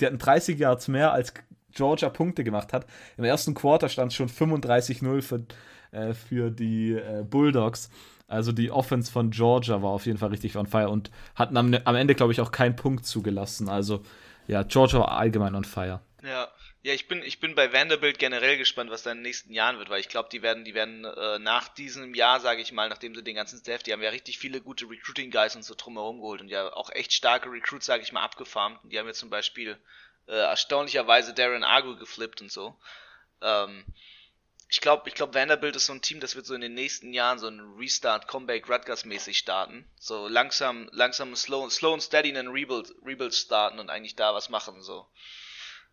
die 0.00 0.06
hatten 0.06 0.18
30 0.18 0.58
Yards 0.58 0.88
mehr 0.88 1.12
als 1.12 1.34
Georgia 1.76 2.08
Punkte 2.08 2.42
gemacht 2.42 2.72
hat. 2.72 2.86
Im 3.16 3.24
ersten 3.24 3.54
Quarter 3.54 3.88
stand 3.88 4.10
es 4.10 4.16
schon 4.16 4.28
35-0 4.28 5.22
für, 5.22 5.46
äh, 5.92 6.14
für 6.14 6.50
die 6.50 6.92
äh, 6.92 7.22
Bulldogs. 7.22 7.90
Also 8.28 8.50
die 8.50 8.70
Offense 8.70 9.12
von 9.12 9.30
Georgia 9.30 9.82
war 9.82 9.90
auf 9.90 10.06
jeden 10.06 10.18
Fall 10.18 10.30
richtig 10.30 10.56
on 10.56 10.66
fire 10.66 10.88
und 10.88 11.10
hatten 11.36 11.56
am, 11.56 11.72
am 11.84 11.94
Ende, 11.94 12.14
glaube 12.14 12.32
ich, 12.32 12.40
auch 12.40 12.50
keinen 12.50 12.74
Punkt 12.74 13.06
zugelassen. 13.06 13.68
Also 13.68 14.02
ja, 14.48 14.62
Georgia 14.64 14.98
war 15.00 15.12
allgemein 15.12 15.54
on 15.54 15.64
fire. 15.64 16.00
Ja. 16.24 16.48
Ja, 16.86 16.92
ich 16.92 17.08
bin, 17.08 17.20
ich 17.24 17.40
bin 17.40 17.56
bei 17.56 17.72
Vanderbilt 17.72 18.20
generell 18.20 18.58
gespannt, 18.58 18.92
was 18.92 19.02
da 19.02 19.10
in 19.10 19.18
den 19.18 19.22
nächsten 19.22 19.52
Jahren 19.52 19.78
wird, 19.78 19.90
weil 19.90 19.98
ich 19.98 20.08
glaube, 20.08 20.28
die 20.30 20.42
werden, 20.42 20.64
die 20.64 20.72
werden 20.72 21.04
äh, 21.04 21.40
nach 21.40 21.66
diesem 21.66 22.14
Jahr, 22.14 22.38
sage 22.38 22.62
ich 22.62 22.70
mal, 22.70 22.88
nachdem 22.88 23.12
sie 23.12 23.24
den 23.24 23.34
ganzen 23.34 23.58
Staff, 23.58 23.82
die 23.82 23.92
haben 23.92 24.02
ja 24.02 24.10
richtig 24.10 24.38
viele 24.38 24.60
gute 24.60 24.88
Recruiting-Guys 24.88 25.56
und 25.56 25.64
so 25.64 25.74
drumherum 25.76 26.20
geholt 26.20 26.42
und 26.42 26.48
ja 26.48 26.72
auch 26.72 26.90
echt 26.90 27.12
starke 27.12 27.50
Recruits, 27.50 27.86
sage 27.86 28.04
ich 28.04 28.12
mal, 28.12 28.22
abgefarmt. 28.22 28.78
Die 28.84 29.00
haben 29.00 29.08
jetzt 29.08 29.18
zum 29.18 29.30
Beispiel 29.30 29.76
äh, 30.26 30.34
erstaunlicherweise 30.34 31.34
Darren 31.34 31.64
Argo 31.64 31.96
geflippt 31.96 32.40
und 32.40 32.50
so. 32.50 32.76
Ähm, 33.42 33.84
ich 34.68 34.80
glaube, 34.80 35.08
ich 35.08 35.14
glaube, 35.14 35.34
Vanderbilt 35.34 35.76
ist 35.76 35.86
so 35.86 35.92
ein 35.92 36.02
Team, 36.02 36.18
das 36.18 36.34
wird 36.34 36.46
so 36.46 36.54
in 36.54 36.60
den 36.60 36.74
nächsten 36.74 37.12
Jahren 37.12 37.38
so 37.38 37.46
ein 37.46 37.60
Restart, 37.78 38.26
Comeback, 38.26 38.68
Rutgers 38.68 39.04
mäßig 39.04 39.38
starten. 39.38 39.88
So 39.98 40.26
langsam, 40.26 40.88
langsam, 40.92 41.36
slow, 41.36 41.70
slow 41.70 41.92
and 41.92 42.02
steady 42.02 42.30
einen 42.30 42.48
Rebuild, 42.48 42.92
Rebuild 43.04 43.34
starten 43.34 43.78
und 43.78 43.90
eigentlich 43.90 44.16
da 44.16 44.34
was 44.34 44.48
machen, 44.48 44.82
so. 44.82 45.06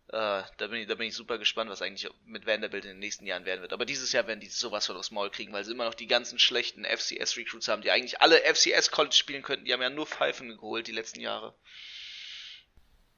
Äh, 0.08 0.42
da, 0.58 0.66
bin 0.66 0.80
ich, 0.80 0.88
da 0.88 0.96
bin 0.96 1.08
ich 1.08 1.14
super 1.14 1.38
gespannt, 1.38 1.70
was 1.70 1.82
eigentlich 1.82 2.10
mit 2.26 2.46
Vanderbilt 2.46 2.84
in 2.84 2.90
den 2.90 2.98
nächsten 2.98 3.26
Jahren 3.26 3.46
werden 3.46 3.62
wird. 3.62 3.72
Aber 3.72 3.86
dieses 3.86 4.12
Jahr 4.12 4.26
werden 4.26 4.40
die 4.40 4.48
sowas 4.48 4.86
von 4.86 4.96
aufs 4.96 5.12
Maul 5.12 5.30
kriegen, 5.30 5.52
weil 5.52 5.64
sie 5.64 5.72
immer 5.72 5.86
noch 5.86 5.94
die 5.94 6.08
ganzen 6.08 6.38
schlechten 6.38 6.84
FCS-Recruits 6.84 7.68
haben, 7.68 7.82
die 7.82 7.90
eigentlich 7.90 8.20
alle 8.20 8.38
FCS-College 8.40 9.14
spielen 9.14 9.42
könnten. 9.42 9.64
Die 9.64 9.72
haben 9.72 9.80
ja 9.80 9.88
nur 9.88 10.06
Pfeifen 10.06 10.48
geholt 10.50 10.88
die 10.88 10.92
letzten 10.92 11.20
Jahre. 11.20 11.54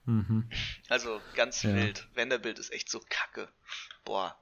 Mhm. 0.07 0.49
Also 0.89 1.21
ganz 1.35 1.63
Ja. 1.63 1.75
wild. 1.75 2.09
Vanderbilt 2.15 2.59
ist 2.59 2.73
echt 2.73 2.89
so 2.91 3.01
kacke. 3.09 3.49
Boah. 4.05 4.37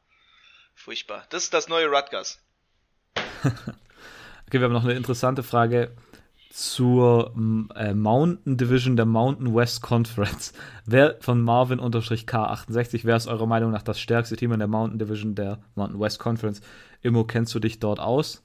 Furchtbar. 0.75 1.27
Das 1.31 1.45
ist 1.45 1.55
das 1.55 1.69
neue 1.69 1.87
Rutgers. 1.89 2.41
Okay, 4.47 4.61
wir 4.61 4.65
haben 4.67 4.75
noch 4.75 4.85
eine 4.85 4.93
interessante 4.93 5.43
Frage 5.43 5.97
zur 6.51 7.33
m, 7.35 7.71
äh, 7.75 7.95
Mountain 7.95 8.59
Division 8.59 8.95
der 8.95 9.07
Mountain 9.07 9.55
West 9.55 9.81
Conference. 9.81 10.53
Wer 10.85 11.17
von 11.21 11.41
Marvin 11.41 11.81
K68, 11.81 13.01
wer 13.05 13.17
ist 13.17 13.27
eurer 13.27 13.47
Meinung 13.47 13.71
nach 13.73 13.83
das 13.83 13.99
stärkste 13.99 14.37
Team 14.37 14.53
in 14.53 14.59
der 14.59 14.69
Mountain 14.69 14.99
Division 14.99 15.35
der 15.35 15.61
Mountain 15.75 15.99
West 15.99 16.19
Conference? 16.19 16.61
Immo, 17.01 17.25
kennst 17.25 17.55
du 17.55 17.59
dich 17.59 17.81
dort 17.81 17.99
aus? 17.99 18.45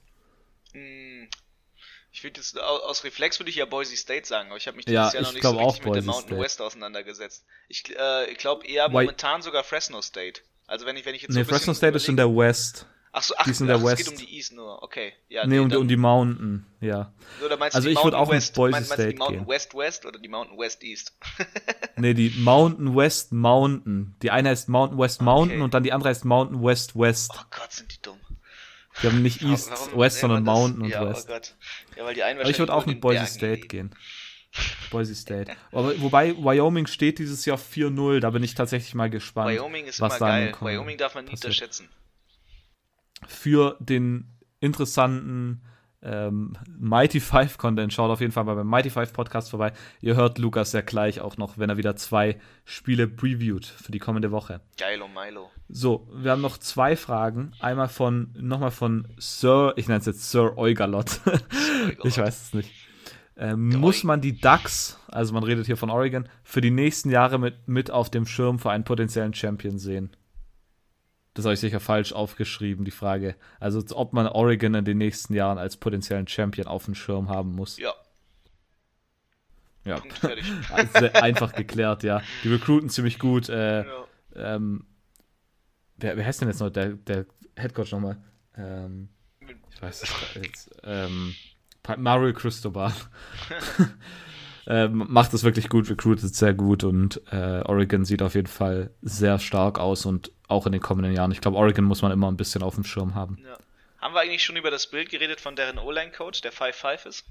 Ich 2.12 2.24
würde 2.24 2.40
jetzt 2.40 2.58
au- 2.58 2.62
aus 2.88 3.04
Reflex 3.04 3.38
würde 3.38 3.50
ich 3.50 3.56
ja 3.56 3.66
Boise 3.66 3.96
State 3.96 4.26
sagen, 4.26 4.48
aber 4.48 4.56
ich 4.56 4.66
habe 4.66 4.76
mich 4.76 4.84
dieses 4.86 4.94
Ja, 4.96 5.12
Jahr 5.12 5.22
noch 5.22 5.28
ich 5.30 5.34
nicht 5.36 5.42
so 5.44 5.50
richtig 5.50 5.84
mit 5.84 5.86
der 5.86 5.90
Boise 6.00 6.06
Mountain 6.06 6.28
State. 6.28 6.42
West 6.42 6.60
auseinandergesetzt. 6.62 7.44
Ich, 7.68 7.84
äh, 7.96 8.30
ich 8.30 8.38
glaube 8.38 8.66
eher 8.66 8.88
Why- 8.88 8.92
momentan 9.04 9.42
sogar 9.42 9.62
Fresno 9.64 10.02
State. 10.02 10.40
Also 10.66 10.86
wenn 10.86 10.96
ich 10.96 11.04
wenn 11.06 11.14
ich 11.14 11.22
jetzt 11.22 11.32
so 11.32 11.38
Nee, 11.38 11.44
bisschen 11.44 11.56
Fresno 11.58 11.74
State 11.74 11.96
ist 11.96 12.08
in 12.08 12.16
der 12.16 12.28
West. 12.34 12.86
Ach 13.12 13.22
so, 13.24 13.34
ach, 13.36 13.42
die 13.44 13.50
ist 13.50 13.60
in 13.60 13.66
der 13.66 13.74
ach 13.76 13.82
es 13.82 13.96
geht 13.96 14.06
West. 14.06 14.08
um 14.08 14.16
die 14.18 14.36
East 14.36 14.52
nur. 14.52 14.82
Okay. 14.84 15.12
Ja, 15.28 15.44
nee, 15.44 15.58
und, 15.58 15.70
dann- 15.72 15.80
und 15.80 15.88
die 15.88 15.96
Mountain, 15.96 16.64
ja. 16.80 17.12
oder 17.44 17.56
meinst 17.56 17.74
also 17.74 17.86
du 17.88 17.94
die 17.94 17.98
ich 17.98 18.04
würd 18.04 18.12
Mountain 18.14 18.28
auch 18.28 18.30
West? 18.32 18.54
Boise 18.54 18.70
meinst, 18.72 18.88
meinst 18.90 18.98
du 19.00 19.02
die 19.02 19.08
State 19.10 19.18
Mountain 19.18 19.38
gehen. 19.40 19.48
West 19.48 19.74
West 19.74 20.06
oder 20.06 20.18
die 20.20 20.28
Mountain 20.28 20.58
West 20.58 20.82
East? 20.84 21.12
Nee, 21.96 22.14
die 22.14 22.30
Mountain 22.30 22.96
West 22.96 23.32
Mountain. 23.32 24.14
Die 24.22 24.30
eine 24.30 24.48
heißt 24.50 24.68
Mountain 24.68 24.98
West 24.98 25.20
Mountain 25.22 25.56
Okay. 25.58 25.62
und 25.64 25.74
dann 25.74 25.82
die 25.82 25.92
andere 25.92 26.08
heißt 26.10 26.24
Mountain 26.24 26.62
West 26.62 26.96
West. 26.98 27.32
oh 27.34 27.42
Gott, 27.50 27.72
sind 27.72 27.92
die 27.92 28.00
dumm. 28.00 28.18
Die 29.02 29.06
haben 29.06 29.22
nicht 29.22 29.42
East, 29.42 29.70
warum 29.70 30.00
West, 30.00 30.20
sondern? 30.20 30.44
Mountain 30.44 30.82
und 30.82 30.88
ja, 30.88 31.08
West. 31.08 31.28
Oh 31.28 31.32
Gott. 31.32 31.56
Ja, 31.96 32.04
weil 32.04 32.14
die 32.14 32.22
einen 32.22 32.40
Aber 32.40 32.50
ich 32.50 32.58
würde 32.58 32.72
auch 32.72 32.86
mit 32.86 33.00
Boise 33.00 33.20
Bergen 33.20 33.32
State 33.32 33.68
gehen. 33.68 33.94
Boise 34.90 35.14
State. 35.14 35.52
Aber, 35.72 35.98
wobei 36.00 36.36
Wyoming 36.36 36.86
steht 36.86 37.18
dieses 37.18 37.44
Jahr 37.44 37.58
4-0, 37.58 38.20
da 38.20 38.30
bin 38.30 38.42
ich 38.42 38.54
tatsächlich 38.54 38.94
mal 38.94 39.10
gespannt. 39.10 39.50
Wyoming 39.50 39.86
ist 39.86 40.00
was 40.00 40.16
immer 40.16 40.26
da 40.26 40.38
geil. 40.38 40.54
Wyoming 40.60 40.98
darf 40.98 41.14
man 41.14 41.24
nie 41.24 41.32
unterschätzen. 41.32 41.88
Für 43.26 43.76
den 43.80 44.38
interessanten 44.60 45.62
ähm, 46.02 46.54
Mighty 46.78 47.20
Five 47.20 47.58
Content 47.58 47.92
schaut 47.92 48.10
auf 48.10 48.20
jeden 48.20 48.32
Fall 48.32 48.44
mal 48.44 48.54
beim 48.54 48.66
Mighty 48.66 48.90
Five 48.90 49.12
Podcast 49.12 49.50
vorbei. 49.50 49.72
Ihr 50.00 50.16
hört 50.16 50.38
Lukas 50.38 50.72
ja 50.72 50.80
gleich 50.80 51.20
auch 51.20 51.36
noch, 51.36 51.58
wenn 51.58 51.68
er 51.68 51.76
wieder 51.76 51.96
zwei 51.96 52.40
Spiele 52.64 53.06
previewt 53.06 53.66
für 53.66 53.92
die 53.92 53.98
kommende 53.98 54.30
Woche. 54.30 54.60
Geil, 54.78 55.00
oh 55.02 55.08
Milo. 55.08 55.50
So, 55.68 56.08
wir 56.12 56.30
haben 56.30 56.40
noch 56.40 56.58
zwei 56.58 56.96
Fragen. 56.96 57.52
Einmal 57.60 57.88
von, 57.88 58.34
nochmal 58.38 58.70
von 58.70 59.08
Sir, 59.18 59.74
ich 59.76 59.88
nenne 59.88 60.00
es 60.00 60.06
jetzt 60.06 60.30
Sir 60.30 60.56
Eugalot. 60.56 61.20
ich 62.04 62.16
weiß 62.16 62.42
es 62.42 62.54
nicht. 62.54 62.70
Ähm, 63.36 63.68
muss 63.68 64.04
man 64.04 64.20
die 64.20 64.38
Ducks, 64.38 64.98
also 65.08 65.32
man 65.32 65.44
redet 65.44 65.66
hier 65.66 65.76
von 65.76 65.88
Oregon, 65.88 66.28
für 66.44 66.60
die 66.60 66.70
nächsten 66.70 67.10
Jahre 67.10 67.38
mit, 67.38 67.68
mit 67.68 67.90
auf 67.90 68.10
dem 68.10 68.26
Schirm 68.26 68.58
für 68.58 68.70
einen 68.70 68.84
potenziellen 68.84 69.32
Champion 69.32 69.78
sehen? 69.78 70.10
Das 71.40 71.46
habe 71.46 71.54
ich 71.54 71.60
sicher 71.60 71.80
falsch 71.80 72.12
aufgeschrieben, 72.12 72.84
die 72.84 72.90
Frage. 72.90 73.34
Also, 73.60 73.82
ob 73.96 74.12
man 74.12 74.26
Oregon 74.26 74.74
in 74.74 74.84
den 74.84 74.98
nächsten 74.98 75.32
Jahren 75.34 75.56
als 75.58 75.76
potenziellen 75.78 76.28
Champion 76.28 76.66
auf 76.66 76.84
dem 76.84 76.94
Schirm 76.94 77.28
haben 77.30 77.52
muss. 77.54 77.78
Ja, 77.78 77.94
Ja. 79.84 80.02
Einfach 81.14 81.52
geklärt, 81.54 82.02
ja. 82.02 82.20
Die 82.44 82.52
recruiten 82.52 82.90
ziemlich 82.90 83.18
gut. 83.18 83.48
Äh, 83.48 83.84
ja. 83.86 84.04
ähm, 84.36 84.84
wer, 85.96 86.16
wer 86.18 86.26
heißt 86.26 86.42
denn 86.42 86.48
jetzt 86.48 86.60
noch 86.60 86.68
der, 86.70 86.90
der 86.90 87.24
Headcoach 87.56 87.92
nochmal? 87.92 88.18
Ähm, 88.56 89.08
ich 89.70 89.80
weiß 89.80 90.02
es 90.02 90.10
gar- 90.34 90.42
jetzt. 90.42 90.70
Ähm, 90.84 91.34
Mario 91.96 92.34
Cristobal. 92.34 92.92
ähm, 94.70 95.04
macht 95.08 95.34
es 95.34 95.42
wirklich 95.42 95.68
gut, 95.68 95.90
recruitet 95.90 96.32
sehr 96.32 96.54
gut 96.54 96.84
und 96.84 97.20
äh, 97.32 97.60
Oregon 97.64 98.04
sieht 98.04 98.22
auf 98.22 98.36
jeden 98.36 98.46
Fall 98.46 98.94
sehr 99.02 99.40
stark 99.40 99.80
aus 99.80 100.06
und 100.06 100.30
auch 100.46 100.64
in 100.64 100.70
den 100.70 100.80
kommenden 100.80 101.12
Jahren. 101.12 101.32
Ich 101.32 101.40
glaube, 101.40 101.56
Oregon 101.56 101.84
muss 101.84 102.02
man 102.02 102.12
immer 102.12 102.30
ein 102.30 102.36
bisschen 102.36 102.62
auf 102.62 102.76
dem 102.76 102.84
Schirm 102.84 103.16
haben. 103.16 103.38
Ja. 103.44 103.58
Haben 104.00 104.14
wir 104.14 104.20
eigentlich 104.20 104.44
schon 104.44 104.54
über 104.54 104.70
das 104.70 104.86
Bild 104.86 105.10
geredet 105.10 105.40
von 105.40 105.56
deren 105.56 105.78
O-Line-Coach, 105.78 106.42
der 106.42 106.52
5-5 106.52 107.08
ist? 107.08 107.26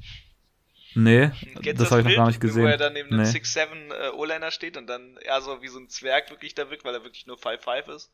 Nee, 0.96 1.32
Kennst 1.64 1.82
das 1.82 1.92
habe 1.92 2.02
ich 2.02 2.08
noch 2.08 2.16
gar 2.16 2.28
nicht 2.28 2.42
gesehen. 2.42 2.64
Wo 2.64 2.68
er 2.68 2.78
dann 2.78 2.92
neben 2.92 3.10
einem 3.10 3.22
nee. 3.22 3.30
6-7 3.30 3.94
äh, 3.94 4.10
O-Liner 4.10 4.52
steht 4.52 4.76
und 4.76 4.88
dann 4.88 5.18
ja 5.26 5.40
so 5.40 5.62
wie 5.62 5.70
so 5.70 5.80
ein 5.80 5.88
Zwerg 5.88 6.30
wirklich 6.32 6.56
da 6.56 6.70
wirkt, 6.70 6.84
weil 6.84 6.94
er 6.94 7.06
wirklich 7.06 7.26
nur 7.26 7.38
5-5 7.38 7.96
ist. 7.96 8.12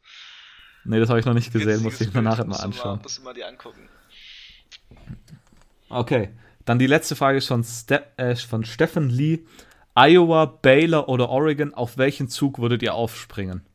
nee, 0.84 1.00
das 1.00 1.10
habe 1.10 1.20
ich 1.20 1.26
noch 1.26 1.34
nicht 1.34 1.52
gesehen, 1.52 1.82
muss 1.82 2.00
ich 2.00 2.14
mir 2.14 2.22
nachher 2.22 2.46
mal 2.46 2.58
anschauen. 2.58 3.00
Musst 3.02 3.18
du 3.18 3.24
mal 3.24 3.34
dir 3.34 3.48
angucken. 3.48 3.90
Okay, 5.90 6.30
dann 6.66 6.80
die 6.80 6.88
letzte 6.88 7.16
Frage 7.16 7.38
ist 7.38 7.48
von, 7.48 7.64
Ste 7.64 8.04
äh, 8.18 8.36
von 8.36 8.66
Stephen 8.66 9.10
Lee. 9.10 9.46
Iowa, 9.98 10.46
Baylor 10.46 11.08
oder 11.08 11.30
Oregon, 11.30 11.74
auf 11.74 11.98
welchen 11.98 12.28
Zug 12.28 12.60
würdet 12.60 12.84
ihr 12.84 12.94
aufspringen? 12.94 13.66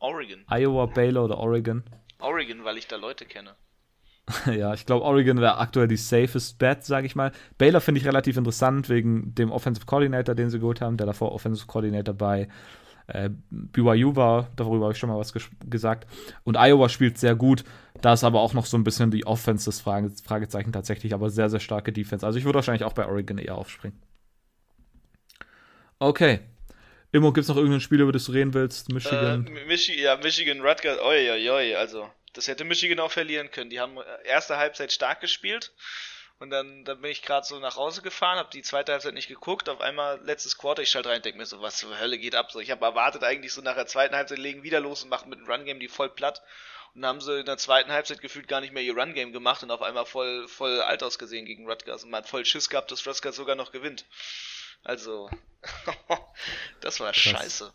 Oregon. 0.00 0.44
Iowa, 0.50 0.86
Baylor 0.86 1.24
oder 1.24 1.38
Oregon? 1.38 1.84
Oregon, 2.18 2.64
weil 2.64 2.78
ich 2.78 2.88
da 2.88 2.96
Leute 2.96 3.24
kenne. 3.24 3.54
ja, 4.46 4.74
ich 4.74 4.86
glaube, 4.86 5.04
Oregon 5.04 5.40
wäre 5.40 5.58
aktuell 5.58 5.86
die 5.86 5.96
safest 5.96 6.58
bet, 6.58 6.84
sage 6.84 7.06
ich 7.06 7.14
mal. 7.14 7.30
Baylor 7.58 7.80
finde 7.80 8.00
ich 8.00 8.06
relativ 8.06 8.36
interessant 8.36 8.88
wegen 8.88 9.34
dem 9.34 9.52
Offensive 9.52 9.86
Coordinator, 9.86 10.34
den 10.34 10.50
sie 10.50 10.58
geholt 10.58 10.80
haben, 10.80 10.96
der 10.96 11.06
davor 11.06 11.32
Offensive 11.32 11.66
Coordinator 11.66 12.14
bei 12.14 12.48
äh, 13.08 13.30
BYU 13.50 14.16
war. 14.16 14.50
Darüber 14.56 14.86
habe 14.86 14.92
ich 14.92 14.98
schon 14.98 15.08
mal 15.08 15.18
was 15.18 15.32
ges 15.32 15.48
gesagt. 15.68 16.06
Und 16.44 16.56
Iowa 16.56 16.88
spielt 16.88 17.18
sehr 17.18 17.34
gut. 17.34 17.64
Da 18.00 18.12
ist 18.12 18.24
aber 18.24 18.40
auch 18.40 18.52
noch 18.52 18.66
so 18.66 18.76
ein 18.76 18.84
bisschen 18.84 19.10
die 19.10 19.26
Offense 19.26 19.66
das 19.66 19.80
Frage 19.80 20.10
Fragezeichen 20.24 20.72
tatsächlich, 20.72 21.14
aber 21.14 21.30
sehr, 21.30 21.48
sehr 21.48 21.60
starke 21.60 21.92
Defense. 21.92 22.26
Also 22.26 22.38
ich 22.38 22.44
würde 22.44 22.56
wahrscheinlich 22.56 22.84
auch 22.84 22.92
bei 22.92 23.06
Oregon 23.06 23.38
eher 23.38 23.56
aufspringen. 23.56 24.00
Okay. 25.98 26.40
Immo, 27.12 27.32
gibt 27.32 27.44
es 27.44 27.48
noch 27.48 27.56
irgendein 27.56 27.80
Spiel, 27.80 28.00
über 28.00 28.12
das 28.12 28.26
du 28.26 28.32
reden 28.32 28.52
willst? 28.52 28.90
Äh, 28.90 28.94
Michigan? 28.94 29.48
Michi 29.66 30.00
ja, 30.00 30.16
Michigan 30.16 30.60
Rutgers, 30.60 30.98
oi, 30.98 31.30
oi, 31.30 31.50
oi, 31.50 31.74
also 31.76 32.10
das 32.34 32.48
hätte 32.48 32.64
Michigan 32.64 32.98
auch 32.98 33.10
verlieren 33.10 33.50
können. 33.50 33.70
Die 33.70 33.80
haben 33.80 33.96
äh, 33.96 34.28
erste 34.28 34.58
Halbzeit 34.58 34.92
stark 34.92 35.20
gespielt 35.20 35.72
Und 36.38 36.50
dann, 36.50 36.84
dann 36.84 37.00
bin 37.00 37.10
ich 37.10 37.22
gerade 37.22 37.46
so 37.46 37.58
nach 37.58 37.76
Hause 37.76 38.02
gefahren, 38.02 38.38
habe 38.38 38.50
die 38.52 38.62
zweite 38.62 38.92
Halbzeit 38.92 39.14
nicht 39.14 39.28
geguckt. 39.28 39.70
Auf 39.70 39.80
einmal 39.80 40.20
letztes 40.22 40.58
Quarter, 40.58 40.82
ich 40.82 40.90
schalte 40.90 41.08
rein, 41.08 41.22
denke 41.22 41.38
mir 41.38 41.46
so, 41.46 41.62
was 41.62 41.78
zur 41.78 41.98
Hölle 41.98 42.18
geht 42.18 42.34
ab? 42.34 42.52
So, 42.52 42.60
ich 42.60 42.70
habe 42.70 42.84
erwartet 42.84 43.24
eigentlich 43.24 43.54
so 43.54 43.62
nach 43.62 43.74
der 43.74 43.86
zweiten 43.86 44.14
Halbzeit 44.14 44.38
legen 44.38 44.62
wieder 44.62 44.80
los 44.80 45.02
und 45.02 45.08
machen 45.08 45.30
mit 45.30 45.38
dem 45.38 45.50
Run 45.50 45.64
Game 45.64 45.80
die 45.80 45.88
voll 45.88 46.10
platt. 46.10 46.42
Und 46.94 47.02
dann 47.02 47.08
haben 47.08 47.20
sie 47.22 47.40
in 47.40 47.46
der 47.46 47.56
zweiten 47.56 47.90
Halbzeit 47.90 48.20
gefühlt 48.20 48.48
gar 48.48 48.60
nicht 48.60 48.74
mehr 48.74 48.82
ihr 48.82 48.96
Run 48.96 49.14
Game 49.14 49.32
gemacht 49.32 49.62
und 49.62 49.70
auf 49.70 49.82
einmal 49.82 50.04
voll 50.04 50.46
voll 50.48 50.80
alt 50.82 51.02
ausgesehen 51.02 51.46
gegen 51.46 51.68
Rutgers 51.68 52.04
und 52.04 52.10
man 52.10 52.22
hat 52.22 52.28
voll 52.28 52.44
Schiss 52.44 52.68
gehabt, 52.68 52.90
dass 52.90 53.06
Rutgers 53.06 53.36
sogar 53.36 53.54
noch 53.56 53.72
gewinnt. 53.72 54.04
Also, 54.84 55.28
das 56.80 57.00
war 57.00 57.12
Krass. 57.12 57.22
scheiße. 57.22 57.72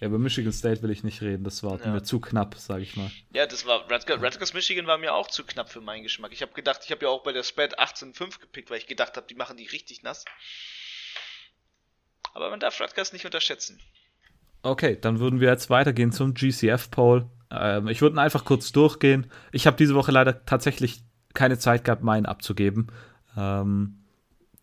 Ja, 0.00 0.06
über 0.06 0.18
Michigan 0.18 0.52
State 0.52 0.82
will 0.82 0.90
ich 0.90 1.02
nicht 1.02 1.22
reden. 1.22 1.44
Das 1.44 1.62
war 1.62 1.78
ja. 1.80 1.90
mir 1.90 2.02
zu 2.02 2.20
knapp, 2.20 2.56
sage 2.56 2.82
ich 2.82 2.96
mal. 2.96 3.10
Ja, 3.32 3.46
das 3.46 3.66
war 3.66 3.90
Rutgers, 3.90 4.22
Rutgers 4.22 4.54
Michigan 4.54 4.86
war 4.86 4.98
mir 4.98 5.14
auch 5.14 5.28
zu 5.28 5.44
knapp 5.44 5.70
für 5.70 5.80
meinen 5.80 6.02
Geschmack. 6.02 6.32
Ich 6.32 6.42
habe 6.42 6.52
gedacht, 6.52 6.82
ich 6.84 6.90
habe 6.90 7.04
ja 7.04 7.10
auch 7.10 7.22
bei 7.22 7.32
der 7.32 7.42
Spread 7.42 7.78
18-5 7.78 8.40
gepickt, 8.40 8.70
weil 8.70 8.78
ich 8.78 8.86
gedacht 8.86 9.16
habe, 9.16 9.26
die 9.26 9.34
machen 9.34 9.56
die 9.56 9.66
richtig 9.66 10.02
nass. 10.02 10.24
Aber 12.34 12.50
man 12.50 12.60
darf 12.60 12.80
Rutgers 12.80 13.12
nicht 13.12 13.24
unterschätzen. 13.24 13.80
Okay, 14.62 14.98
dann 15.00 15.18
würden 15.18 15.40
wir 15.40 15.48
jetzt 15.48 15.70
weitergehen 15.70 16.12
zum 16.12 16.34
GCF-Poll. 16.34 17.28
Ähm, 17.50 17.88
ich 17.88 18.00
würde 18.00 18.20
einfach 18.20 18.44
kurz 18.44 18.72
durchgehen. 18.72 19.30
Ich 19.50 19.66
habe 19.66 19.76
diese 19.76 19.94
Woche 19.94 20.12
leider 20.12 20.44
tatsächlich 20.44 21.02
keine 21.34 21.58
Zeit 21.58 21.84
gehabt, 21.84 22.02
meinen 22.02 22.26
abzugeben. 22.26 22.92
Ähm, 23.36 24.01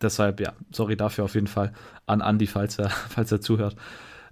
deshalb, 0.02 0.40
ja, 0.40 0.54
sorry 0.72 0.96
dafür 0.96 1.26
auf 1.26 1.36
jeden 1.36 1.48
Fall 1.48 1.74
an 2.06 2.22
Andy, 2.22 2.48
falls 2.48 2.80
er, 2.80 2.90
falls 3.10 3.32
er 3.32 3.42
zuhört. 3.42 3.76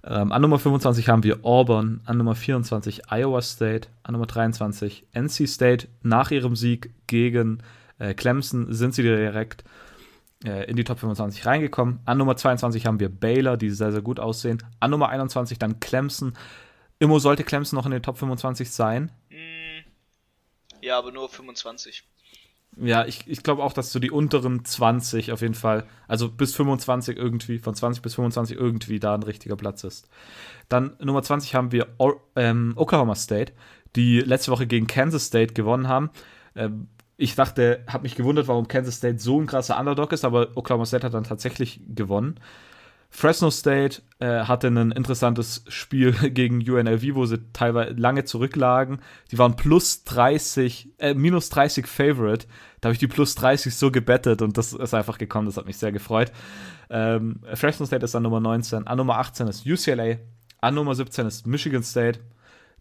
Ähm, 0.04 0.32
an 0.32 0.42
Nummer 0.42 0.58
25 0.58 1.08
haben 1.08 1.24
wir 1.24 1.44
Auburn, 1.44 2.00
an 2.04 2.18
Nummer 2.18 2.34
24 2.34 3.10
Iowa 3.10 3.42
State, 3.42 3.88
an 4.02 4.12
Nummer 4.12 4.26
23 4.26 5.06
NC 5.12 5.48
State. 5.48 5.88
Nach 6.02 6.30
ihrem 6.30 6.56
Sieg 6.56 6.94
gegen 7.06 7.62
äh, 7.98 8.14
Clemson 8.14 8.72
sind 8.72 8.94
sie 8.94 9.02
direkt 9.02 9.64
äh, 10.44 10.70
in 10.70 10.76
die 10.76 10.84
Top 10.84 11.00
25 11.00 11.46
reingekommen. 11.46 12.00
An 12.04 12.18
Nummer 12.18 12.36
22 12.36 12.86
haben 12.86 13.00
wir 13.00 13.08
Baylor, 13.08 13.56
die 13.56 13.70
sehr, 13.70 13.92
sehr 13.92 14.02
gut 14.02 14.20
aussehen. 14.20 14.62
An 14.80 14.90
Nummer 14.90 15.08
21 15.08 15.58
dann 15.58 15.80
Clemson. 15.80 16.34
Immo 17.00 17.18
sollte 17.18 17.44
Clemson 17.44 17.76
noch 17.76 17.86
in 17.86 17.92
den 17.92 18.02
Top 18.02 18.18
25 18.18 18.70
sein. 18.70 19.10
Mm, 19.30 19.84
ja, 20.80 20.98
aber 20.98 21.12
nur 21.12 21.28
25. 21.28 22.04
Ja, 22.80 23.04
ich, 23.06 23.26
ich 23.26 23.42
glaube 23.42 23.64
auch, 23.64 23.72
dass 23.72 23.90
so 23.90 23.98
die 23.98 24.10
unteren 24.10 24.64
20 24.64 25.32
auf 25.32 25.40
jeden 25.40 25.54
Fall, 25.54 25.84
also 26.06 26.30
bis 26.30 26.54
25 26.54 27.16
irgendwie, 27.16 27.58
von 27.58 27.74
20 27.74 28.02
bis 28.02 28.14
25 28.14 28.56
irgendwie 28.56 29.00
da 29.00 29.14
ein 29.14 29.22
richtiger 29.24 29.56
Platz 29.56 29.82
ist. 29.82 30.08
Dann 30.68 30.92
Nummer 31.00 31.22
20 31.22 31.54
haben 31.54 31.72
wir 31.72 31.88
o 31.98 32.12
ähm, 32.36 32.74
Oklahoma 32.76 33.16
State, 33.16 33.52
die 33.96 34.20
letzte 34.20 34.52
Woche 34.52 34.66
gegen 34.66 34.86
Kansas 34.86 35.26
State 35.26 35.54
gewonnen 35.54 35.88
haben. 35.88 36.10
Ähm, 36.54 36.88
ich 37.16 37.34
dachte, 37.34 37.84
habe 37.88 38.04
mich 38.04 38.14
gewundert, 38.14 38.46
warum 38.46 38.68
Kansas 38.68 38.96
State 38.96 39.18
so 39.18 39.40
ein 39.40 39.46
krasser 39.46 39.78
Underdog 39.78 40.12
ist, 40.12 40.24
aber 40.24 40.56
Oklahoma 40.56 40.86
State 40.86 41.04
hat 41.04 41.14
dann 41.14 41.24
tatsächlich 41.24 41.80
gewonnen. 41.88 42.38
Fresno 43.10 43.50
State 43.50 44.02
äh, 44.20 44.44
hatte 44.44 44.68
ein 44.68 44.90
interessantes 44.92 45.64
Spiel 45.68 46.12
gegen 46.30 46.58
UNLV, 46.58 47.14
wo 47.14 47.26
sie 47.26 47.38
teilweise 47.52 47.92
lange 47.94 48.24
zurücklagen. 48.24 49.00
Die 49.30 49.38
waren 49.38 49.56
plus 49.56 50.04
30, 50.04 50.94
äh, 50.98 51.14
minus 51.14 51.48
30 51.48 51.86
Favorite. 51.86 52.46
Da 52.80 52.88
habe 52.88 52.92
ich 52.92 52.98
die 52.98 53.08
plus 53.08 53.34
30 53.34 53.74
so 53.74 53.90
gebettet 53.90 54.42
und 54.42 54.58
das 54.58 54.72
ist 54.72 54.94
einfach 54.94 55.18
gekommen. 55.18 55.46
Das 55.46 55.56
hat 55.56 55.66
mich 55.66 55.78
sehr 55.78 55.92
gefreut. 55.92 56.32
Ähm, 56.90 57.40
Fresno 57.54 57.86
State 57.86 58.04
ist 58.04 58.14
an 58.14 58.22
Nummer 58.22 58.40
19. 58.40 58.86
An 58.86 58.98
Nummer 58.98 59.18
18 59.18 59.48
ist 59.48 59.66
UCLA. 59.66 60.16
An 60.60 60.74
Nummer 60.74 60.94
17 60.94 61.26
ist 61.26 61.46
Michigan 61.46 61.82
State. 61.82 62.20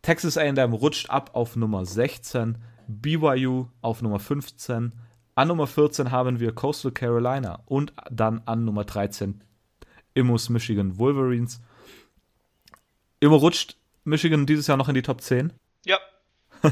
Texas 0.01 0.37
AM 0.37 0.73
rutscht 0.73 1.09
ab 1.09 1.31
auf 1.33 1.55
Nummer 1.55 1.85
16. 1.85 2.57
BYU 2.87 3.67
auf 3.81 4.01
Nummer 4.01 4.19
15. 4.19 4.93
An 5.35 5.47
Nummer 5.47 5.67
14 5.67 6.11
haben 6.11 6.39
wir 6.39 6.53
Coastal 6.53 6.91
Carolina 6.91 7.61
und 7.65 7.93
dann 8.09 8.41
an 8.45 8.65
Nummer 8.65 8.85
13 8.85 9.41
Immus 10.17 10.49
Michigan 10.49 10.97
Wolverines. 10.97 11.61
Immo 13.19 13.35
rutscht 13.37 13.77
Michigan 14.03 14.45
dieses 14.45 14.67
Jahr 14.67 14.77
noch 14.77 14.89
in 14.89 14.95
die 14.95 15.01
Top 15.01 15.21
10? 15.21 15.53
Ja. 15.85 15.99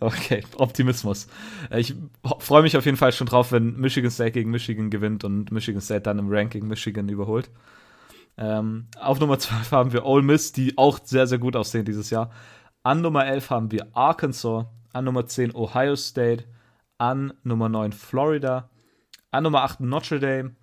okay, 0.00 0.44
Optimismus. 0.56 1.26
Ich 1.70 1.94
freue 2.38 2.62
mich 2.62 2.76
auf 2.76 2.84
jeden 2.84 2.96
Fall 2.96 3.12
schon 3.12 3.26
drauf, 3.26 3.50
wenn 3.50 3.76
Michigan 3.76 4.10
State 4.10 4.32
gegen 4.32 4.50
Michigan 4.50 4.90
gewinnt 4.90 5.24
und 5.24 5.50
Michigan 5.50 5.80
State 5.80 6.02
dann 6.02 6.18
im 6.18 6.28
Ranking 6.30 6.68
Michigan 6.68 7.08
überholt. 7.08 7.50
Ähm, 8.38 8.86
auf 9.00 9.18
Nummer 9.18 9.38
12 9.38 9.72
haben 9.72 9.92
wir 9.92 10.04
Ole 10.04 10.22
Miss, 10.22 10.52
die 10.52 10.76
auch 10.78 11.00
sehr, 11.02 11.26
sehr 11.26 11.38
gut 11.38 11.56
aussehen 11.56 11.84
dieses 11.84 12.10
Jahr. 12.10 12.30
An 12.82 13.00
Nummer 13.00 13.26
11 13.26 13.50
haben 13.50 13.72
wir 13.72 13.88
Arkansas. 13.96 14.66
An 14.92 15.04
Nummer 15.04 15.26
10 15.26 15.54
Ohio 15.54 15.96
State. 15.96 16.44
An 16.98 17.32
Nummer 17.42 17.68
9 17.68 17.92
Florida. 17.92 18.70
An 19.32 19.42
Nummer 19.42 19.62
8 19.62 19.80
Notre 19.80 20.20
Dame. 20.20 20.54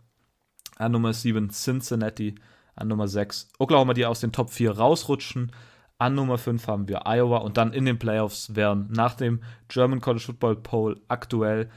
An 0.78 0.92
Nummer 0.92 1.14
7 1.14 1.50
Cincinnati. 1.50 2.36
An 2.76 2.88
Nummer 2.88 3.08
6 3.08 3.50
Oklahoma, 3.60 3.94
die 3.94 4.06
aus 4.06 4.20
den 4.20 4.32
Top 4.32 4.50
4 4.50 4.72
rausrutschen. 4.72 5.52
An 6.00 6.16
Nummer 6.16 6.38
5 6.38 6.68
haben 6.68 6.88
wir 6.88 7.06
Iowa 7.08 7.38
und 7.38 7.58
dann 7.58 7.72
in 7.72 7.86
den 7.86 8.00
Playoffs 8.00 8.56
wären 8.56 8.90
nach 8.92 9.14
dem 9.14 9.42
German 9.68 10.02
College 10.02 10.24
Football 10.26 10.56
Poll 10.58 11.02
aktuell 11.08 11.70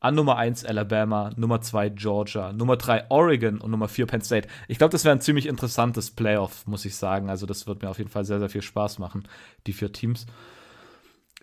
an 0.00 0.14
Nummer 0.14 0.36
1 0.36 0.64
Alabama, 0.64 1.30
Nummer 1.36 1.60
2 1.60 1.90
Georgia, 1.90 2.52
Nummer 2.52 2.76
3 2.76 3.10
Oregon 3.10 3.60
und 3.60 3.70
Nummer 3.70 3.88
4 3.88 4.06
Penn 4.06 4.20
State. 4.20 4.48
Ich 4.68 4.78
glaube, 4.78 4.92
das 4.92 5.04
wäre 5.04 5.14
ein 5.14 5.20
ziemlich 5.20 5.46
interessantes 5.46 6.10
Playoff, 6.10 6.66
muss 6.66 6.84
ich 6.84 6.96
sagen. 6.96 7.28
Also 7.30 7.46
das 7.46 7.66
wird 7.66 7.82
mir 7.82 7.90
auf 7.90 7.98
jeden 7.98 8.10
Fall 8.10 8.24
sehr, 8.24 8.38
sehr 8.38 8.48
viel 8.48 8.62
Spaß 8.62 8.98
machen, 9.00 9.26
die 9.66 9.72
vier 9.72 9.92
Teams. 9.92 10.26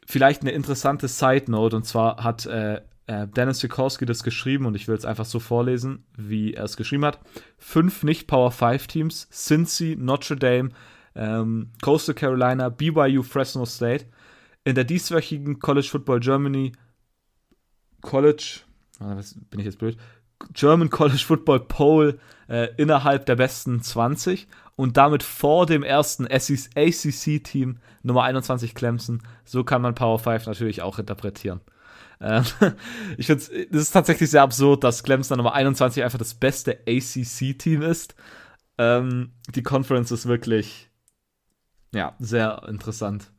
Vielleicht 0.05 0.41
eine 0.41 0.51
interessante 0.51 1.07
Side 1.07 1.51
Note 1.51 1.75
und 1.75 1.83
zwar 1.83 2.23
hat 2.23 2.45
äh, 2.45 2.81
äh, 3.07 3.27
Dennis 3.27 3.59
Sikorski 3.59 4.05
das 4.05 4.23
geschrieben 4.23 4.65
und 4.65 4.75
ich 4.75 4.87
will 4.87 4.95
es 4.95 5.05
einfach 5.05 5.25
so 5.25 5.39
vorlesen, 5.39 6.05
wie 6.17 6.53
er 6.53 6.63
es 6.63 6.77
geschrieben 6.77 7.05
hat. 7.05 7.19
Fünf 7.57 8.03
nicht-Power 8.03 8.51
5 8.51 8.87
Teams, 8.87 9.29
Cincy, 9.29 9.95
Notre 9.99 10.35
Dame, 10.35 10.69
ähm, 11.15 11.71
Coastal 11.81 12.15
Carolina, 12.15 12.69
BYU, 12.69 13.23
Fresno 13.23 13.65
State. 13.65 14.05
In 14.63 14.75
der 14.75 14.83
dieswöchigen 14.83 15.59
College 15.59 15.87
Football 15.89 16.19
Germany 16.19 16.71
College, 18.01 18.61
was 18.99 19.35
bin 19.49 19.59
ich 19.59 19.65
jetzt 19.65 19.77
blöd, 19.77 19.97
German 20.53 20.89
College 20.89 21.23
Football 21.25 21.61
Poll 21.61 22.19
äh, 22.49 22.69
innerhalb 22.77 23.25
der 23.25 23.35
besten 23.35 23.81
20 23.81 24.47
und 24.75 24.97
damit 24.97 25.23
vor 25.23 25.65
dem 25.65 25.83
ersten 25.83 26.27
ACC-Team 26.27 27.77
Nummer 28.03 28.23
21 28.23 28.75
Clemson. 28.75 29.21
So 29.45 29.63
kann 29.63 29.81
man 29.81 29.95
Power 29.95 30.19
5 30.19 30.47
natürlich 30.47 30.81
auch 30.81 30.99
interpretieren. 30.99 31.61
Ähm, 32.21 32.43
ich 33.17 33.27
finde 33.27 33.43
es 33.43 33.49
ist 33.49 33.91
tatsächlich 33.91 34.29
sehr 34.29 34.41
absurd, 34.41 34.83
dass 34.83 35.03
Clemson 35.03 35.37
Nummer 35.37 35.53
21 35.53 36.03
einfach 36.03 36.19
das 36.19 36.33
beste 36.33 36.79
ACC-Team 36.87 37.81
ist. 37.81 38.15
Ähm, 38.77 39.31
die 39.53 39.63
Conference 39.63 40.11
ist 40.11 40.25
wirklich, 40.25 40.89
ja, 41.93 42.15
sehr 42.19 42.63
interessant. 42.67 43.31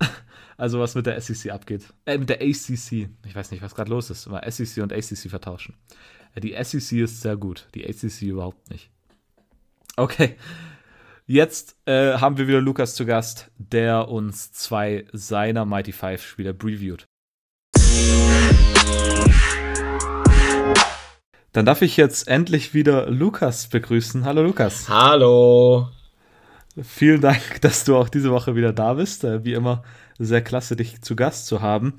also, 0.56 0.80
was 0.80 0.94
mit 0.94 1.06
der 1.06 1.20
SEC 1.20 1.52
abgeht. 1.52 1.92
Äh, 2.04 2.18
mit 2.18 2.28
der 2.28 2.40
ACC. 2.40 3.08
Ich 3.24 3.34
weiß 3.34 3.50
nicht, 3.50 3.62
was 3.62 3.74
gerade 3.74 3.90
los 3.90 4.10
ist. 4.10 4.26
Immer 4.26 4.42
SEC 4.50 4.82
und 4.82 4.92
ACC 4.92 5.30
vertauschen. 5.30 5.74
Äh, 6.34 6.40
die 6.40 6.56
SEC 6.62 6.98
ist 7.00 7.20
sehr 7.20 7.36
gut, 7.36 7.68
die 7.74 7.86
ACC 7.86 8.22
überhaupt 8.22 8.70
nicht. 8.70 8.90
Okay. 9.96 10.36
Jetzt 11.28 11.76
äh, 11.86 12.18
haben 12.18 12.38
wir 12.38 12.46
wieder 12.46 12.60
Lukas 12.60 12.94
zu 12.94 13.04
Gast, 13.04 13.50
der 13.58 14.08
uns 14.08 14.52
zwei 14.52 15.06
seiner 15.12 15.64
Mighty 15.64 15.90
Five 15.90 16.24
Spieler 16.24 16.52
previewt. 16.52 17.08
Dann 21.56 21.64
darf 21.64 21.80
ich 21.80 21.96
jetzt 21.96 22.28
endlich 22.28 22.74
wieder 22.74 23.08
Lukas 23.10 23.68
begrüßen. 23.68 24.26
Hallo 24.26 24.42
Lukas. 24.42 24.90
Hallo. 24.90 25.88
Vielen 26.82 27.22
Dank, 27.22 27.62
dass 27.62 27.84
du 27.84 27.96
auch 27.96 28.10
diese 28.10 28.30
Woche 28.30 28.54
wieder 28.54 28.74
da 28.74 28.92
bist. 28.92 29.24
Äh, 29.24 29.42
wie 29.42 29.54
immer 29.54 29.82
sehr 30.18 30.42
klasse, 30.42 30.76
dich 30.76 31.00
zu 31.00 31.16
Gast 31.16 31.46
zu 31.46 31.62
haben. 31.62 31.94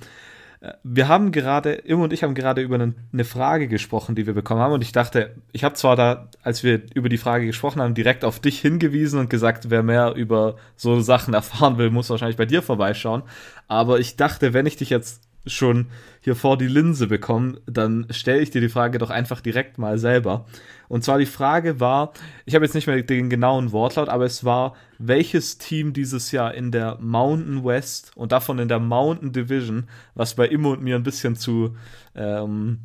Äh, 0.60 0.74
wir 0.84 1.08
haben 1.08 1.32
gerade, 1.32 1.74
Im 1.74 2.02
und 2.02 2.14
ich 2.14 2.22
haben 2.22 2.36
gerade 2.36 2.62
über 2.62 2.76
eine 2.76 3.26
Frage 3.26 3.68
gesprochen, 3.68 4.14
die 4.14 4.28
wir 4.28 4.36
bekommen 4.36 4.62
haben. 4.62 4.74
Und 4.74 4.84
ich 4.84 4.92
dachte, 4.92 5.34
ich 5.52 5.64
habe 5.64 5.74
zwar 5.74 5.96
da, 5.96 6.30
als 6.44 6.64
wir 6.64 6.84
über 6.94 7.10
die 7.10 7.18
Frage 7.18 7.48
gesprochen 7.48 7.82
haben, 7.82 7.96
direkt 7.96 8.26
auf 8.26 8.40
dich 8.40 8.60
hingewiesen 8.60 9.20
und 9.20 9.32
gesagt, 9.32 9.72
wer 9.72 9.82
mehr 9.82 10.14
über 10.14 10.58
so 10.76 11.00
Sachen 11.02 11.34
erfahren 11.34 11.80
will, 11.80 11.90
muss 11.90 12.12
wahrscheinlich 12.12 12.38
bei 12.38 12.46
dir 12.46 12.62
vorbeischauen. 12.62 13.24
Aber 13.68 14.00
ich 14.00 14.18
dachte, 14.18 14.54
wenn 14.54 14.68
ich 14.68 14.78
dich 14.78 14.92
jetzt 14.92 15.27
schon 15.48 15.88
hier 16.22 16.36
vor 16.36 16.58
die 16.58 16.68
Linse 16.68 17.08
bekommen, 17.08 17.58
dann 17.66 18.06
stelle 18.10 18.42
ich 18.42 18.52
dir 18.52 18.62
die 18.62 18.70
Frage 18.70 18.98
doch 18.98 19.10
einfach 19.10 19.42
direkt 19.42 19.78
mal 19.78 19.98
selber. 19.98 20.46
Und 20.90 21.04
zwar 21.04 21.20
die 21.20 21.26
Frage 21.26 21.80
war, 21.80 22.14
ich 22.46 22.56
habe 22.56 22.66
jetzt 22.66 22.74
nicht 22.74 22.88
mehr 22.88 23.02
den 23.02 23.30
genauen 23.30 23.72
Wortlaut, 23.72 24.10
aber 24.10 24.26
es 24.26 24.44
war, 24.44 24.76
welches 24.98 25.58
Team 25.58 25.94
dieses 25.94 26.32
Jahr 26.32 26.54
in 26.54 26.72
der 26.72 26.98
Mountain 27.00 27.64
West 27.64 28.12
und 28.16 28.32
davon 28.32 28.60
in 28.60 28.68
der 28.68 28.80
Mountain 28.80 29.32
Division, 29.32 29.88
was 30.16 30.36
bei 30.36 30.48
Immo 30.48 30.74
und 30.74 30.82
mir 30.82 30.96
ein 30.96 31.04
bisschen 31.04 31.36
zu, 31.36 31.76
ähm, 32.16 32.80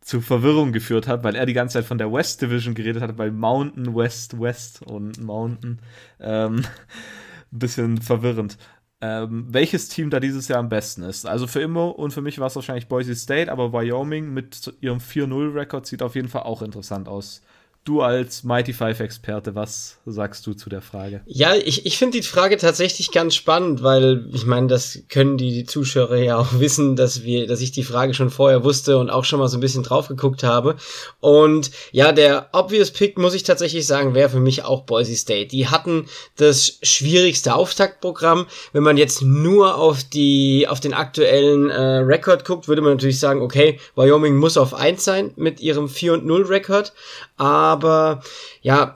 zu 0.00 0.20
Verwirrung 0.20 0.72
geführt 0.72 1.06
hat, 1.06 1.22
weil 1.22 1.36
er 1.36 1.46
die 1.46 1.52
ganze 1.52 1.74
Zeit 1.74 1.84
von 1.84 1.98
der 1.98 2.12
West 2.12 2.42
Division 2.42 2.74
geredet 2.74 3.02
hat, 3.02 3.18
weil 3.18 3.30
Mountain 3.30 3.94
West 3.94 4.40
West 4.40 4.82
und 4.82 5.22
Mountain 5.22 5.78
ähm, 6.20 6.62
bisschen 7.50 8.00
verwirrend. 8.00 8.58
Ähm, 9.00 9.46
welches 9.48 9.88
Team 9.88 10.10
da 10.10 10.20
dieses 10.20 10.48
Jahr 10.48 10.58
am 10.58 10.68
besten 10.68 11.02
ist. 11.02 11.26
Also 11.26 11.46
für 11.46 11.60
Immo 11.60 11.90
und 11.90 12.12
für 12.12 12.22
mich 12.22 12.38
war 12.38 12.48
es 12.48 12.56
wahrscheinlich 12.56 12.88
Boise 12.88 13.14
State, 13.14 13.50
aber 13.50 13.72
Wyoming 13.72 14.32
mit 14.32 14.74
ihrem 14.80 14.98
4-0-Rekord 14.98 15.86
sieht 15.86 16.02
auf 16.02 16.14
jeden 16.16 16.28
Fall 16.28 16.42
auch 16.42 16.62
interessant 16.62 17.08
aus 17.08 17.42
du 17.88 18.02
als 18.02 18.44
Mighty 18.44 18.72
Five 18.72 19.00
Experte, 19.00 19.54
was 19.54 19.98
sagst 20.04 20.46
du 20.46 20.52
zu 20.52 20.68
der 20.68 20.82
Frage? 20.82 21.22
Ja, 21.26 21.54
ich, 21.54 21.86
ich 21.86 21.96
finde 21.96 22.18
die 22.18 22.26
Frage 22.26 22.56
tatsächlich 22.58 23.10
ganz 23.10 23.34
spannend, 23.34 23.82
weil 23.82 24.26
ich 24.32 24.44
meine, 24.44 24.66
das 24.66 25.00
können 25.08 25.38
die, 25.38 25.52
die 25.52 25.64
Zuschauer 25.64 26.16
ja 26.16 26.36
auch 26.36 26.48
wissen, 26.58 26.96
dass 26.96 27.22
wir, 27.22 27.46
dass 27.46 27.60
ich 27.60 27.72
die 27.72 27.84
Frage 27.84 28.14
schon 28.14 28.30
vorher 28.30 28.64
wusste 28.64 28.98
und 28.98 29.10
auch 29.10 29.24
schon 29.24 29.38
mal 29.38 29.48
so 29.48 29.56
ein 29.56 29.60
bisschen 29.60 29.82
drauf 29.82 30.08
geguckt 30.08 30.42
habe. 30.42 30.76
Und 31.20 31.70
ja, 31.92 32.12
der 32.12 32.50
obvious 32.52 32.90
Pick 32.90 33.18
muss 33.18 33.34
ich 33.34 33.42
tatsächlich 33.42 33.86
sagen, 33.86 34.14
wäre 34.14 34.28
für 34.28 34.40
mich 34.40 34.64
auch 34.64 34.82
Boise 34.82 35.16
State. 35.16 35.48
Die 35.48 35.68
hatten 35.68 36.06
das 36.36 36.78
schwierigste 36.82 37.54
Auftaktprogramm. 37.54 38.46
Wenn 38.72 38.82
man 38.82 38.96
jetzt 38.96 39.22
nur 39.22 39.76
auf 39.76 40.04
die, 40.04 40.66
auf 40.68 40.80
den 40.80 40.94
aktuellen 40.94 41.70
äh, 41.70 41.98
Rekord 41.98 42.44
guckt, 42.44 42.68
würde 42.68 42.82
man 42.82 42.92
natürlich 42.92 43.18
sagen, 43.18 43.40
okay, 43.40 43.80
Wyoming 43.94 44.36
muss 44.36 44.56
auf 44.56 44.74
1 44.74 45.04
sein 45.04 45.32
mit 45.36 45.60
ihrem 45.60 45.88
4 45.88 46.14
und 46.14 46.26
0 46.26 46.44
Rekord. 46.44 46.92
Aber 47.38 48.22
ja, 48.60 48.94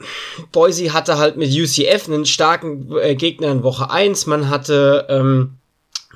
Boise 0.51 0.93
hatte 0.93 1.17
halt 1.19 1.37
mit 1.37 1.51
UCF 1.51 2.09
einen 2.09 2.27
starken 2.27 2.95
äh, 2.99 3.15
Gegner 3.15 3.49
in 3.49 3.63
Woche 3.63 3.91
1. 3.91 4.27
Man 4.27 4.51
hatte 4.51 5.07
ähm, 5.09 5.59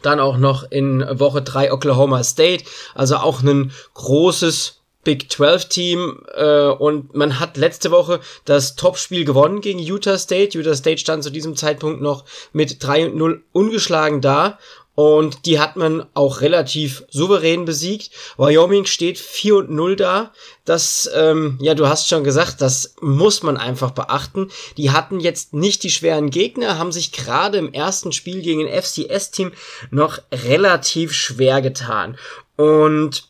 dann 0.03 0.20
auch 0.20 0.37
noch 0.37 0.70
in 0.70 1.05
Woche 1.18 1.43
3 1.43 1.72
Oklahoma 1.72 2.22
State, 2.22 2.64
also 2.95 3.16
auch 3.16 3.43
ein 3.43 3.72
großes 3.95 4.81
Big 5.05 5.31
12 5.31 5.64
Team 5.66 6.27
äh, 6.35 6.66
und 6.66 7.14
man 7.14 7.39
hat 7.39 7.57
letzte 7.57 7.93
Woche 7.93 8.18
das 8.45 8.74
Topspiel 8.74 9.24
gewonnen 9.24 9.61
gegen 9.61 9.79
Utah 9.79 10.18
State. 10.18 10.59
Utah 10.59 10.74
State 10.74 10.99
stand 10.99 11.22
zu 11.22 11.31
diesem 11.31 11.55
Zeitpunkt 11.55 12.03
noch 12.03 12.24
mit 12.53 12.83
3 12.83 13.07
und 13.07 13.16
0 13.16 13.45
ungeschlagen 13.53 14.20
da 14.20 14.59
und 14.97 15.44
die 15.44 15.61
hat 15.61 15.76
man 15.76 16.07
auch 16.14 16.40
relativ 16.40 17.05
souverän 17.11 17.66
besiegt. 17.66 18.11
Wyoming 18.38 18.86
steht 18.86 19.18
4 19.18 19.57
und 19.57 19.70
0 19.70 19.94
da. 19.94 20.32
Das, 20.64 21.09
ähm, 21.14 21.59
ja, 21.61 21.74
du 21.74 21.86
hast 21.86 22.09
schon 22.09 22.24
gesagt, 22.24 22.62
das 22.62 22.94
muss 23.03 23.42
man 23.42 23.59
einfach 23.59 23.90
beachten. 23.90 24.51
Die 24.78 24.90
hatten 24.90 25.20
jetzt 25.20 25.53
nicht 25.53 25.82
die 25.82 25.90
schweren 25.90 26.30
Gegner, 26.30 26.78
haben 26.78 26.92
sich 26.92 27.12
gerade 27.12 27.59
im 27.59 27.74
ersten 27.74 28.11
Spiel 28.11 28.40
gegen 28.40 28.66
ein 28.66 28.82
FCS-Team 28.82 29.53
noch 29.90 30.18
relativ 30.32 31.12
schwer 31.12 31.61
getan. 31.61 32.16
Und 32.57 33.28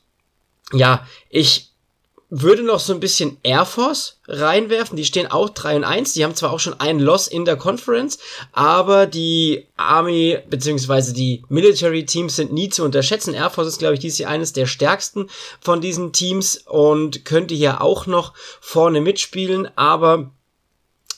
ja, 0.72 1.04
ich 1.30 1.72
würde 2.28 2.62
noch 2.62 2.80
so 2.80 2.92
ein 2.92 3.00
bisschen 3.00 3.36
Air 3.42 3.64
Force 3.64 4.18
reinwerfen. 4.26 4.96
Die 4.96 5.04
stehen 5.04 5.28
auch 5.28 5.48
3 5.48 5.76
und 5.76 5.84
1. 5.84 6.14
Die 6.14 6.24
haben 6.24 6.34
zwar 6.34 6.52
auch 6.52 6.58
schon 6.58 6.78
einen 6.80 6.98
Loss 6.98 7.28
in 7.28 7.44
der 7.44 7.56
Conference, 7.56 8.18
aber 8.52 9.06
die 9.06 9.66
Army 9.76 10.38
bzw. 10.48 11.12
die 11.12 11.42
Military 11.48 12.04
Teams 12.04 12.36
sind 12.36 12.52
nie 12.52 12.68
zu 12.68 12.84
unterschätzen. 12.84 13.34
Air 13.34 13.50
Force 13.50 13.68
ist, 13.68 13.78
glaube 13.78 13.94
ich, 13.94 14.00
dieses 14.00 14.18
Jahr 14.18 14.30
eines 14.30 14.52
der 14.52 14.66
stärksten 14.66 15.28
von 15.60 15.80
diesen 15.80 16.12
Teams 16.12 16.56
und 16.66 17.24
könnte 17.24 17.54
hier 17.54 17.80
auch 17.80 18.06
noch 18.06 18.32
vorne 18.60 19.00
mitspielen, 19.00 19.68
aber 19.76 20.30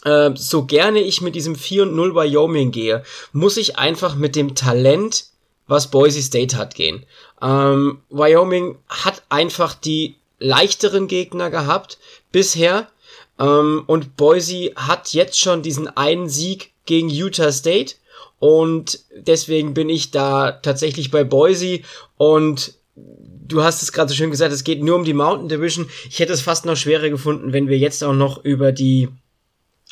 äh, 0.04 0.30
so 0.34 0.64
gerne 0.66 1.00
ich 1.00 1.22
mit 1.22 1.34
diesem 1.34 1.56
4 1.56 1.84
und 1.84 1.96
0 1.96 2.14
Wyoming 2.14 2.70
gehe, 2.70 3.02
muss 3.32 3.56
ich 3.56 3.78
einfach 3.78 4.14
mit 4.14 4.36
dem 4.36 4.54
Talent 4.54 5.24
was 5.68 5.90
Boise 5.90 6.22
State 6.22 6.56
hat 6.56 6.74
gehen. 6.74 7.04
Ähm, 7.40 8.00
Wyoming 8.08 8.78
hat 8.88 9.22
einfach 9.28 9.74
die 9.74 10.17
leichteren 10.38 11.08
Gegner 11.08 11.50
gehabt 11.50 11.98
bisher. 12.32 12.88
Ähm, 13.38 13.84
und 13.86 14.16
Boise 14.16 14.72
hat 14.76 15.12
jetzt 15.12 15.38
schon 15.38 15.62
diesen 15.62 15.88
einen 15.88 16.28
Sieg 16.28 16.72
gegen 16.86 17.08
Utah 17.08 17.52
State. 17.52 17.94
Und 18.38 19.00
deswegen 19.16 19.74
bin 19.74 19.88
ich 19.88 20.10
da 20.10 20.52
tatsächlich 20.52 21.10
bei 21.10 21.24
Boise. 21.24 21.80
Und 22.16 22.74
du 22.96 23.62
hast 23.62 23.82
es 23.82 23.92
gerade 23.92 24.10
so 24.10 24.14
schön 24.14 24.30
gesagt, 24.30 24.52
es 24.52 24.64
geht 24.64 24.82
nur 24.82 24.96
um 24.96 25.04
die 25.04 25.14
Mountain 25.14 25.48
Division. 25.48 25.88
Ich 26.08 26.18
hätte 26.18 26.32
es 26.32 26.40
fast 26.40 26.66
noch 26.66 26.76
schwerer 26.76 27.08
gefunden, 27.08 27.52
wenn 27.52 27.68
wir 27.68 27.78
jetzt 27.78 28.04
auch 28.04 28.14
noch 28.14 28.44
über 28.44 28.72
die 28.72 29.08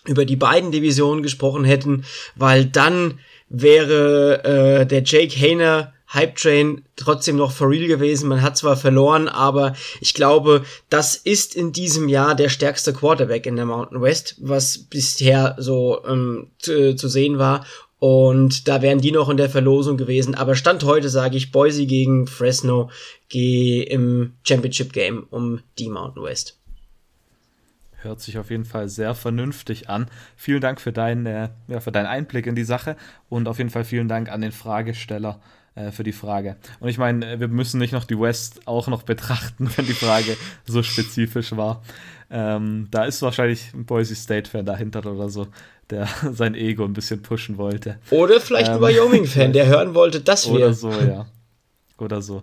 über 0.07 0.25
die 0.25 0.37
beiden 0.37 0.71
Divisionen 0.71 1.25
gesprochen 1.25 1.65
hätten, 1.65 2.05
weil 2.37 2.65
dann 2.65 3.19
wäre 3.49 4.45
äh, 4.45 4.87
der 4.87 5.03
Jake 5.03 5.35
Hayner 5.35 5.93
Hype 6.13 6.37
Train 6.37 6.85
trotzdem 6.97 7.37
noch 7.37 7.53
for 7.53 7.69
real 7.69 7.89
gewesen. 7.89 8.29
Man 8.29 8.43
hat 8.43 8.57
zwar 8.57 8.77
verloren, 8.77 9.29
aber 9.29 9.75
ich 10.01 10.15
glaube, 10.15 10.65
das 10.89 11.17
ist 11.17 11.55
in 11.55 11.73
diesem 11.73 12.09
Jahr 12.09 12.35
der 12.35 12.49
stärkste 12.49 12.93
Quarterback 12.93 13.47
in 13.47 13.57
der 13.57 13.67
Mountain 13.67 14.01
West, 14.01 14.37
was 14.39 14.79
bisher 14.79 15.57
so 15.59 16.05
ähm, 16.07 16.49
zu, 16.59 16.95
zu 16.95 17.09
sehen 17.09 17.39
war. 17.39 17.67
Und 17.99 18.69
da 18.69 18.83
wären 18.83 19.01
die 19.01 19.11
noch 19.11 19.31
in 19.31 19.39
der 19.39 19.49
Verlosung 19.49 19.97
gewesen. 19.97 20.35
Aber 20.35 20.55
Stand 20.55 20.85
heute 20.85 21.09
sage 21.09 21.37
ich 21.37 21.51
Boise 21.51 21.87
gegen 21.87 22.27
Fresno 22.27 22.91
gehe 23.29 23.85
im 23.85 24.35
Championship 24.45 24.93
Game 24.93 25.27
um 25.31 25.61
die 25.79 25.89
Mountain 25.89 26.23
West. 26.23 26.59
Hört 28.03 28.21
sich 28.21 28.39
auf 28.39 28.51
jeden 28.51 28.67
Fall 28.67 28.89
sehr 28.89 29.15
vernünftig 29.15 29.89
an. 29.89 30.07
Vielen 30.37 30.61
Dank 30.61 30.81
für, 30.81 30.93
dein, 30.93 31.27
äh, 31.27 31.49
ja, 31.67 31.81
für 31.81 31.91
deinen 31.91 32.07
Einblick 32.07 32.47
in 32.47 32.55
die 32.55 32.65
Sache 32.65 32.97
und 33.29 33.49
auf 33.49 33.59
jeden 33.59 33.71
Fall 33.71 33.85
vielen 33.85 34.07
Dank 34.07 34.31
an 34.31 34.43
den 34.43 34.53
Fragesteller 34.53 35.41
äh, 35.77 35.93
für 35.93 36.03
die 36.03 36.13
Frage. 36.13 36.57
Und 36.81 36.89
ich 36.89 36.99
meine, 36.99 37.39
wir 37.39 37.49
müssen 37.49 37.79
nicht 37.79 37.93
noch 37.93 38.05
die 38.05 38.19
West 38.19 38.67
auch 38.67 38.89
noch 38.89 39.03
betrachten, 39.03 39.71
wenn 39.77 39.87
die 39.87 39.93
Frage 39.93 40.37
so 40.65 40.83
spezifisch 40.83 41.55
war. 41.55 41.83
Ähm, 42.31 42.89
da 42.91 43.05
ist 43.05 43.23
wahrscheinlich 43.23 43.73
ein 43.75 43.85
Boise 43.85 44.17
State-Fan 44.17 44.67
dahinter 44.67 45.05
oder 45.07 45.29
so, 45.29 45.47
der 45.91 46.09
sein 46.33 46.55
Ego 46.55 46.85
ein 46.85 46.95
bisschen 46.95 47.23
pushen 47.23 47.59
wollte. 47.59 47.99
Oder 48.11 48.41
vielleicht 48.41 48.69
ähm, 48.69 48.77
ein 48.77 48.81
Wyoming-Fan, 48.81 49.53
der 49.53 49.67
hören 49.67 49.95
wollte, 49.95 50.21
dass 50.21 50.49
wir. 50.49 50.57
Oder 50.57 50.73
so, 50.73 50.91
ja. 50.91 51.27
Oder 51.99 52.23
so. 52.23 52.43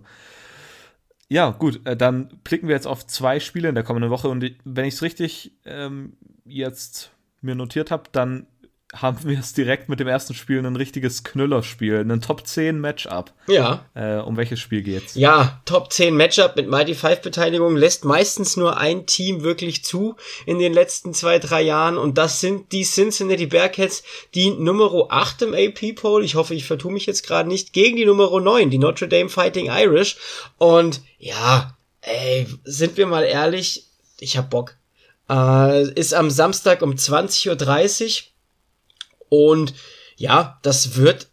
Ja, 1.28 1.50
gut, 1.50 1.82
äh, 1.86 1.98
dann 1.98 2.30
blicken 2.44 2.68
wir 2.68 2.76
jetzt 2.76 2.88
auf 2.88 3.08
zwei 3.08 3.40
Spiele 3.40 3.70
in 3.70 3.76
der 3.76 3.84
kommenden 3.84 4.12
Woche 4.12 4.28
und 4.28 4.46
wenn 4.64 4.86
ich 4.86 4.94
es 4.94 5.02
richtig 5.02 5.54
ähm, 5.66 6.14
jetzt 6.46 7.10
mir 7.42 7.56
notiert 7.56 7.90
habe, 7.90 8.04
dann 8.12 8.46
haben 8.94 9.18
wir 9.24 9.40
es 9.40 9.54
direkt 9.54 9.90
mit 9.90 10.00
dem 10.00 10.08
ersten 10.08 10.34
Spiel 10.34 10.64
ein 10.64 10.76
richtiges 10.76 11.24
Knüllerspiel, 11.24 12.00
ein 12.00 12.22
Top 12.22 12.46
10 12.46 12.80
Matchup. 12.80 13.32
Ja. 13.48 13.86
Äh, 13.96 14.18
um 14.18 14.38
welches 14.38 14.60
Spiel 14.60 14.84
geht's? 14.84 15.16
Ja, 15.16 15.62
Top 15.66 15.92
10 15.92 16.16
Matchup 16.16 16.56
mit 16.56 16.70
Mighty 16.70 16.94
Five 16.94 17.22
Beteiligung 17.22 17.76
lässt 17.76 18.06
meistens 18.06 18.56
nur 18.56 18.78
ein 18.78 19.06
Team 19.06 19.42
wirklich 19.42 19.84
zu 19.84 20.16
in 20.46 20.60
den 20.60 20.74
letzten 20.74 21.14
zwei, 21.14 21.40
drei 21.40 21.62
Jahren 21.62 21.98
und 21.98 22.18
das 22.18 22.40
sind 22.40 22.72
die 22.72 22.84
Cincinnati 22.84 23.48
Bearcats, 23.48 24.04
die 24.36 24.52
Nummer 24.52 25.08
8 25.10 25.42
im 25.42 25.54
AP 25.54 25.96
Poll, 25.96 26.24
ich 26.24 26.36
hoffe, 26.36 26.54
ich 26.54 26.66
vertue 26.66 26.94
mich 26.94 27.06
jetzt 27.06 27.26
gerade 27.26 27.50
nicht, 27.50 27.74
gegen 27.74 27.98
die 27.98 28.06
Nummer 28.06 28.40
9, 28.40 28.70
die 28.70 28.78
Notre 28.78 29.08
Dame 29.08 29.30
Fighting 29.30 29.72
Irish 29.72 30.18
und 30.58 31.02
ja, 31.18 31.76
ey, 32.02 32.48
sind 32.64 32.98
wir 32.98 33.08
mal 33.08 33.24
ehrlich, 33.24 33.88
ich 34.20 34.38
hab 34.38 34.50
Bock. 34.50 34.76
Äh, 35.30 35.90
ist 35.94 36.14
am 36.14 36.30
Samstag 36.30 36.82
um 36.82 36.92
20.30 36.92 37.50
Uhr 38.20 38.33
und 39.34 39.74
ja, 40.16 40.60
das 40.62 40.96
wird 40.96 41.28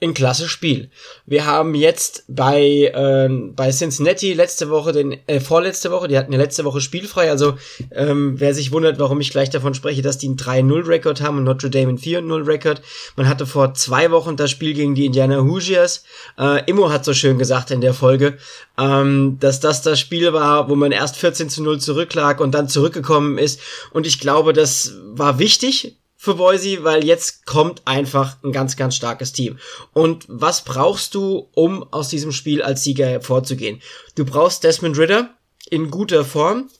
ein 0.00 0.14
klasse 0.14 0.48
Spiel. 0.48 0.90
Wir 1.26 1.46
haben 1.46 1.74
jetzt 1.74 2.24
bei, 2.28 2.60
äh, 2.60 3.28
bei 3.28 3.70
Cincinnati 3.70 4.32
letzte 4.32 4.68
Woche, 4.68 4.92
den, 4.92 5.16
äh, 5.28 5.40
vorletzte 5.40 5.90
Woche, 5.90 6.08
die 6.08 6.18
hatten 6.18 6.32
ja 6.32 6.38
letzte 6.38 6.64
Woche 6.64 6.80
spielfrei, 6.80 7.30
also 7.30 7.54
ähm, 7.92 8.34
wer 8.38 8.52
sich 8.54 8.72
wundert, 8.72 8.98
warum 8.98 9.20
ich 9.20 9.30
gleich 9.30 9.50
davon 9.50 9.74
spreche, 9.74 10.02
dass 10.02 10.18
die 10.18 10.26
einen 10.26 10.36
3-0-Rekord 10.36 11.20
haben 11.20 11.38
und 11.38 11.44
Notre 11.44 11.70
Dame 11.70 11.90
einen 11.90 11.98
4-0-Rekord. 11.98 12.82
Man 13.16 13.28
hatte 13.28 13.46
vor 13.46 13.74
zwei 13.74 14.10
Wochen 14.10 14.36
das 14.36 14.50
Spiel 14.50 14.74
gegen 14.74 14.94
die 14.94 15.06
Indiana 15.06 15.40
Hoosiers. 15.40 16.04
Äh, 16.38 16.68
Immo 16.68 16.90
hat 16.90 17.04
so 17.04 17.14
schön 17.14 17.38
gesagt 17.38 17.70
in 17.70 17.80
der 17.80 17.94
Folge, 17.94 18.38
ähm, 18.78 19.38
dass 19.40 19.60
das 19.60 19.82
das 19.82 20.00
Spiel 20.00 20.32
war, 20.32 20.68
wo 20.68 20.74
man 20.74 20.92
erst 20.92 21.16
14 21.16 21.48
zu 21.48 21.62
0 21.62 21.80
zurücklag 21.80 22.40
und 22.40 22.52
dann 22.52 22.68
zurückgekommen 22.68 23.38
ist. 23.38 23.60
Und 23.92 24.06
ich 24.06 24.18
glaube, 24.18 24.52
das 24.52 24.94
war 25.14 25.38
wichtig, 25.38 25.96
für 26.22 26.36
Boise, 26.36 26.84
weil 26.84 27.04
jetzt 27.04 27.46
kommt 27.46 27.82
einfach 27.84 28.36
ein 28.44 28.52
ganz, 28.52 28.76
ganz 28.76 28.94
starkes 28.94 29.32
Team. 29.32 29.58
Und 29.92 30.24
was 30.28 30.62
brauchst 30.62 31.16
du, 31.16 31.48
um 31.52 31.82
aus 31.92 32.10
diesem 32.10 32.30
Spiel 32.30 32.62
als 32.62 32.84
Sieger 32.84 33.08
hervorzugehen? 33.08 33.82
Du 34.14 34.24
brauchst 34.24 34.62
Desmond 34.62 34.96
Ritter 34.96 35.36
in 35.68 35.90
guter 35.90 36.24
Form. 36.24 36.70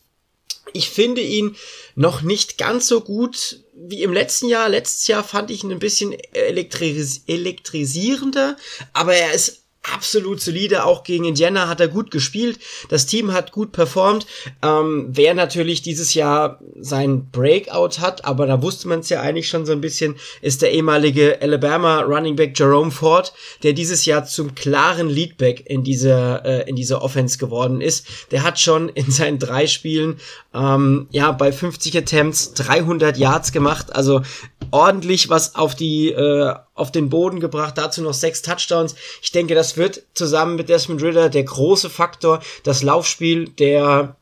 Ich 0.72 0.90
finde 0.90 1.22
ihn 1.22 1.56
noch 1.96 2.22
nicht 2.22 2.56
ganz 2.56 2.86
so 2.86 3.00
gut 3.00 3.64
wie 3.74 4.04
im 4.04 4.12
letzten 4.12 4.46
Jahr. 4.46 4.68
Letztes 4.68 5.08
Jahr 5.08 5.24
fand 5.24 5.50
ich 5.50 5.64
ihn 5.64 5.72
ein 5.72 5.80
bisschen 5.80 6.12
elektris 6.34 7.22
elektrisierender, 7.26 8.56
aber 8.92 9.14
er 9.14 9.32
ist 9.32 9.61
absolut 9.82 10.40
solide. 10.40 10.84
Auch 10.84 11.02
gegen 11.02 11.24
Indiana 11.24 11.68
hat 11.68 11.80
er 11.80 11.88
gut 11.88 12.10
gespielt. 12.10 12.58
Das 12.88 13.06
Team 13.06 13.32
hat 13.32 13.52
gut 13.52 13.72
performt. 13.72 14.26
Ähm, 14.62 15.08
wer 15.08 15.34
natürlich 15.34 15.82
dieses 15.82 16.14
Jahr 16.14 16.60
sein 16.78 17.30
Breakout 17.30 18.00
hat, 18.00 18.24
aber 18.24 18.46
da 18.46 18.62
wusste 18.62 18.88
man 18.88 19.00
es 19.00 19.08
ja 19.08 19.20
eigentlich 19.20 19.48
schon 19.48 19.66
so 19.66 19.72
ein 19.72 19.80
bisschen, 19.80 20.16
ist 20.40 20.62
der 20.62 20.72
ehemalige 20.72 21.40
Alabama 21.40 22.00
Running 22.00 22.36
Back 22.36 22.58
Jerome 22.58 22.90
Ford, 22.90 23.32
der 23.62 23.72
dieses 23.72 24.04
Jahr 24.04 24.24
zum 24.24 24.54
klaren 24.54 25.08
Leadback 25.08 25.64
in 25.68 25.82
dieser 25.82 26.44
äh, 26.44 26.68
in 26.68 26.76
dieser 26.76 27.02
Offense 27.02 27.38
geworden 27.38 27.80
ist. 27.80 28.06
Der 28.30 28.42
hat 28.42 28.60
schon 28.60 28.88
in 28.88 29.10
seinen 29.10 29.38
drei 29.38 29.66
Spielen 29.66 30.18
ähm, 30.54 31.08
ja 31.10 31.32
bei 31.32 31.50
50 31.50 31.96
Attempts 31.98 32.54
300 32.54 33.16
Yards 33.16 33.52
gemacht. 33.52 33.94
Also 33.94 34.22
ordentlich 34.70 35.28
was 35.28 35.54
auf 35.54 35.74
die 35.74 36.10
äh, 36.10 36.54
auf 36.74 36.90
den 36.90 37.10
Boden 37.10 37.40
gebracht, 37.40 37.76
dazu 37.76 38.02
noch 38.02 38.14
sechs 38.14 38.42
Touchdowns. 38.42 38.94
Ich 39.20 39.32
denke, 39.32 39.54
das 39.54 39.76
wird 39.76 40.02
zusammen 40.14 40.56
mit 40.56 40.68
Desmond 40.68 41.02
Ritter 41.02 41.28
der 41.28 41.44
große 41.44 41.90
Faktor, 41.90 42.40
das 42.64 42.82
Laufspiel 42.82 43.48
der 43.48 44.16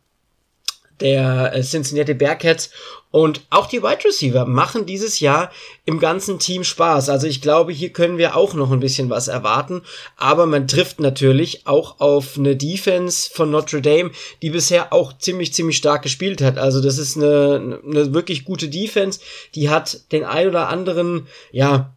der 1.00 1.54
äh, 1.54 1.62
Cincinnati 1.62 2.14
Bearcats 2.14 2.70
und 3.10 3.42
auch 3.50 3.66
die 3.66 3.82
Wide 3.82 4.04
Receiver 4.04 4.46
machen 4.46 4.86
dieses 4.86 5.18
Jahr 5.18 5.50
im 5.84 5.98
ganzen 5.98 6.38
Team 6.38 6.62
Spaß. 6.62 7.08
Also 7.08 7.26
ich 7.26 7.40
glaube, 7.40 7.72
hier 7.72 7.90
können 7.90 8.18
wir 8.18 8.36
auch 8.36 8.54
noch 8.54 8.70
ein 8.70 8.78
bisschen 8.78 9.10
was 9.10 9.26
erwarten. 9.26 9.82
Aber 10.16 10.46
man 10.46 10.68
trifft 10.68 11.00
natürlich 11.00 11.66
auch 11.66 11.98
auf 11.98 12.38
eine 12.38 12.54
Defense 12.54 13.28
von 13.32 13.50
Notre 13.50 13.82
Dame, 13.82 14.12
die 14.42 14.50
bisher 14.50 14.92
auch 14.92 15.18
ziemlich, 15.18 15.52
ziemlich 15.52 15.76
stark 15.76 16.02
gespielt 16.02 16.40
hat. 16.40 16.56
Also 16.56 16.80
das 16.80 16.98
ist 16.98 17.16
eine, 17.16 17.80
eine 17.84 18.14
wirklich 18.14 18.44
gute 18.44 18.68
Defense. 18.68 19.18
Die 19.56 19.70
hat 19.70 20.12
den 20.12 20.24
ein 20.24 20.46
oder 20.46 20.68
anderen, 20.68 21.26
ja, 21.50 21.92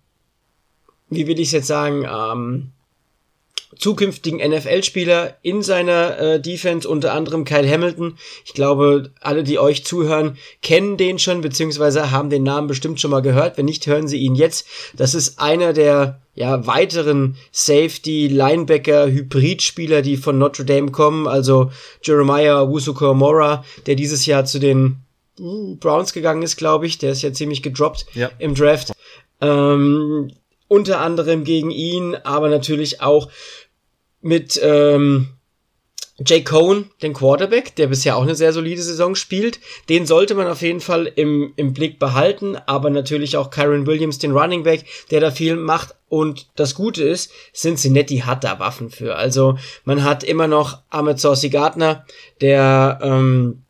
wie 1.15 1.27
will 1.27 1.39
ich 1.39 1.47
es 1.47 1.53
jetzt 1.53 1.67
sagen, 1.67 2.05
ähm, 2.05 2.71
zukünftigen 3.77 4.39
NFL-Spieler 4.39 5.37
in 5.41 5.61
seiner 5.61 6.19
äh, 6.19 6.41
Defense, 6.41 6.87
unter 6.87 7.13
anderem 7.13 7.45
Kyle 7.45 7.69
Hamilton. 7.69 8.17
Ich 8.45 8.53
glaube, 8.53 9.11
alle, 9.19 9.43
die 9.43 9.59
euch 9.59 9.83
zuhören, 9.83 10.37
kennen 10.61 10.97
den 10.97 11.19
schon, 11.19 11.41
beziehungsweise 11.41 12.11
haben 12.11 12.29
den 12.29 12.43
Namen 12.43 12.67
bestimmt 12.67 12.99
schon 12.99 13.11
mal 13.11 13.21
gehört. 13.21 13.57
Wenn 13.57 13.65
nicht, 13.65 13.87
hören 13.87 14.07
sie 14.07 14.17
ihn 14.17 14.35
jetzt. 14.35 14.67
Das 14.95 15.13
ist 15.13 15.39
einer 15.39 15.73
der 15.73 16.21
ja, 16.35 16.65
weiteren 16.65 17.35
Safety, 17.51 18.27
Linebacker, 18.27 19.07
Hybrid-Spieler, 19.07 20.01
die 20.01 20.17
von 20.17 20.37
Notre 20.37 20.65
Dame 20.65 20.91
kommen. 20.91 21.27
Also 21.27 21.71
Jeremiah 22.01 22.67
Wusuko-Mora, 22.69 23.63
der 23.85 23.95
dieses 23.95 24.25
Jahr 24.25 24.45
zu 24.45 24.59
den 24.59 24.97
uh, 25.39 25.75
Browns 25.75 26.13
gegangen 26.13 26.41
ist, 26.41 26.57
glaube 26.57 26.87
ich. 26.87 26.97
Der 26.97 27.11
ist 27.11 27.21
ja 27.21 27.33
ziemlich 27.33 27.61
gedroppt 27.61 28.05
ja. 28.13 28.31
im 28.39 28.55
Draft. 28.55 28.93
Ähm, 29.41 30.31
unter 30.73 30.99
anderem 30.99 31.43
gegen 31.43 31.69
ihn, 31.69 32.15
aber 32.15 32.49
natürlich 32.49 32.99
auch 32.99 33.29
mit 34.21 34.59
ähm, 34.63 35.27
Jay 36.25 36.43
Cohn, 36.43 36.89
den 37.03 37.13
Quarterback, 37.13 37.75
der 37.75 37.87
bisher 37.87 38.17
auch 38.17 38.23
eine 38.23 38.33
sehr 38.33 38.53
solide 38.53 38.81
Saison 38.81 39.13
spielt. 39.13 39.59
Den 39.87 40.07
sollte 40.07 40.33
man 40.33 40.47
auf 40.47 40.63
jeden 40.63 40.79
Fall 40.79 41.05
im, 41.15 41.53
im 41.57 41.73
Blick 41.73 41.99
behalten, 41.99 42.57
aber 42.65 42.89
natürlich 42.89 43.37
auch 43.37 43.51
Kyron 43.51 43.85
Williams, 43.85 44.17
den 44.17 44.31
Running 44.31 44.63
Back, 44.63 44.85
der 45.11 45.21
da 45.21 45.29
viel 45.29 45.57
macht. 45.57 45.93
Und 46.09 46.47
das 46.55 46.73
Gute 46.73 47.03
ist, 47.03 47.31
Cincinnati 47.53 48.19
hat 48.19 48.43
da 48.43 48.57
Waffen 48.57 48.89
für. 48.89 49.15
Also 49.15 49.59
man 49.85 50.03
hat 50.03 50.23
immer 50.23 50.47
noch 50.47 50.79
Ahmed 50.89 51.19
Saucy 51.19 51.49
Gardner, 51.49 52.03
der 52.41 52.97
ähm, 53.03 53.63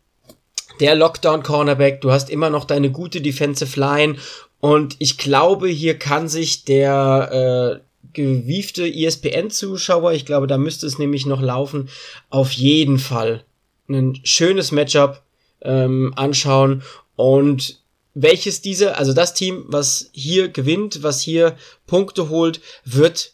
der 0.79 0.95
Lockdown-Cornerback, 0.95 2.01
du 2.01 2.11
hast 2.11 2.29
immer 2.29 2.49
noch 2.49 2.65
deine 2.65 2.91
gute 2.91 3.21
Defensive 3.21 3.79
Line 3.79 4.15
und 4.63 4.95
ich 4.99 5.17
glaube, 5.17 5.67
hier 5.67 5.99
kann 5.99 6.29
sich 6.29 6.63
der 6.63 7.81
äh, 7.83 8.13
gewiefte 8.13 8.87
ESPN-Zuschauer, 8.87 10.13
ich 10.13 10.25
glaube, 10.25 10.47
da 10.47 10.57
müsste 10.57 10.87
es 10.87 10.97
nämlich 10.97 11.25
noch 11.25 11.41
laufen, 11.41 11.89
auf 12.29 12.53
jeden 12.53 12.97
Fall 12.97 13.43
ein 13.89 14.21
schönes 14.23 14.71
Matchup 14.71 15.21
ähm, 15.63 16.13
anschauen 16.15 16.81
und 17.17 17.81
welches 18.13 18.61
diese, 18.61 18.95
also 18.95 19.11
das 19.11 19.33
Team, 19.33 19.65
was 19.67 20.09
hier 20.13 20.47
gewinnt, 20.47 21.03
was 21.03 21.19
hier 21.19 21.57
Punkte 21.85 22.29
holt, 22.29 22.61
wird 22.85 23.33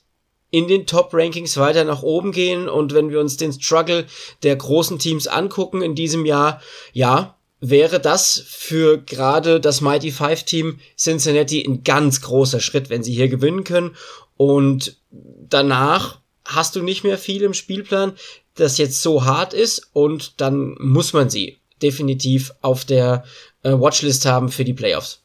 in 0.49 0.67
den 0.67 0.87
Top-Rankings 0.87 1.57
weiter 1.57 1.83
nach 1.83 2.01
oben 2.01 2.31
gehen. 2.31 2.67
Und 2.67 2.95
wenn 2.95 3.11
wir 3.11 3.19
uns 3.19 3.37
den 3.37 3.53
Struggle 3.53 4.07
der 4.41 4.55
großen 4.55 4.97
Teams 4.97 5.27
angucken 5.27 5.83
in 5.83 5.93
diesem 5.93 6.25
Jahr, 6.25 6.59
ja, 6.91 7.35
wäre 7.61 7.99
das 7.99 8.43
für 8.47 8.97
gerade 8.97 9.59
das 9.59 9.81
Mighty 9.81 10.11
Five 10.11 10.43
Team 10.43 10.79
Cincinnati 10.97 11.65
ein 11.65 11.83
ganz 11.83 12.21
großer 12.21 12.59
Schritt, 12.59 12.89
wenn 12.89 13.03
sie 13.03 13.13
hier 13.13 13.27
gewinnen 13.27 13.63
können. 13.63 13.95
Und 14.37 14.97
danach 15.11 16.19
hast 16.45 16.75
du 16.75 16.81
nicht 16.81 17.03
mehr 17.03 17.17
viel 17.17 17.43
im 17.43 17.53
Spielplan, 17.53 18.13
das 18.55 18.77
jetzt 18.77 19.01
so 19.01 19.25
hart 19.25 19.53
ist 19.53 19.89
und 19.93 20.41
dann 20.41 20.75
muss 20.79 21.13
man 21.13 21.29
sie 21.29 21.57
definitiv 21.81 22.51
auf 22.61 22.85
der 22.85 23.23
äh, 23.63 23.71
Watchlist 23.71 24.25
haben 24.25 24.49
für 24.49 24.65
die 24.65 24.73
Playoffs. 24.73 25.23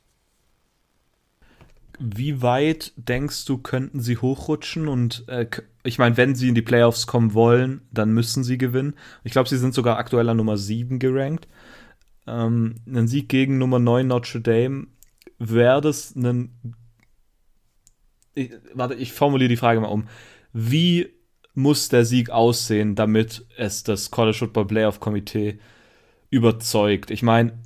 Wie 1.98 2.42
weit 2.42 2.92
denkst 2.96 3.44
du, 3.44 3.58
könnten 3.58 4.00
sie 4.00 4.18
hochrutschen? 4.18 4.88
Und 4.88 5.24
äh, 5.28 5.46
ich 5.84 5.98
meine, 5.98 6.16
wenn 6.16 6.34
sie 6.34 6.48
in 6.48 6.54
die 6.54 6.62
Playoffs 6.62 7.06
kommen 7.06 7.34
wollen, 7.34 7.82
dann 7.92 8.12
müssen 8.12 8.42
sie 8.42 8.58
gewinnen. 8.58 8.94
Ich 9.22 9.32
glaube, 9.32 9.48
sie 9.48 9.58
sind 9.58 9.74
sogar 9.74 9.98
aktuell 9.98 10.28
an 10.28 10.36
Nummer 10.36 10.56
7 10.56 10.98
gerankt. 10.98 11.46
Ähm, 12.26 12.76
ein 12.86 13.08
Sieg 13.08 13.28
gegen 13.28 13.58
Nummer 13.58 13.78
9 13.78 14.06
Notre 14.06 14.40
Dame 14.40 14.86
wäre 15.38 15.80
das 15.80 16.14
ein 16.14 16.74
ich, 18.34 18.50
warte, 18.72 18.94
ich 18.94 19.12
formuliere 19.12 19.48
die 19.48 19.56
Frage 19.56 19.80
mal 19.80 19.88
um. 19.88 20.08
Wie 20.52 21.08
muss 21.54 21.88
der 21.88 22.04
Sieg 22.04 22.30
aussehen, 22.30 22.94
damit 22.94 23.46
es 23.56 23.84
das 23.84 24.10
College 24.10 24.36
Football 24.38 24.66
Playoff 24.66 25.00
Komitee 25.00 25.58
überzeugt? 26.30 27.10
Ich 27.10 27.22
meine, 27.22 27.58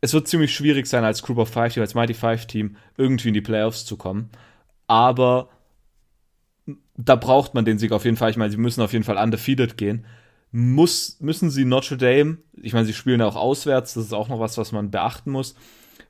es 0.00 0.12
wird 0.12 0.28
ziemlich 0.28 0.54
schwierig 0.54 0.86
sein, 0.86 1.04
als 1.04 1.22
Group 1.22 1.38
of 1.38 1.48
Five 1.48 1.72
Team, 1.72 1.82
als 1.82 1.94
Mighty 1.94 2.14
Five 2.14 2.46
Team 2.46 2.76
irgendwie 2.96 3.28
in 3.28 3.34
die 3.34 3.40
Playoffs 3.40 3.84
zu 3.84 3.96
kommen. 3.96 4.30
Aber 4.86 5.48
da 6.96 7.16
braucht 7.16 7.54
man 7.54 7.64
den 7.64 7.78
Sieg 7.78 7.92
auf 7.92 8.04
jeden 8.04 8.16
Fall. 8.16 8.30
Ich 8.30 8.36
meine, 8.36 8.50
sie 8.50 8.56
müssen 8.56 8.82
auf 8.82 8.92
jeden 8.92 9.04
Fall 9.04 9.22
undefeated 9.22 9.76
gehen. 9.76 10.04
Muss, 10.58 11.18
müssen 11.20 11.50
sie 11.50 11.66
Notre 11.66 11.98
Dame, 11.98 12.38
ich 12.62 12.72
meine, 12.72 12.86
sie 12.86 12.94
spielen 12.94 13.20
ja 13.20 13.26
auch 13.26 13.36
auswärts, 13.36 13.92
das 13.92 14.06
ist 14.06 14.14
auch 14.14 14.28
noch 14.28 14.40
was, 14.40 14.56
was 14.56 14.72
man 14.72 14.90
beachten 14.90 15.30
muss. 15.30 15.54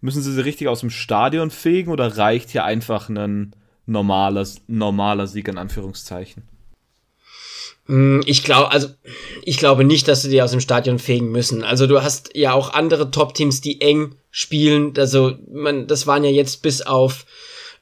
Müssen 0.01 0.23
sie 0.23 0.33
sie 0.33 0.45
richtig 0.45 0.69
aus 0.69 0.79
dem 0.79 0.91
Stadion 0.91 1.51
fegen 1.51 1.91
oder 1.91 2.17
reicht 2.17 2.51
hier 2.51 2.63
einfach 2.63 3.09
ein 3.09 3.57
normales, 3.87 4.59
normaler 4.69 5.27
Sieg 5.27 5.49
in 5.49 5.59
Anführungszeichen. 5.59 6.45
Mm, 7.89 8.21
ich 8.25 8.45
glaube, 8.45 8.71
also 8.71 8.91
ich 9.43 9.59
glaube 9.59 9.83
nicht, 9.83 10.07
dass 10.07 10.23
sie 10.23 10.31
die 10.31 10.41
aus 10.41 10.53
dem 10.53 10.61
Stadion 10.61 11.01
fegen 11.01 11.33
müssen. 11.33 11.65
Also 11.65 11.89
du 11.89 12.05
hast 12.05 12.31
ja 12.37 12.53
auch 12.53 12.73
andere 12.73 13.11
Top-Teams, 13.11 13.63
die 13.63 13.81
eng 13.81 14.15
spielen. 14.31 14.95
Also 14.97 15.33
man, 15.51 15.89
das 15.89 16.07
waren 16.07 16.23
ja 16.23 16.31
jetzt 16.31 16.63
bis 16.63 16.83
auf 16.83 17.27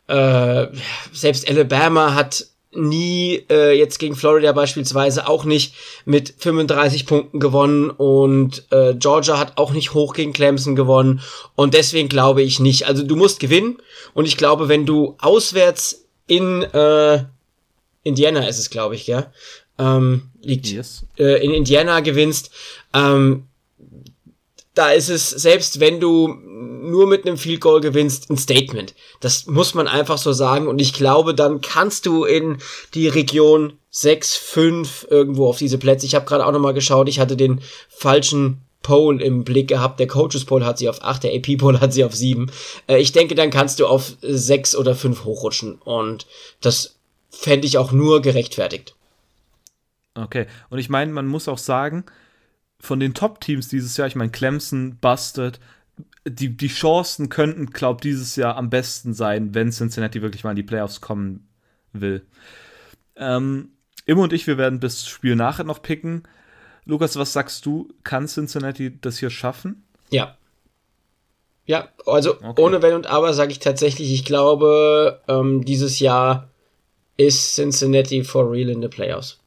äh, 0.06 0.68
selbst 1.12 1.46
Alabama 1.46 2.14
hat 2.14 2.46
nie 2.76 3.44
äh, 3.50 3.72
jetzt 3.76 3.98
gegen 3.98 4.16
Florida 4.16 4.52
beispielsweise 4.52 5.28
auch 5.28 5.44
nicht 5.44 5.74
mit 6.04 6.34
35 6.38 7.06
Punkten 7.06 7.40
gewonnen 7.40 7.90
und 7.90 8.64
äh, 8.70 8.94
Georgia 8.94 9.38
hat 9.38 9.56
auch 9.56 9.72
nicht 9.72 9.94
hoch 9.94 10.14
gegen 10.14 10.32
Clemson 10.32 10.76
gewonnen 10.76 11.20
und 11.54 11.74
deswegen 11.74 12.08
glaube 12.08 12.42
ich 12.42 12.60
nicht. 12.60 12.86
Also 12.86 13.02
du 13.02 13.16
musst 13.16 13.40
gewinnen 13.40 13.78
und 14.12 14.26
ich 14.26 14.36
glaube, 14.36 14.68
wenn 14.68 14.86
du 14.86 15.16
auswärts 15.20 16.06
in 16.26 16.62
äh, 16.62 17.24
Indiana 18.02 18.46
ist 18.46 18.58
es, 18.58 18.70
glaube 18.70 18.94
ich, 18.94 19.06
ja, 19.06 19.32
ähm, 19.78 20.30
liegt 20.42 20.66
yes. 20.66 21.04
äh, 21.18 21.44
in 21.44 21.52
Indiana 21.52 22.00
gewinnst, 22.00 22.50
ähm, 22.92 23.44
da 24.74 24.90
ist 24.90 25.08
es, 25.08 25.30
selbst 25.30 25.80
wenn 25.80 26.00
du 26.00 26.36
nur 26.54 27.06
mit 27.08 27.26
einem 27.26 27.36
Field 27.36 27.60
Goal 27.60 27.80
gewinnst, 27.80 28.30
ein 28.30 28.36
Statement. 28.36 28.94
Das 29.20 29.46
muss 29.46 29.74
man 29.74 29.88
einfach 29.88 30.18
so 30.18 30.32
sagen. 30.32 30.68
Und 30.68 30.80
ich 30.80 30.92
glaube, 30.92 31.34
dann 31.34 31.60
kannst 31.60 32.06
du 32.06 32.24
in 32.24 32.58
die 32.94 33.08
Region 33.08 33.74
6, 33.90 34.36
5 34.36 35.06
irgendwo 35.10 35.48
auf 35.48 35.58
diese 35.58 35.78
Plätze. 35.78 36.06
Ich 36.06 36.14
habe 36.14 36.26
gerade 36.26 36.46
auch 36.46 36.52
nochmal 36.52 36.74
geschaut, 36.74 37.08
ich 37.08 37.18
hatte 37.18 37.36
den 37.36 37.60
falschen 37.88 38.60
Poll 38.82 39.20
im 39.20 39.42
Blick 39.42 39.68
gehabt. 39.68 39.98
Der 39.98 40.06
Coaches 40.06 40.44
Poll 40.44 40.64
hat 40.64 40.78
sie 40.78 40.88
auf 40.88 41.02
8, 41.02 41.24
der 41.24 41.34
AP 41.34 41.58
Poll 41.58 41.80
hat 41.80 41.92
sie 41.92 42.04
auf 42.04 42.14
7. 42.14 42.50
Äh, 42.86 42.98
ich 42.98 43.10
denke, 43.10 43.34
dann 43.34 43.50
kannst 43.50 43.80
du 43.80 43.86
auf 43.86 44.12
6 44.20 44.76
oder 44.76 44.94
5 44.94 45.24
hochrutschen. 45.24 45.76
Und 45.76 46.26
das 46.60 46.96
fände 47.30 47.66
ich 47.66 47.78
auch 47.78 47.90
nur 47.90 48.22
gerechtfertigt. 48.22 48.94
Okay, 50.14 50.46
und 50.70 50.78
ich 50.78 50.88
meine, 50.88 51.12
man 51.12 51.26
muss 51.26 51.48
auch 51.48 51.58
sagen, 51.58 52.04
von 52.78 53.00
den 53.00 53.14
Top-Teams 53.14 53.68
dieses 53.68 53.96
Jahr, 53.96 54.06
ich 54.06 54.14
meine, 54.14 54.30
Clemson, 54.30 54.98
Busted, 55.00 55.58
die, 56.26 56.56
die 56.56 56.68
Chancen 56.68 57.28
könnten, 57.28 57.66
glaub, 57.66 58.00
dieses 58.00 58.36
Jahr 58.36 58.56
am 58.56 58.70
besten 58.70 59.14
sein, 59.14 59.54
wenn 59.54 59.70
Cincinnati 59.70 60.22
wirklich 60.22 60.44
mal 60.44 60.50
in 60.50 60.56
die 60.56 60.62
Playoffs 60.62 61.00
kommen 61.00 61.48
will. 61.92 62.24
Ähm, 63.16 63.70
Im 64.06 64.18
und 64.18 64.32
ich, 64.32 64.46
wir 64.46 64.58
werden 64.58 64.80
das 64.80 65.06
Spiel 65.06 65.36
nachher 65.36 65.64
noch 65.64 65.82
picken. 65.82 66.24
Lukas, 66.84 67.16
was 67.16 67.32
sagst 67.32 67.64
du? 67.66 67.88
Kann 68.02 68.26
Cincinnati 68.26 68.98
das 69.00 69.18
hier 69.18 69.30
schaffen? 69.30 69.84
Ja. 70.10 70.36
Ja, 71.66 71.88
also 72.04 72.40
okay. 72.42 72.60
ohne 72.60 72.82
Wenn 72.82 72.94
und 72.94 73.06
Aber 73.06 73.32
sage 73.32 73.52
ich 73.52 73.58
tatsächlich, 73.58 74.12
ich 74.12 74.24
glaube, 74.24 75.22
ähm, 75.28 75.64
dieses 75.64 75.98
Jahr 75.98 76.50
ist 77.16 77.54
Cincinnati 77.54 78.22
for 78.22 78.50
real 78.50 78.68
in 78.68 78.82
the 78.82 78.88
Playoffs. 78.88 79.40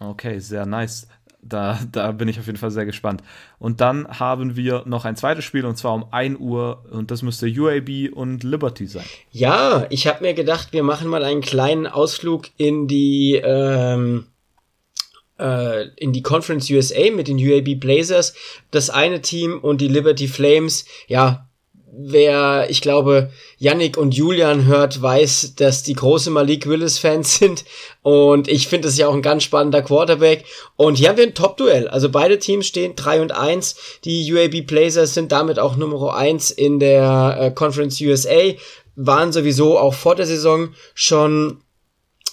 Okay, 0.00 0.40
sehr 0.40 0.66
nice. 0.66 1.06
Da, 1.44 1.80
da 1.90 2.12
bin 2.12 2.28
ich 2.28 2.38
auf 2.38 2.46
jeden 2.46 2.58
Fall 2.58 2.70
sehr 2.70 2.86
gespannt. 2.86 3.22
Und 3.58 3.80
dann 3.80 4.06
haben 4.20 4.54
wir 4.54 4.84
noch 4.86 5.04
ein 5.04 5.16
zweites 5.16 5.44
Spiel 5.44 5.66
und 5.66 5.76
zwar 5.76 5.92
um 5.92 6.06
1 6.12 6.38
Uhr 6.38 6.84
und 6.90 7.10
das 7.10 7.22
müsste 7.22 7.46
UAB 7.46 8.12
und 8.14 8.44
Liberty 8.44 8.86
sein. 8.86 9.04
Ja, 9.32 9.86
ich 9.90 10.06
habe 10.06 10.22
mir 10.22 10.34
gedacht, 10.34 10.72
wir 10.72 10.84
machen 10.84 11.08
mal 11.08 11.24
einen 11.24 11.40
kleinen 11.40 11.88
Ausflug 11.88 12.46
in 12.58 12.86
die 12.86 13.40
ähm, 13.42 14.26
äh, 15.38 15.88
in 15.96 16.12
die 16.12 16.22
Conference 16.22 16.70
USA 16.70 17.10
mit 17.10 17.26
den 17.26 17.38
UAB 17.38 17.80
Blazers. 17.80 18.34
Das 18.70 18.88
eine 18.88 19.20
Team 19.20 19.58
und 19.60 19.80
die 19.80 19.88
Liberty 19.88 20.28
Flames, 20.28 20.86
ja, 21.08 21.48
wer, 21.94 22.66
ich 22.70 22.80
glaube, 22.80 23.30
Yannick 23.58 23.98
und 23.98 24.14
Julian 24.14 24.64
hört, 24.64 25.00
weiß, 25.00 25.54
dass 25.56 25.82
die 25.82 25.92
große 25.92 26.30
Malik 26.30 26.66
Willis-Fans 26.66 27.36
sind. 27.38 27.64
Und 28.02 28.48
ich 28.48 28.68
finde 28.68 28.88
es 28.88 28.96
ja 28.96 29.08
auch 29.08 29.14
ein 29.14 29.22
ganz 29.22 29.42
spannender 29.42 29.82
Quarterback. 29.82 30.44
Und 30.76 30.96
hier 30.96 31.10
haben 31.10 31.18
wir 31.18 31.26
ein 31.26 31.34
Top-Duell. 31.34 31.88
Also 31.88 32.08
beide 32.08 32.38
Teams 32.38 32.66
stehen 32.66 32.96
3 32.96 33.20
und 33.20 33.32
1. 33.32 33.76
Die 34.04 34.32
UAB 34.32 34.66
Blazers 34.66 35.14
sind 35.14 35.32
damit 35.32 35.58
auch 35.58 35.76
Nummer 35.76 36.16
1 36.16 36.50
in 36.50 36.80
der 36.80 37.36
äh, 37.38 37.50
Conference 37.50 38.00
USA. 38.00 38.52
Waren 38.96 39.32
sowieso 39.32 39.78
auch 39.78 39.94
vor 39.94 40.14
der 40.14 40.26
Saison 40.26 40.74
schon 40.94 41.62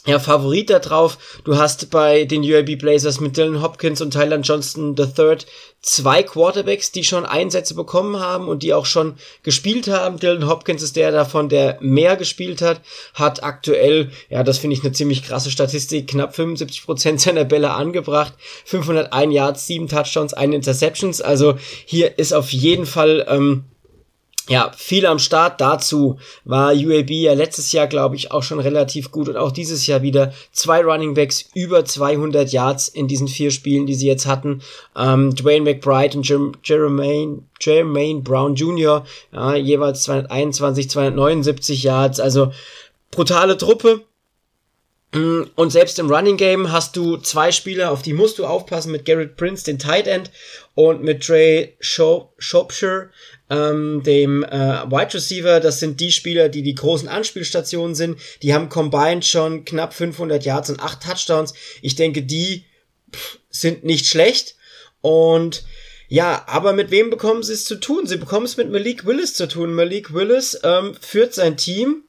ja, 0.09 0.19
Favorit 0.19 0.69
da 0.69 0.79
drauf. 0.79 1.17
Du 1.43 1.57
hast 1.57 1.89
bei 1.91 2.25
den 2.25 2.41
UAB 2.41 2.77
Blazers 2.77 3.19
mit 3.19 3.37
Dylan 3.37 3.61
Hopkins 3.61 4.01
und 4.01 4.11
Tyler 4.11 4.39
Johnston 4.39 4.95
III 4.97 5.37
zwei 5.81 6.23
Quarterbacks, 6.23 6.91
die 6.91 7.03
schon 7.03 7.25
Einsätze 7.25 7.73
bekommen 7.73 8.19
haben 8.19 8.47
und 8.47 8.63
die 8.63 8.73
auch 8.73 8.85
schon 8.85 9.15
gespielt 9.43 9.87
haben. 9.87 10.19
Dylan 10.19 10.47
Hopkins 10.47 10.81
ist 10.81 10.95
der 10.95 11.11
davon, 11.11 11.47
der 11.47 11.77
mehr 11.79 12.15
gespielt 12.15 12.61
hat, 12.61 12.81
hat 13.13 13.43
aktuell, 13.43 14.11
ja, 14.29 14.43
das 14.43 14.57
finde 14.57 14.75
ich 14.75 14.83
eine 14.83 14.91
ziemlich 14.91 15.23
krasse 15.23 15.51
Statistik, 15.51 16.07
knapp 16.07 16.35
75 16.35 16.85
Prozent 16.85 17.21
seiner 17.21 17.45
Bälle 17.45 17.71
angebracht, 17.71 18.33
501 18.65 19.33
Yards, 19.33 19.67
7 19.67 19.87
Touchdowns, 19.87 20.33
1 20.33 20.53
Interceptions. 20.53 21.21
Also 21.21 21.57
hier 21.85 22.17
ist 22.17 22.33
auf 22.33 22.49
jeden 22.49 22.85
Fall 22.85 23.25
ähm, 23.29 23.63
ja, 24.49 24.71
viel 24.75 25.05
am 25.05 25.19
Start. 25.19 25.61
Dazu 25.61 26.17
war 26.43 26.73
UAB 26.73 27.11
ja 27.11 27.33
letztes 27.33 27.71
Jahr, 27.71 27.85
glaube 27.85 28.15
ich, 28.15 28.31
auch 28.31 28.41
schon 28.41 28.59
relativ 28.59 29.11
gut 29.11 29.29
und 29.29 29.37
auch 29.37 29.51
dieses 29.51 29.85
Jahr 29.85 30.01
wieder 30.01 30.33
zwei 30.51 30.81
Running 30.83 31.13
Backs 31.13 31.45
über 31.53 31.85
200 31.85 32.51
Yards 32.51 32.87
in 32.87 33.07
diesen 33.07 33.27
vier 33.27 33.51
Spielen, 33.51 33.85
die 33.85 33.93
sie 33.93 34.07
jetzt 34.07 34.25
hatten. 34.25 34.63
Ähm, 34.97 35.35
Dwayne 35.35 35.63
McBride 35.63 36.17
und 36.17 36.27
Jer 36.27 36.51
Jermaine, 36.63 37.43
Jermaine 37.61 38.21
Brown 38.21 38.55
Jr. 38.55 39.05
Ja, 39.31 39.55
jeweils 39.55 40.01
221, 40.03 40.89
279 40.89 41.83
Yards. 41.83 42.19
Also 42.19 42.51
brutale 43.11 43.55
Truppe. 43.55 44.01
Mm, 45.13 45.43
und 45.55 45.71
selbst 45.71 45.97
im 45.99 46.11
Running 46.11 46.37
Game 46.37 46.71
hast 46.71 46.95
du 46.95 47.17
zwei 47.17 47.51
Spieler, 47.51 47.91
auf 47.91 48.01
die 48.01 48.13
musst 48.13 48.37
du 48.39 48.45
aufpassen, 48.45 48.91
mit 48.91 49.05
Garrett 49.05 49.37
Prince, 49.37 49.63
den 49.63 49.79
Tight 49.79 50.07
End, 50.07 50.31
und 50.75 51.03
mit 51.03 51.23
Trey 51.23 51.75
Shropshire, 51.79 53.09
ähm, 53.49 54.03
dem 54.03 54.43
äh, 54.43 54.49
Wide 54.49 55.13
Receiver. 55.13 55.59
Das 55.59 55.79
sind 55.79 55.99
die 55.99 56.11
Spieler, 56.11 56.49
die 56.49 56.61
die 56.61 56.75
großen 56.75 57.07
Anspielstationen 57.07 57.95
sind. 57.95 58.19
Die 58.41 58.53
haben 58.53 58.69
combined 58.69 59.25
schon 59.25 59.65
knapp 59.65 59.93
500 59.93 60.43
Yards 60.45 60.69
und 60.69 60.79
8 60.79 61.01
Touchdowns. 61.01 61.53
Ich 61.81 61.95
denke, 61.95 62.23
die 62.23 62.65
pff, 63.13 63.39
sind 63.49 63.83
nicht 63.83 64.05
schlecht. 64.05 64.55
Und 65.01 65.63
ja, 66.07 66.43
aber 66.47 66.73
mit 66.73 66.91
wem 66.91 67.09
bekommen 67.09 67.43
sie 67.43 67.53
es 67.53 67.65
zu 67.65 67.75
tun? 67.75 68.07
Sie 68.07 68.17
bekommen 68.17 68.45
es 68.45 68.57
mit 68.57 68.71
Malik 68.71 69.05
Willis 69.05 69.35
zu 69.35 69.47
tun. 69.47 69.73
Malik 69.73 70.13
Willis 70.13 70.59
ähm, 70.63 70.95
führt 70.99 71.33
sein 71.33 71.55
Team 71.55 72.03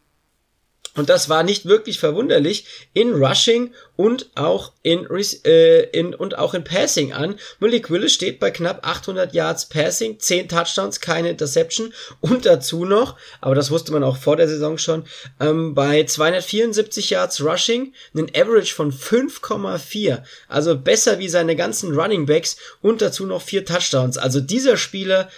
und 1.00 1.08
das 1.08 1.30
war 1.30 1.42
nicht 1.42 1.64
wirklich 1.64 1.98
verwunderlich 1.98 2.66
in 2.92 3.14
Rushing 3.14 3.72
und 3.96 4.30
auch 4.34 4.74
in, 4.82 5.08
äh, 5.46 5.80
in 5.98 6.14
und 6.14 6.36
auch 6.36 6.52
in 6.52 6.62
Passing 6.62 7.14
an. 7.14 7.36
Malik 7.58 7.90
Willis 7.90 8.12
steht 8.12 8.38
bei 8.38 8.50
knapp 8.50 8.86
800 8.86 9.32
Yards 9.32 9.70
Passing, 9.70 10.20
10 10.20 10.50
Touchdowns, 10.50 11.00
keine 11.00 11.30
Interception 11.30 11.94
und 12.20 12.44
dazu 12.44 12.84
noch, 12.84 13.16
aber 13.40 13.54
das 13.54 13.70
wusste 13.70 13.92
man 13.92 14.04
auch 14.04 14.18
vor 14.18 14.36
der 14.36 14.46
Saison 14.46 14.76
schon, 14.76 15.04
ähm, 15.40 15.74
bei 15.74 16.04
274 16.04 17.08
Yards 17.08 17.42
Rushing 17.42 17.94
einen 18.14 18.28
Average 18.36 18.74
von 18.74 18.92
5,4, 18.92 20.22
also 20.48 20.76
besser 20.76 21.18
wie 21.18 21.30
seine 21.30 21.56
ganzen 21.56 21.98
Running 21.98 22.26
Backs 22.26 22.58
und 22.82 23.00
dazu 23.00 23.24
noch 23.24 23.40
vier 23.40 23.64
Touchdowns. 23.64 24.18
Also 24.18 24.40
dieser 24.40 24.76
Spieler 24.76 25.30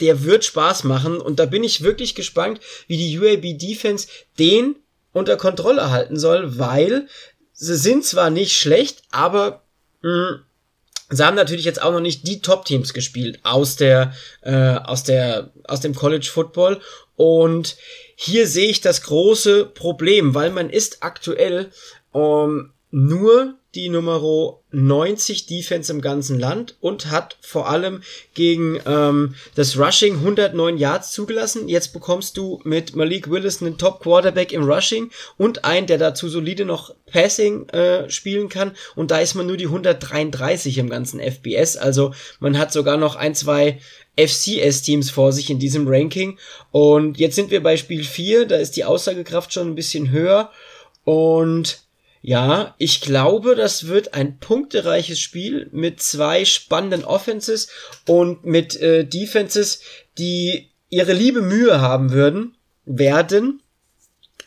der 0.00 0.24
wird 0.24 0.44
Spaß 0.44 0.84
machen. 0.84 1.20
Und 1.20 1.38
da 1.38 1.46
bin 1.46 1.64
ich 1.64 1.82
wirklich 1.82 2.14
gespannt, 2.14 2.60
wie 2.86 2.96
die 2.96 3.18
UAB 3.18 3.58
Defense 3.58 4.08
den 4.38 4.76
unter 5.12 5.36
Kontrolle 5.36 5.90
halten 5.90 6.18
soll, 6.18 6.58
weil 6.58 7.08
sie 7.52 7.76
sind 7.76 8.04
zwar 8.04 8.30
nicht 8.30 8.56
schlecht, 8.56 9.02
aber 9.10 9.64
mh, 10.02 10.28
hm, 10.28 10.42
sie 11.10 11.24
haben 11.24 11.36
natürlich 11.36 11.64
jetzt 11.64 11.82
auch 11.82 11.92
noch 11.92 12.00
nicht 12.00 12.26
die 12.26 12.40
Top-Teams 12.40 12.92
gespielt 12.92 13.40
aus 13.42 13.76
der, 13.76 14.12
äh, 14.42 14.76
aus 14.76 15.04
der, 15.04 15.50
aus 15.64 15.80
dem 15.80 15.94
College 15.94 16.28
Football. 16.32 16.80
Und 17.16 17.76
hier 18.14 18.46
sehe 18.46 18.68
ich 18.68 18.80
das 18.80 19.02
große 19.02 19.66
Problem, 19.66 20.34
weil 20.34 20.50
man 20.50 20.70
ist 20.70 21.02
aktuell 21.02 21.70
ähm, 22.14 22.72
nur 22.90 23.57
die 23.74 23.90
Nummer 23.90 24.22
90 24.70 25.46
Defense 25.46 25.92
im 25.92 26.00
ganzen 26.00 26.38
Land 26.38 26.76
und 26.80 27.10
hat 27.10 27.36
vor 27.40 27.68
allem 27.68 28.02
gegen 28.32 28.80
ähm, 28.86 29.34
das 29.54 29.78
Rushing 29.78 30.14
109 30.14 30.78
Yards 30.78 31.12
zugelassen. 31.12 31.68
Jetzt 31.68 31.92
bekommst 31.92 32.38
du 32.38 32.60
mit 32.64 32.96
Malik 32.96 33.30
Willis 33.30 33.60
einen 33.60 33.76
Top 33.76 34.00
Quarterback 34.00 34.52
im 34.52 34.64
Rushing 34.64 35.10
und 35.36 35.64
einen, 35.64 35.86
der 35.86 35.98
dazu 35.98 36.28
solide 36.28 36.64
noch 36.64 36.94
Passing 37.06 37.68
äh, 37.68 38.08
spielen 38.10 38.48
kann. 38.48 38.72
Und 38.96 39.10
da 39.10 39.18
ist 39.20 39.34
man 39.34 39.46
nur 39.46 39.58
die 39.58 39.66
133 39.66 40.78
im 40.78 40.88
ganzen 40.88 41.20
FBS. 41.20 41.76
Also 41.76 42.14
man 42.40 42.58
hat 42.58 42.72
sogar 42.72 42.96
noch 42.96 43.16
ein, 43.16 43.34
zwei 43.34 43.80
FCS-Teams 44.16 45.10
vor 45.10 45.32
sich 45.32 45.50
in 45.50 45.58
diesem 45.58 45.86
Ranking. 45.86 46.38
Und 46.70 47.18
jetzt 47.18 47.36
sind 47.36 47.50
wir 47.50 47.62
bei 47.62 47.76
Spiel 47.76 48.02
4, 48.02 48.46
da 48.46 48.56
ist 48.56 48.76
die 48.76 48.84
Aussagekraft 48.84 49.52
schon 49.52 49.68
ein 49.68 49.74
bisschen 49.74 50.10
höher. 50.10 50.50
Und 51.04 51.87
ja, 52.20 52.74
ich 52.78 53.00
glaube, 53.00 53.54
das 53.54 53.86
wird 53.86 54.14
ein 54.14 54.38
punktereiches 54.38 55.20
Spiel 55.20 55.68
mit 55.72 56.02
zwei 56.02 56.44
spannenden 56.44 57.04
Offenses 57.04 57.68
und 58.06 58.44
mit 58.44 58.76
äh, 58.80 59.04
Defenses, 59.04 59.82
die 60.18 60.70
ihre 60.90 61.12
liebe 61.12 61.42
Mühe 61.42 61.80
haben 61.80 62.10
würden, 62.10 62.56
werden. 62.84 63.62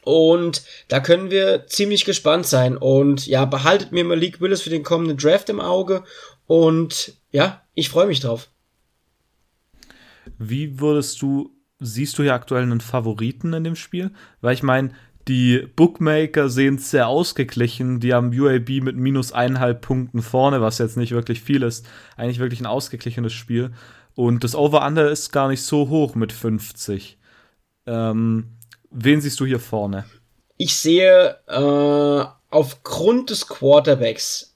Und 0.03 0.63
da 0.87 0.99
können 0.99 1.29
wir 1.29 1.67
ziemlich 1.67 2.05
gespannt 2.05 2.47
sein. 2.47 2.75
Und 2.75 3.27
ja, 3.27 3.45
behaltet 3.45 3.91
mir 3.91 4.03
Malik 4.03 4.41
Willis 4.41 4.61
für 4.61 4.71
den 4.71 4.83
kommenden 4.83 5.17
Draft 5.17 5.49
im 5.49 5.59
Auge. 5.59 6.03
Und 6.47 7.13
ja, 7.31 7.61
ich 7.75 7.89
freue 7.89 8.07
mich 8.07 8.19
drauf. 8.19 8.49
Wie 10.37 10.79
würdest 10.79 11.21
du, 11.21 11.55
siehst 11.79 12.17
du 12.17 12.23
hier 12.23 12.33
aktuell 12.33 12.63
einen 12.63 12.81
Favoriten 12.81 13.53
in 13.53 13.63
dem 13.63 13.75
Spiel? 13.75 14.11
Weil 14.41 14.55
ich 14.55 14.63
meine, 14.63 14.91
die 15.27 15.67
Bookmaker 15.75 16.49
sehen 16.49 16.75
es 16.75 16.91
sehr 16.91 17.07
ausgeglichen. 17.07 17.99
Die 17.99 18.13
haben 18.13 18.37
UAB 18.37 18.81
mit 18.81 18.95
minus 18.95 19.31
eineinhalb 19.31 19.81
Punkten 19.81 20.21
vorne, 20.21 20.61
was 20.61 20.77
jetzt 20.77 20.97
nicht 20.97 21.11
wirklich 21.11 21.41
viel 21.41 21.63
ist. 21.63 21.87
Eigentlich 22.17 22.39
wirklich 22.39 22.59
ein 22.59 22.65
ausgeglichenes 22.65 23.33
Spiel. 23.33 23.71
Und 24.15 24.43
das 24.43 24.55
Over-Under 24.55 25.09
ist 25.09 25.31
gar 25.31 25.47
nicht 25.47 25.63
so 25.63 25.89
hoch 25.89 26.15
mit 26.15 26.31
50. 26.33 27.17
Ähm, 27.85 28.57
wen 28.89 29.21
siehst 29.21 29.39
du 29.39 29.45
hier 29.45 29.59
vorne? 29.59 30.05
Ich 30.57 30.75
sehe 30.75 31.37
äh, 31.47 32.25
aufgrund 32.49 33.29
des 33.29 33.47
Quarterbacks 33.47 34.50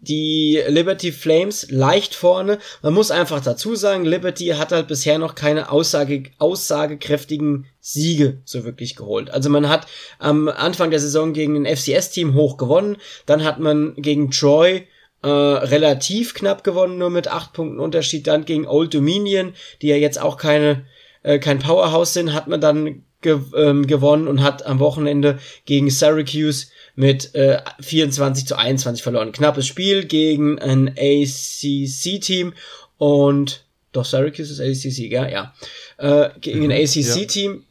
die 0.00 0.62
Liberty 0.66 1.12
Flames 1.12 1.70
leicht 1.70 2.14
vorne. 2.14 2.58
Man 2.82 2.94
muss 2.94 3.10
einfach 3.10 3.40
dazu 3.40 3.76
sagen, 3.76 4.04
Liberty 4.04 4.46
hat 4.46 4.72
halt 4.72 4.88
bisher 4.88 5.18
noch 5.18 5.34
keine 5.34 5.70
Aussage, 5.70 6.24
aussagekräftigen 6.38 7.66
Siege 7.80 8.40
so 8.44 8.64
wirklich 8.64 8.96
geholt. 8.96 9.30
Also 9.30 9.50
man 9.50 9.68
hat 9.68 9.86
am 10.18 10.48
Anfang 10.48 10.90
der 10.90 11.00
Saison 11.00 11.32
gegen 11.32 11.56
ein 11.56 11.76
FCS-Team 11.76 12.34
hoch 12.34 12.56
gewonnen, 12.56 12.96
dann 13.26 13.44
hat 13.44 13.60
man 13.60 13.94
gegen 13.96 14.30
Troy 14.30 14.86
äh, 15.22 15.28
relativ 15.28 16.32
knapp 16.34 16.64
gewonnen, 16.64 16.96
nur 16.96 17.10
mit 17.10 17.28
acht 17.28 17.52
Punkten 17.52 17.78
Unterschied. 17.78 18.26
Dann 18.26 18.46
gegen 18.46 18.66
Old 18.66 18.94
Dominion, 18.94 19.52
die 19.82 19.88
ja 19.88 19.96
jetzt 19.96 20.20
auch 20.20 20.38
keine 20.38 20.86
äh, 21.22 21.38
kein 21.38 21.58
Powerhouse 21.58 22.14
sind, 22.14 22.32
hat 22.32 22.48
man 22.48 22.60
dann 22.60 23.04
ge 23.20 23.38
ähm, 23.54 23.86
gewonnen 23.86 24.28
und 24.28 24.42
hat 24.42 24.64
am 24.64 24.78
Wochenende 24.78 25.38
gegen 25.66 25.90
Syracuse 25.90 26.68
mit 27.00 27.34
äh, 27.34 27.62
24 27.80 28.46
zu 28.46 28.58
21 28.58 29.02
verloren. 29.02 29.32
Knappes 29.32 29.66
Spiel 29.66 30.04
gegen 30.04 30.58
ein 30.58 30.88
ACC-Team 30.98 32.52
und 32.98 33.64
doch 33.92 34.04
Syracuse 34.04 34.52
ist 34.52 34.60
ACC, 34.60 35.10
ja, 35.10 35.26
ja. 35.26 35.54
Äh, 35.96 36.28
gegen 36.42 36.58
mhm, 36.58 36.70
ein 36.70 36.82
ACC-Team. 36.82 37.64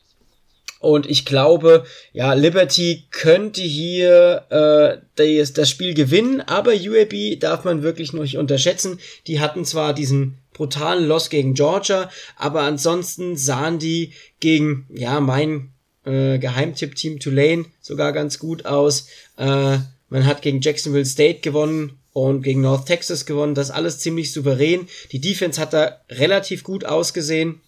Und 0.80 1.08
ich 1.08 1.26
glaube, 1.26 1.86
ja, 2.12 2.34
Liberty 2.34 3.04
könnte 3.12 3.62
hier 3.62 4.46
äh, 4.50 4.98
das, 5.18 5.54
das 5.54 5.70
Spiel 5.70 5.94
gewinnen, 5.94 6.42
aber 6.42 6.72
UAB 6.72 7.40
darf 7.40 7.66
man 7.66 7.84
wirklich 7.84 8.14
nicht 8.14 8.36
unterschätzen. 8.36 9.00
Die 9.28 9.40
hatten 9.40 9.64
zwar 9.64 9.94
diesen 9.94 10.40
brutalen 10.54 11.06
Loss 11.06 11.30
gegen 11.30 11.54
Georgia, 11.54 12.10
aber 12.36 12.62
ansonsten 12.62 13.38
sahen 13.38 13.78
die 13.78 14.14
gegen, 14.40 14.88
ja, 14.92 15.20
mein 15.20 15.72
äh, 16.06 16.38
Geheimtipp-Team 16.40 17.20
Tulane 17.20 17.66
sogar 17.82 18.14
ganz 18.14 18.40
gut 18.40 18.66
aus. 18.66 19.08
Äh, 19.38 19.78
man 20.10 20.26
hat 20.26 20.42
gegen 20.42 20.62
Jacksonville 20.62 21.06
State 21.06 21.40
gewonnen 21.42 22.00
und 22.14 22.42
gegen 22.42 22.62
North 22.62 22.86
Texas 22.86 23.26
gewonnen. 23.26 23.56
Das 23.56 23.72
alles 23.72 24.00
ziemlich 24.00 24.34
souverän. 24.34 24.88
Die 25.12 25.22
Defense 25.22 25.60
hat 25.62 25.74
da 25.74 26.02
relativ 26.10 26.64
gut 26.64 26.86
ausgesehen, 26.86 27.62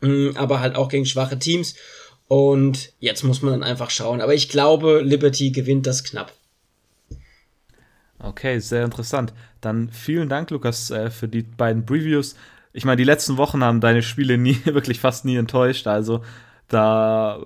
mh, 0.00 0.08
mm, 0.08 0.36
aber 0.36 0.60
halt 0.60 0.76
auch 0.76 0.88
gegen 0.88 1.06
schwache 1.06 1.38
Teams. 1.38 1.74
Und 2.28 2.92
jetzt 2.98 3.22
muss 3.22 3.42
man 3.42 3.52
dann 3.52 3.62
einfach 3.62 3.90
schauen. 3.90 4.20
Aber 4.20 4.34
ich 4.34 4.48
glaube, 4.48 5.00
Liberty 5.00 5.52
gewinnt 5.52 5.86
das 5.86 6.02
knapp. 6.02 6.32
Okay, 8.18 8.58
sehr 8.58 8.84
interessant. 8.84 9.32
Dann 9.60 9.90
vielen 9.90 10.28
Dank, 10.28 10.50
Lukas, 10.50 10.90
äh, 10.90 11.10
für 11.10 11.28
die 11.28 11.42
beiden 11.42 11.86
Previews 11.86 12.34
ich 12.76 12.84
meine, 12.84 12.98
die 12.98 13.04
letzten 13.04 13.38
Wochen 13.38 13.64
haben 13.64 13.80
deine 13.80 14.02
Spiele 14.02 14.36
nie, 14.36 14.60
wirklich 14.66 15.00
fast 15.00 15.24
nie 15.24 15.36
enttäuscht. 15.36 15.86
Also 15.86 16.22
da, 16.68 17.38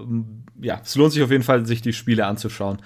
ja, 0.61 0.81
es 0.83 0.95
lohnt 0.97 1.12
sich 1.12 1.23
auf 1.23 1.31
jeden 1.31 1.45
Fall, 1.45 1.66
sich 1.66 1.83
die 1.83 1.93
Spiele 1.93 2.27
anzuschauen. 2.27 2.79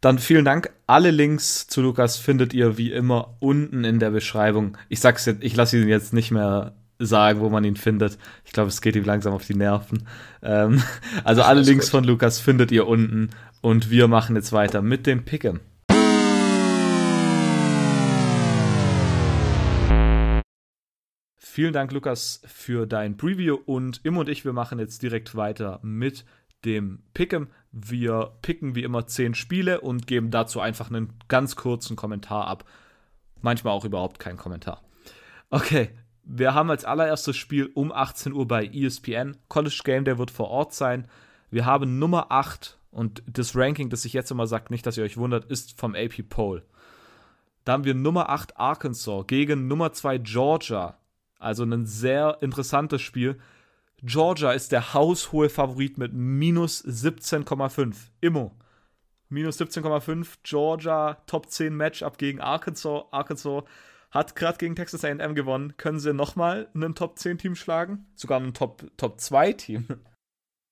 Dann 0.00 0.18
vielen 0.18 0.44
Dank. 0.44 0.70
Alle 0.86 1.10
Links 1.10 1.66
zu 1.66 1.80
Lukas 1.80 2.18
findet 2.18 2.52
ihr 2.52 2.76
wie 2.76 2.92
immer 2.92 3.36
unten 3.40 3.84
in 3.84 3.98
der 3.98 4.10
Beschreibung. 4.10 4.76
Ich 4.90 5.00
sag's 5.00 5.24
jetzt, 5.24 5.42
ich 5.42 5.56
lasse 5.56 5.78
ihn 5.78 5.88
jetzt 5.88 6.12
nicht 6.12 6.30
mehr 6.30 6.74
sagen, 6.98 7.40
wo 7.40 7.48
man 7.48 7.64
ihn 7.64 7.76
findet. 7.76 8.18
Ich 8.44 8.52
glaube, 8.52 8.68
es 8.68 8.80
geht 8.80 8.96
ihm 8.96 9.04
langsam 9.04 9.32
auf 9.32 9.46
die 9.46 9.54
Nerven. 9.54 10.06
Ähm, 10.42 10.82
also 11.24 11.42
alle 11.42 11.62
Links 11.62 11.86
gut. 11.86 11.92
von 11.92 12.04
Lukas 12.04 12.38
findet 12.38 12.70
ihr 12.70 12.86
unten 12.86 13.30
und 13.62 13.90
wir 13.90 14.08
machen 14.08 14.36
jetzt 14.36 14.52
weiter 14.52 14.82
mit 14.82 15.06
dem 15.06 15.24
Picken. 15.24 15.60
Vielen 21.54 21.72
Dank, 21.72 21.92
Lukas, 21.92 22.42
für 22.46 22.84
dein 22.84 23.16
Preview 23.16 23.56
und 23.64 24.00
Im 24.02 24.16
und 24.16 24.28
ich, 24.28 24.44
wir 24.44 24.52
machen 24.52 24.80
jetzt 24.80 25.04
direkt 25.04 25.36
weiter 25.36 25.78
mit 25.82 26.24
dem 26.64 27.04
Pick'em. 27.14 27.46
Wir 27.70 28.32
picken 28.42 28.74
wie 28.74 28.82
immer 28.82 29.06
zehn 29.06 29.36
Spiele 29.36 29.80
und 29.80 30.08
geben 30.08 30.32
dazu 30.32 30.58
einfach 30.58 30.90
einen 30.90 31.12
ganz 31.28 31.54
kurzen 31.54 31.94
Kommentar 31.94 32.48
ab. 32.48 32.64
Manchmal 33.40 33.72
auch 33.72 33.84
überhaupt 33.84 34.18
keinen 34.18 34.36
Kommentar. 34.36 34.82
Okay, 35.50 35.90
wir 36.24 36.54
haben 36.54 36.70
als 36.70 36.84
allererstes 36.84 37.36
Spiel 37.36 37.70
um 37.72 37.92
18 37.92 38.32
Uhr 38.32 38.48
bei 38.48 38.66
ESPN. 38.66 39.36
College 39.46 39.82
Game, 39.84 40.04
der 40.04 40.18
wird 40.18 40.32
vor 40.32 40.48
Ort 40.48 40.74
sein. 40.74 41.06
Wir 41.52 41.66
haben 41.66 42.00
Nummer 42.00 42.32
8 42.32 42.80
und 42.90 43.22
das 43.28 43.54
Ranking, 43.54 43.90
das 43.90 44.04
ich 44.04 44.12
jetzt 44.12 44.32
immer 44.32 44.48
sagt, 44.48 44.72
nicht, 44.72 44.84
dass 44.86 44.96
ihr 44.96 45.04
euch 45.04 45.18
wundert, 45.18 45.44
ist 45.44 45.78
vom 45.78 45.94
AP 45.94 46.28
Poll. 46.28 46.64
Da 47.64 47.74
haben 47.74 47.84
wir 47.84 47.94
Nummer 47.94 48.28
8 48.28 48.56
Arkansas 48.56 49.28
gegen 49.28 49.68
Nummer 49.68 49.92
2 49.92 50.18
Georgia. 50.18 50.98
Also 51.44 51.64
ein 51.64 51.84
sehr 51.84 52.38
interessantes 52.40 53.02
Spiel. 53.02 53.38
Georgia 54.02 54.52
ist 54.52 54.72
der 54.72 54.94
haushohe 54.94 55.50
Favorit 55.50 55.98
mit 55.98 56.12
minus 56.12 56.84
17,5. 56.84 57.94
Immo. 58.20 58.56
Minus 59.28 59.60
17,5. 59.60 60.38
Georgia 60.42 61.14
Top 61.26 61.50
10 61.50 61.74
Matchup 61.74 62.18
gegen 62.18 62.40
Arkansas. 62.40 63.04
Arkansas 63.10 63.64
hat 64.10 64.36
gerade 64.36 64.58
gegen 64.58 64.74
Texas 64.74 65.04
AM 65.04 65.34
gewonnen. 65.34 65.76
Können 65.76 66.00
sie 66.00 66.14
nochmal 66.14 66.70
einen 66.74 66.94
Top 66.94 67.18
10 67.18 67.38
Team 67.38 67.56
schlagen? 67.56 68.06
Sogar 68.14 68.40
ein 68.40 68.54
Top, 68.54 68.84
Top 68.96 69.20
2 69.20 69.52
Team? 69.52 69.86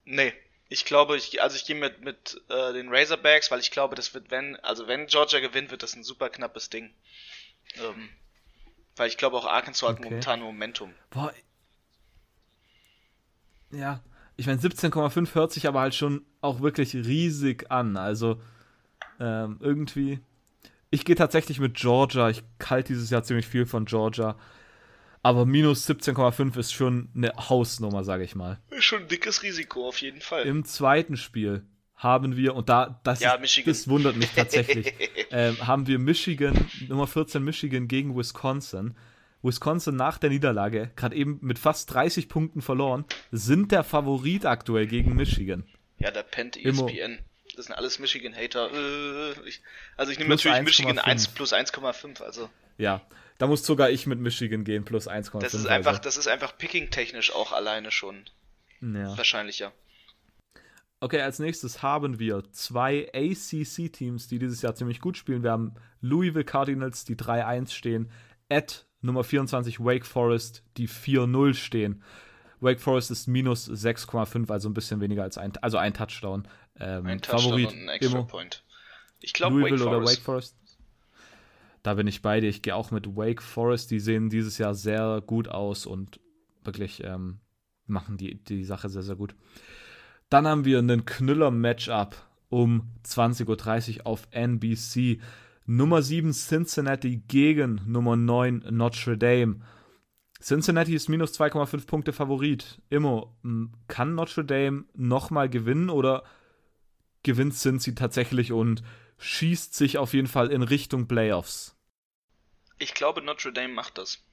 Nee. 0.04 0.32
Ich 0.68 0.86
glaube, 0.86 1.18
ich, 1.18 1.42
also 1.42 1.54
ich 1.54 1.66
gehe 1.66 1.76
mit, 1.76 2.00
mit 2.02 2.40
äh, 2.48 2.72
den 2.72 2.88
Razorbacks, 2.88 3.50
weil 3.50 3.60
ich 3.60 3.70
glaube, 3.70 3.94
das 3.94 4.14
wird, 4.14 4.30
wenn, 4.30 4.56
also 4.56 4.88
wenn 4.88 5.06
Georgia 5.06 5.38
gewinnt, 5.40 5.70
wird 5.70 5.82
das 5.82 5.94
ein 5.94 6.02
super 6.02 6.30
knappes 6.30 6.70
Ding. 6.70 6.94
Ähm, 7.76 8.08
weil 8.96 9.08
ich 9.08 9.16
glaube 9.16 9.36
auch 9.36 9.46
Arkansas 9.46 9.82
okay. 9.82 9.96
hat 9.96 10.04
momentan 10.04 10.40
Momentum. 10.40 10.94
Boah, 11.10 11.32
ja, 13.72 14.00
ich 14.36 14.46
meine, 14.46 14.60
17,5 14.60 15.34
hört 15.34 15.52
sich 15.52 15.66
aber 15.66 15.80
halt 15.80 15.94
schon 15.94 16.24
auch 16.40 16.60
wirklich 16.60 16.94
riesig 16.94 17.70
an. 17.70 17.96
Also 17.96 18.40
ähm, 19.18 19.58
irgendwie. 19.60 20.20
Ich 20.90 21.04
gehe 21.04 21.16
tatsächlich 21.16 21.58
mit 21.58 21.74
Georgia. 21.74 22.28
Ich 22.28 22.42
halte 22.68 22.92
dieses 22.92 23.10
Jahr 23.10 23.22
ziemlich 23.22 23.46
viel 23.46 23.66
von 23.66 23.86
Georgia. 23.86 24.36
Aber 25.22 25.46
minus 25.46 25.88
17,5 25.88 26.58
ist 26.58 26.72
schon 26.72 27.08
eine 27.14 27.32
Hausnummer, 27.48 28.04
sage 28.04 28.24
ich 28.24 28.34
mal. 28.34 28.60
Ist 28.70 28.84
schon 28.84 29.02
ein 29.02 29.08
dickes 29.08 29.42
Risiko, 29.42 29.88
auf 29.88 29.98
jeden 30.02 30.20
Fall. 30.20 30.44
Im 30.44 30.64
zweiten 30.64 31.16
Spiel 31.16 31.64
haben 32.02 32.36
wir, 32.36 32.54
und 32.56 32.68
da, 32.68 33.00
das, 33.04 33.20
ja, 33.20 33.34
ist, 33.34 33.66
das 33.66 33.88
wundert 33.88 34.16
mich 34.16 34.30
tatsächlich, 34.30 34.92
ähm, 35.30 35.66
haben 35.66 35.86
wir 35.86 35.98
Michigan, 35.98 36.66
Nummer 36.88 37.06
14 37.06 37.42
Michigan 37.42 37.86
gegen 37.86 38.16
Wisconsin. 38.16 38.96
Wisconsin 39.42 39.96
nach 39.96 40.18
der 40.18 40.30
Niederlage, 40.30 40.90
gerade 40.96 41.16
eben 41.16 41.38
mit 41.42 41.58
fast 41.58 41.92
30 41.92 42.28
Punkten 42.28 42.60
verloren, 42.60 43.04
sind 43.30 43.72
der 43.72 43.84
Favorit 43.84 44.46
aktuell 44.46 44.86
gegen 44.86 45.14
Michigan. 45.14 45.64
Ja, 45.98 46.10
da 46.10 46.22
pennt 46.22 46.56
ESPN. 46.56 46.88
Immo. 46.88 47.18
Das 47.54 47.66
sind 47.66 47.74
alles 47.74 47.98
Michigan-Hater. 47.98 48.70
Äh, 48.72 49.34
also 49.96 50.10
ich 50.10 50.18
nehme 50.18 50.30
natürlich 50.30 50.56
1, 50.56 50.64
Michigan 50.64 50.98
1 50.98 51.28
plus 51.28 51.52
1,5. 51.52 52.22
Also. 52.22 52.48
Ja, 52.78 53.02
da 53.38 53.46
muss 53.46 53.64
sogar 53.64 53.90
ich 53.90 54.06
mit 54.06 54.18
Michigan 54.18 54.64
gehen, 54.64 54.84
plus 54.84 55.06
1,5. 55.06 55.40
Das 55.40 55.54
ist 55.54 55.66
einfach, 55.66 55.92
also. 55.92 56.02
das 56.02 56.16
ist 56.16 56.28
einfach 56.28 56.56
picking-technisch 56.56 57.32
auch 57.32 57.52
alleine 57.52 57.90
schon 57.90 58.24
ja. 58.80 59.16
wahrscheinlicher. 59.16 59.72
Okay, 61.02 61.20
als 61.20 61.40
nächstes 61.40 61.82
haben 61.82 62.20
wir 62.20 62.44
zwei 62.52 63.10
ACC-Teams, 63.12 64.28
die 64.28 64.38
dieses 64.38 64.62
Jahr 64.62 64.76
ziemlich 64.76 65.00
gut 65.00 65.16
spielen. 65.16 65.42
Wir 65.42 65.50
haben 65.50 65.74
Louisville 66.00 66.44
Cardinals, 66.44 67.04
die 67.04 67.16
3-1 67.16 67.72
stehen, 67.72 68.08
at 68.48 68.86
Nummer 69.00 69.24
24 69.24 69.80
Wake 69.80 70.06
Forest, 70.06 70.62
die 70.76 70.88
4-0 70.88 71.54
stehen. 71.54 72.04
Wake 72.60 72.78
Forest 72.78 73.10
ist 73.10 73.26
minus 73.26 73.68
6,5, 73.68 74.48
also 74.52 74.68
ein 74.68 74.74
bisschen 74.74 75.00
weniger 75.00 75.24
als 75.24 75.38
ein, 75.38 75.52
also 75.60 75.76
ein 75.76 75.92
Touchdown. 75.92 76.46
Ähm, 76.78 77.04
ein 77.04 77.20
Touchdown 77.20 77.40
Favorit 77.40 77.72
und 77.72 77.78
ein 77.80 77.88
Extra 77.88 78.18
Immo. 78.18 78.26
Point. 78.28 78.62
Ich 79.18 79.32
glaube 79.32 79.60
Wake 79.60 79.70
Forest. 79.70 79.86
oder 79.86 80.04
Wake 80.04 80.20
Forest. 80.20 80.56
Da 81.82 81.94
bin 81.94 82.06
ich 82.06 82.22
bei 82.22 82.38
dir. 82.38 82.48
Ich 82.48 82.62
gehe 82.62 82.76
auch 82.76 82.92
mit 82.92 83.16
Wake 83.16 83.42
Forest. 83.42 83.90
Die 83.90 83.98
sehen 83.98 84.30
dieses 84.30 84.56
Jahr 84.56 84.76
sehr 84.76 85.20
gut 85.26 85.48
aus 85.48 85.84
und 85.84 86.20
wirklich 86.62 87.02
ähm, 87.02 87.40
machen 87.88 88.18
die, 88.18 88.36
die 88.44 88.62
Sache 88.62 88.88
sehr, 88.88 89.02
sehr 89.02 89.16
gut. 89.16 89.34
Dann 90.32 90.46
haben 90.46 90.64
wir 90.64 90.78
einen 90.78 91.04
Knüller-Matchup 91.04 92.16
um 92.48 92.90
20.30 93.04 93.98
Uhr 93.98 94.06
auf 94.06 94.28
NBC. 94.30 95.20
Nummer 95.66 96.00
7 96.00 96.32
Cincinnati 96.32 97.18
gegen 97.28 97.82
Nummer 97.86 98.16
9 98.16 98.64
Notre 98.70 99.18
Dame. 99.18 99.60
Cincinnati 100.40 100.94
ist 100.94 101.10
minus 101.10 101.38
2,5 101.38 101.86
Punkte 101.86 102.14
Favorit. 102.14 102.80
Immo, 102.88 103.36
kann 103.88 104.14
Notre 104.14 104.46
Dame 104.46 104.84
nochmal 104.94 105.50
gewinnen 105.50 105.90
oder 105.90 106.22
gewinnt 107.22 107.52
Cincy 107.52 107.94
tatsächlich 107.94 108.52
und 108.52 108.82
schießt 109.18 109.74
sich 109.74 109.98
auf 109.98 110.14
jeden 110.14 110.28
Fall 110.28 110.50
in 110.50 110.62
Richtung 110.62 111.08
Playoffs? 111.08 111.76
Ich 112.78 112.94
glaube, 112.94 113.20
Notre 113.20 113.52
Dame 113.52 113.74
macht 113.74 113.98
das. 113.98 114.24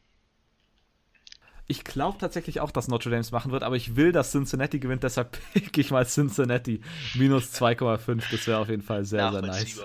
Ich 1.70 1.86
glaube 1.86 2.18
tatsächlich 2.18 2.60
auch, 2.60 2.72
dass 2.72 2.90
Notre 2.90 3.10
Dame 3.12 3.22
es 3.22 3.32
machen 3.32 3.54
wird, 3.54 3.64
aber 3.64 3.78
ich 3.78 3.96
will, 3.96 4.12
dass 4.12 4.32
Cincinnati 4.32 4.80
gewinnt, 4.80 5.04
deshalb 5.04 5.38
pick 5.54 5.78
ich 5.78 5.92
mal 5.92 6.06
Cincinnati. 6.06 6.82
Minus 7.16 7.54
2,5, 7.54 8.24
das 8.32 8.48
wäre 8.48 8.58
auf 8.58 8.70
jeden 8.70 8.84
Fall 8.84 9.06
sehr, 9.06 9.32
sehr 9.32 9.42
nice 9.42 9.80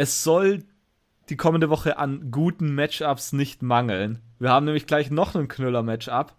es 0.00 0.24
soll 0.24 0.64
die 1.28 1.36
kommende 1.36 1.68
Woche 1.68 1.98
an 1.98 2.30
guten 2.30 2.74
Matchups 2.74 3.34
nicht 3.34 3.60
mangeln. 3.60 4.22
Wir 4.38 4.48
haben 4.48 4.64
nämlich 4.64 4.86
gleich 4.86 5.10
noch 5.10 5.34
einen 5.34 5.46
Knüller-Matchup 5.46 6.34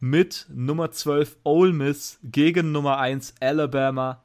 mit 0.00 0.46
Nummer 0.48 0.92
12 0.92 1.36
Ole 1.44 1.74
Miss 1.74 2.18
gegen 2.22 2.72
Nummer 2.72 2.96
1 2.96 3.34
Alabama. 3.38 4.22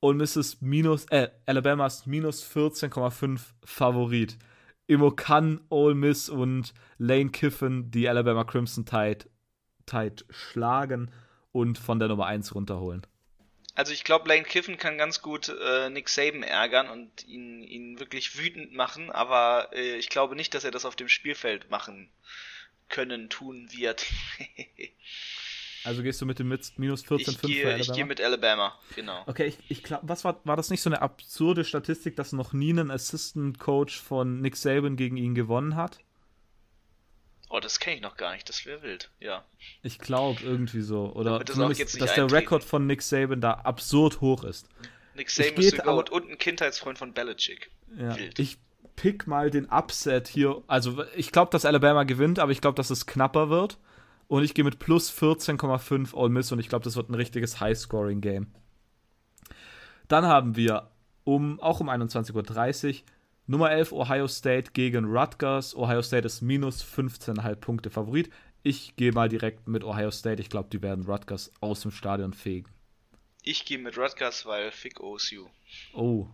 Ole 0.00 0.16
Miss 0.16 0.36
ist 0.36 0.62
minus, 0.62 1.04
äh, 1.10 1.28
Alabama 1.44 1.86
ist 1.86 2.06
minus 2.06 2.42
14,5 2.42 3.40
Favorit. 3.62 4.38
Immo 4.86 5.10
kann 5.10 5.60
Ole 5.68 5.94
Miss 5.94 6.28
und 6.28 6.72
Lane 6.98 7.30
Kiffin 7.30 7.90
die 7.90 8.08
Alabama 8.08 8.44
Crimson 8.44 8.84
Tide, 8.84 9.26
Tide 9.84 10.24
schlagen 10.30 11.10
und 11.52 11.78
von 11.78 11.98
der 11.98 12.08
Nummer 12.08 12.26
1 12.26 12.54
runterholen. 12.54 13.06
Also 13.74 13.92
ich 13.92 14.04
glaube, 14.04 14.28
Lane 14.28 14.44
Kiffin 14.44 14.78
kann 14.78 14.96
ganz 14.96 15.20
gut 15.20 15.48
äh, 15.48 15.90
Nick 15.90 16.08
Saban 16.08 16.42
ärgern 16.42 16.88
und 16.88 17.26
ihn, 17.26 17.62
ihn 17.62 18.00
wirklich 18.00 18.38
wütend 18.38 18.72
machen, 18.72 19.10
aber 19.10 19.68
äh, 19.72 19.96
ich 19.96 20.08
glaube 20.08 20.34
nicht, 20.34 20.54
dass 20.54 20.64
er 20.64 20.70
das 20.70 20.86
auf 20.86 20.96
dem 20.96 21.08
Spielfeld 21.08 21.70
machen 21.70 22.10
können, 22.88 23.28
tun 23.28 23.68
wird. 23.72 24.06
also 25.86 26.02
gehst 26.02 26.20
du 26.20 26.26
mit 26.26 26.38
dem 26.38 26.48
minus 26.48 27.04
14,5 27.04 27.06
für 27.06 27.68
Alabama? 27.68 27.76
Ich 27.80 27.92
gehe 27.92 28.04
mit 28.04 28.20
Alabama, 28.20 28.74
genau. 28.94 29.22
Okay, 29.26 29.46
ich, 29.46 29.58
ich 29.68 29.82
glaube, 29.82 30.08
was 30.08 30.24
war, 30.24 30.40
war 30.44 30.56
das 30.56 30.68
nicht 30.70 30.82
so 30.82 30.90
eine 30.90 31.00
absurde 31.00 31.64
Statistik, 31.64 32.16
dass 32.16 32.32
noch 32.32 32.52
nie 32.52 32.72
ein 32.72 32.90
Assistant 32.90 33.58
Coach 33.58 34.00
von 34.00 34.40
Nick 34.40 34.56
Saban 34.56 34.96
gegen 34.96 35.16
ihn 35.16 35.34
gewonnen 35.34 35.76
hat? 35.76 35.98
Oh, 37.48 37.60
das 37.60 37.78
kenne 37.78 37.96
ich 37.96 38.02
noch 38.02 38.16
gar 38.16 38.34
nicht, 38.34 38.48
das 38.48 38.66
wäre 38.66 38.82
wild, 38.82 39.10
ja. 39.20 39.44
Ich 39.82 39.98
glaube 39.98 40.40
irgendwie 40.42 40.80
so. 40.80 41.12
Oder 41.14 41.38
das 41.38 41.56
dass 41.56 42.14
der 42.14 42.30
Rekord 42.30 42.64
von 42.64 42.86
Nick 42.86 43.02
Saban 43.02 43.40
da 43.40 43.52
absurd 43.52 44.20
hoch 44.20 44.42
ist. 44.42 44.68
Nick 45.14 45.30
Saban 45.30 45.62
ist 45.62 45.82
Goat 45.82 46.10
und 46.10 46.28
ein 46.28 46.38
Kindheitsfreund 46.38 46.98
von 46.98 47.12
Belichick. 47.12 47.70
Ja, 47.96 48.16
wild. 48.18 48.38
Ich 48.40 48.58
pick 48.96 49.26
mal 49.26 49.50
den 49.50 49.66
Upset 49.66 50.26
hier. 50.26 50.62
Also 50.66 51.04
ich 51.14 51.30
glaube, 51.30 51.52
dass 51.52 51.64
Alabama 51.64 52.02
gewinnt, 52.02 52.40
aber 52.40 52.50
ich 52.50 52.60
glaube, 52.60 52.74
dass 52.74 52.90
es 52.90 53.06
knapper 53.06 53.48
wird. 53.50 53.78
Und 54.28 54.42
ich 54.42 54.54
gehe 54.54 54.64
mit 54.64 54.78
plus 54.78 55.10
14,5 55.12 56.16
All 56.16 56.28
Miss 56.28 56.50
und 56.52 56.58
ich 56.58 56.68
glaube, 56.68 56.84
das 56.84 56.96
wird 56.96 57.08
ein 57.08 57.14
richtiges 57.14 57.60
High-Scoring-Game. 57.60 58.48
Dann 60.08 60.24
haben 60.26 60.56
wir 60.56 60.90
um, 61.24 61.60
auch 61.60 61.80
um 61.80 61.88
21.30 61.88 62.88
Uhr 62.88 63.02
Nummer 63.48 63.70
11 63.70 63.92
Ohio 63.92 64.26
State 64.26 64.72
gegen 64.72 65.04
Rutgers. 65.04 65.76
Ohio 65.76 66.02
State 66.02 66.26
ist 66.26 66.42
minus 66.42 66.84
15,5 66.84 67.56
Punkte 67.56 67.90
Favorit. 67.90 68.30
Ich 68.64 68.96
gehe 68.96 69.12
mal 69.12 69.28
direkt 69.28 69.68
mit 69.68 69.84
Ohio 69.84 70.10
State. 70.10 70.42
Ich 70.42 70.50
glaube, 70.50 70.68
die 70.70 70.82
werden 70.82 71.04
Rutgers 71.04 71.52
aus 71.60 71.82
dem 71.82 71.92
Stadion 71.92 72.32
fegen. 72.32 72.68
Ich 73.44 73.64
gehe 73.64 73.78
mit 73.78 73.96
Rutgers, 73.96 74.44
weil 74.46 74.72
fick 74.72 74.98
OSU. 74.98 75.46
Oh. 75.94 76.26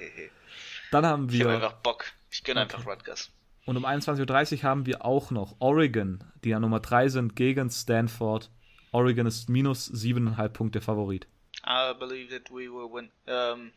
Dann 0.90 1.04
haben 1.04 1.30
wir. 1.30 1.40
Ich 1.40 1.44
habe 1.44 1.54
einfach 1.54 1.74
Bock. 1.74 2.06
Ich 2.30 2.42
gönne 2.42 2.62
okay. 2.62 2.74
einfach 2.74 2.90
Rutgers. 2.90 3.30
Und 3.66 3.76
um 3.76 3.84
21.30 3.84 4.58
Uhr 4.58 4.62
haben 4.62 4.86
wir 4.86 5.04
auch 5.04 5.30
noch 5.30 5.56
Oregon, 5.58 6.24
die 6.44 6.50
ja 6.50 6.60
Nummer 6.60 6.80
3 6.80 7.08
sind, 7.08 7.36
gegen 7.36 7.70
Stanford. 7.70 8.50
Oregon 8.92 9.26
ist 9.26 9.48
minus 9.48 9.92
7,5 9.92 10.48
Punkte 10.48 10.80
Favorit. 10.80 11.26
I 11.66 11.92
believe 11.98 12.30
that 12.30 12.50
we 12.50 12.70
will 12.70 12.90
win. 12.90 13.10
Um, 13.26 13.70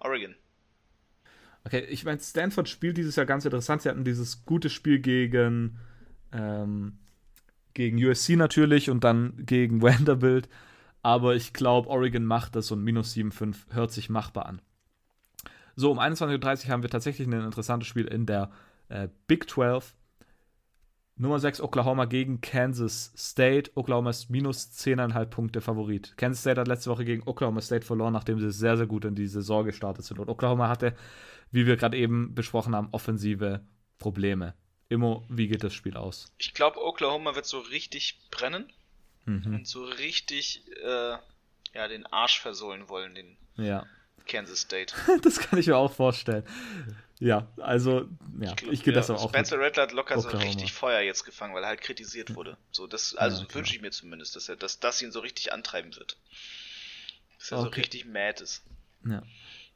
Oregon. 0.00 0.34
Okay, 1.64 1.80
ich 1.90 2.04
meine, 2.04 2.18
Stanford 2.18 2.68
spielt 2.68 2.96
dieses 2.96 3.16
Jahr 3.16 3.26
ganz 3.26 3.44
interessant. 3.44 3.82
Sie 3.82 3.88
hatten 3.88 4.04
dieses 4.04 4.44
gute 4.46 4.70
Spiel 4.70 4.98
gegen, 4.98 5.78
ähm, 6.32 6.98
gegen 7.74 8.02
USC 8.02 8.36
natürlich 8.36 8.88
und 8.88 9.04
dann 9.04 9.34
gegen 9.44 9.82
Vanderbilt. 9.82 10.48
Aber 11.02 11.34
ich 11.34 11.52
glaube, 11.52 11.88
Oregon 11.88 12.24
macht 12.24 12.56
das 12.56 12.70
und 12.70 12.82
minus 12.82 13.14
7,5 13.14 13.74
hört 13.74 13.92
sich 13.92 14.08
machbar 14.08 14.46
an. 14.46 14.62
So, 15.76 15.90
um 15.90 15.98
21.30 15.98 16.64
Uhr 16.64 16.70
haben 16.70 16.82
wir 16.82 16.90
tatsächlich 16.90 17.26
ein 17.26 17.32
interessantes 17.32 17.88
Spiel 17.88 18.06
in 18.06 18.26
der 18.26 18.50
äh, 18.90 19.08
Big 19.26 19.48
12. 19.48 19.94
Nummer 21.16 21.38
6 21.38 21.60
Oklahoma 21.60 22.06
gegen 22.06 22.40
Kansas 22.40 23.12
State. 23.14 23.72
Oklahoma 23.74 24.08
ist 24.08 24.30
minus 24.30 24.70
10,5 24.72 25.26
Punkte 25.26 25.60
Favorit. 25.60 26.16
Kansas 26.16 26.40
State 26.40 26.58
hat 26.58 26.68
letzte 26.68 26.90
Woche 26.90 27.04
gegen 27.04 27.28
Oklahoma 27.28 27.60
State 27.60 27.84
verloren, 27.84 28.14
nachdem 28.14 28.40
sie 28.40 28.50
sehr, 28.50 28.78
sehr 28.78 28.86
gut 28.86 29.04
in 29.04 29.14
die 29.14 29.26
Saison 29.26 29.66
gestartet 29.66 30.06
sind. 30.06 30.18
Und 30.18 30.30
Oklahoma 30.30 30.68
hatte, 30.68 30.96
wie 31.50 31.66
wir 31.66 31.76
gerade 31.76 31.98
eben 31.98 32.34
besprochen 32.34 32.74
haben, 32.74 32.88
offensive 32.92 33.60
Probleme. 33.98 34.54
Immo, 34.88 35.24
wie 35.28 35.48
geht 35.48 35.62
das 35.62 35.74
Spiel 35.74 35.96
aus? 35.96 36.32
Ich 36.38 36.54
glaube, 36.54 36.82
Oklahoma 36.82 37.34
wird 37.34 37.44
so 37.46 37.58
richtig 37.58 38.18
brennen 38.30 38.72
mhm. 39.26 39.56
und 39.56 39.68
so 39.68 39.84
richtig 39.84 40.64
äh, 40.82 41.16
ja, 41.74 41.88
den 41.88 42.06
Arsch 42.06 42.40
versohlen 42.40 42.88
wollen, 42.88 43.14
den 43.14 43.36
ja. 43.56 43.86
Kansas 44.26 44.60
State. 44.60 44.94
das 45.22 45.38
kann 45.38 45.58
ich 45.58 45.66
mir 45.66 45.76
auch 45.76 45.92
vorstellen. 45.92 46.44
Ja, 47.20 47.48
also, 47.58 48.08
ja, 48.40 48.48
ich, 48.48 48.56
glaub, 48.56 48.72
ich 48.72 48.82
gehe 48.82 48.94
ja, 48.94 48.98
das 48.98 49.10
aber 49.10 49.20
auch. 49.20 49.28
Spencer 49.28 49.60
Rattler 49.60 49.82
hat 49.82 49.92
locker 49.92 50.16
Oklahoma. 50.16 50.40
so 50.40 50.46
richtig 50.46 50.72
Feuer 50.72 51.00
jetzt 51.00 51.24
gefangen, 51.24 51.54
weil 51.54 51.62
er 51.62 51.68
halt 51.68 51.82
kritisiert 51.82 52.34
wurde. 52.34 52.56
So, 52.72 52.86
das, 52.86 53.14
also 53.14 53.42
ja, 53.42 53.54
wünsche 53.54 53.74
ich 53.74 53.82
mir 53.82 53.90
zumindest, 53.90 54.36
dass 54.36 54.48
er, 54.48 54.56
dass 54.56 54.80
das 54.80 55.02
ihn 55.02 55.12
so 55.12 55.20
richtig 55.20 55.52
antreiben 55.52 55.94
wird. 55.96 56.16
Dass 57.38 57.52
er 57.52 57.58
okay. 57.58 57.68
so 57.68 57.74
richtig 57.76 58.06
mad 58.06 58.42
ist. 58.42 58.64
Ja. 59.06 59.22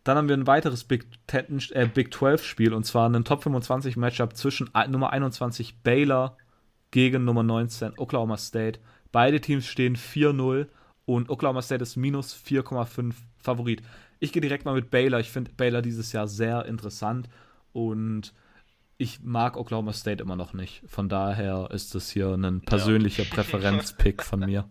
Dann 0.05 0.16
haben 0.16 0.28
wir 0.28 0.36
ein 0.36 0.47
weiteres 0.47 0.84
Big, 0.84 1.07
10, 1.28 1.70
äh, 1.72 1.86
Big 1.86 2.14
12 2.14 2.45
Spiel 2.45 2.72
und 2.72 2.84
zwar 2.84 3.11
ein 3.11 3.24
Top 3.24 3.42
25 3.42 3.97
Matchup 3.97 4.36
zwischen 4.36 4.70
Nummer 4.88 5.11
21 5.11 5.82
Baylor 5.82 6.38
gegen 6.92 7.24
Nummer 7.24 7.42
19 7.42 7.99
Oklahoma 7.99 8.38
State. 8.38 8.80
Beide 9.12 9.40
Teams 9.40 9.66
stehen 9.66 9.97
4-0 9.97 10.66
und 11.07 11.30
Oklahoma 11.30 11.62
State 11.62 11.82
ist 11.82 11.96
minus 11.96 12.34
4,5 12.34 13.14
Favorit. 13.42 13.82
Ich 14.20 14.32
gehe 14.32 14.42
direkt 14.42 14.64
mal 14.64 14.74
mit 14.74 14.90
Baylor. 14.90 15.20
Ich 15.20 15.30
finde 15.30 15.52
Baylor 15.52 15.82
dieses 15.82 16.12
Jahr 16.12 16.28
sehr 16.28 16.64
interessant 16.66 17.28
und 17.72 18.32
ich 18.96 19.20
mag 19.22 19.57
Oklahoma 19.57 19.92
State 19.92 20.22
immer 20.22 20.36
noch 20.36 20.52
nicht. 20.52 20.82
Von 20.86 21.09
daher 21.09 21.68
ist 21.72 21.94
das 21.94 22.11
hier 22.11 22.28
ein 22.28 22.62
persönlicher 22.62 23.24
ja. 23.24 23.30
Präferenzpick 23.34 24.22
von 24.22 24.40
mir. 24.40 24.68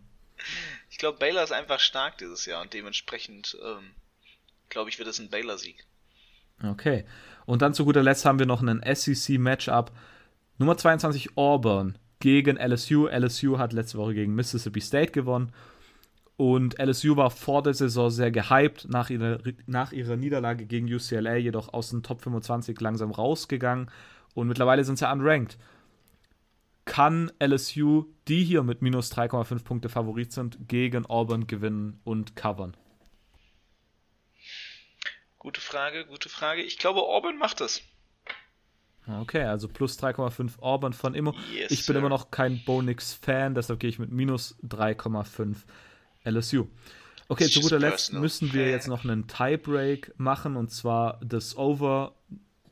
Ich 0.89 0.97
glaube, 0.97 1.19
Baylor 1.19 1.43
ist 1.43 1.51
einfach 1.51 1.79
stark 1.79 2.17
dieses 2.17 2.45
Jahr 2.45 2.61
und 2.61 2.73
dementsprechend 2.73 3.57
ähm, 3.63 3.91
glaube 4.73 4.89
ich, 4.89 4.99
wird 4.99 5.07
es 5.07 5.19
ein 5.19 5.29
Baylor-Sieg. 5.29 5.85
Okay. 6.63 7.05
Und 7.45 7.61
dann 7.61 7.73
zu 7.73 7.85
guter 7.85 8.03
Letzt 8.03 8.25
haben 8.25 8.39
wir 8.39 8.45
noch 8.45 8.61
einen 8.61 8.81
SEC-Matchup. 8.83 9.91
Nummer 10.57 10.77
22 10.77 11.37
Auburn 11.37 11.97
gegen 12.19 12.57
LSU. 12.57 13.07
LSU 13.07 13.57
hat 13.57 13.73
letzte 13.73 13.97
Woche 13.97 14.13
gegen 14.13 14.35
Mississippi 14.35 14.81
State 14.81 15.11
gewonnen. 15.11 15.51
Und 16.43 16.77
LSU 16.77 17.15
war 17.15 17.31
vor 17.31 17.63
der 17.63 17.73
Saison 17.73 18.09
sehr 18.09 18.29
gehypt, 18.29 18.89
nach 18.89 19.09
ihrer, 19.09 19.39
nach 19.65 19.93
ihrer 19.93 20.17
Niederlage 20.17 20.65
gegen 20.65 20.93
UCLA 20.93 21.37
jedoch 21.37 21.73
aus 21.73 21.91
dem 21.91 22.03
Top 22.03 22.19
25 22.19 22.81
langsam 22.81 23.11
rausgegangen. 23.11 23.89
Und 24.33 24.49
mittlerweile 24.49 24.83
sind 24.83 24.99
sie 24.99 25.09
unranked. 25.09 25.57
Kann 26.83 27.31
LSU, 27.41 28.07
die 28.27 28.43
hier 28.43 28.61
mit 28.63 28.81
minus 28.81 29.13
3,5 29.13 29.63
Punkte 29.63 29.87
Favorit 29.87 30.33
sind, 30.33 30.67
gegen 30.67 31.05
Auburn 31.05 31.47
gewinnen 31.47 32.01
und 32.03 32.35
covern? 32.35 32.75
Gute 35.39 35.61
Frage, 35.61 36.05
gute 36.07 36.27
Frage. 36.27 36.61
Ich 36.61 36.77
glaube, 36.77 37.03
Auburn 37.03 37.37
macht 37.37 37.61
das. 37.61 37.83
Okay, 39.07 39.43
also 39.43 39.69
plus 39.69 39.97
3,5 39.97 40.59
Auburn 40.59 40.91
von 40.91 41.15
Immo. 41.15 41.33
Yes, 41.53 41.71
ich 41.71 41.85
bin 41.85 41.93
sir. 41.93 41.99
immer 41.99 42.09
noch 42.09 42.31
kein 42.31 42.61
Bonix-Fan, 42.65 43.55
deshalb 43.55 43.79
gehe 43.79 43.89
ich 43.89 43.97
mit 43.97 44.11
minus 44.11 44.57
3,5 44.63 45.63
LSU. 46.23 46.67
Okay, 47.29 47.49
zu 47.49 47.61
guter 47.61 47.79
Letzt 47.79 48.13
müssen 48.13 48.53
wir 48.53 48.69
jetzt 48.69 48.87
noch 48.87 49.03
einen 49.03 49.27
Tiebreak 49.27 50.13
machen 50.17 50.55
und 50.55 50.69
zwar 50.69 51.19
das 51.23 51.55
Over, 51.57 52.15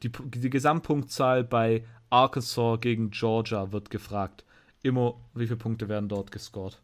die, 0.03 0.11
die 0.11 0.49
Gesamtpunktzahl 0.49 1.43
bei 1.43 1.85
Arkansas 2.09 2.79
gegen 2.81 3.11
Georgia 3.11 3.71
wird 3.71 3.89
gefragt. 3.89 4.43
Immo, 4.83 5.23
wie 5.33 5.45
viele 5.45 5.57
Punkte 5.57 5.87
werden 5.87 6.09
dort 6.09 6.31
gescored? 6.31 6.81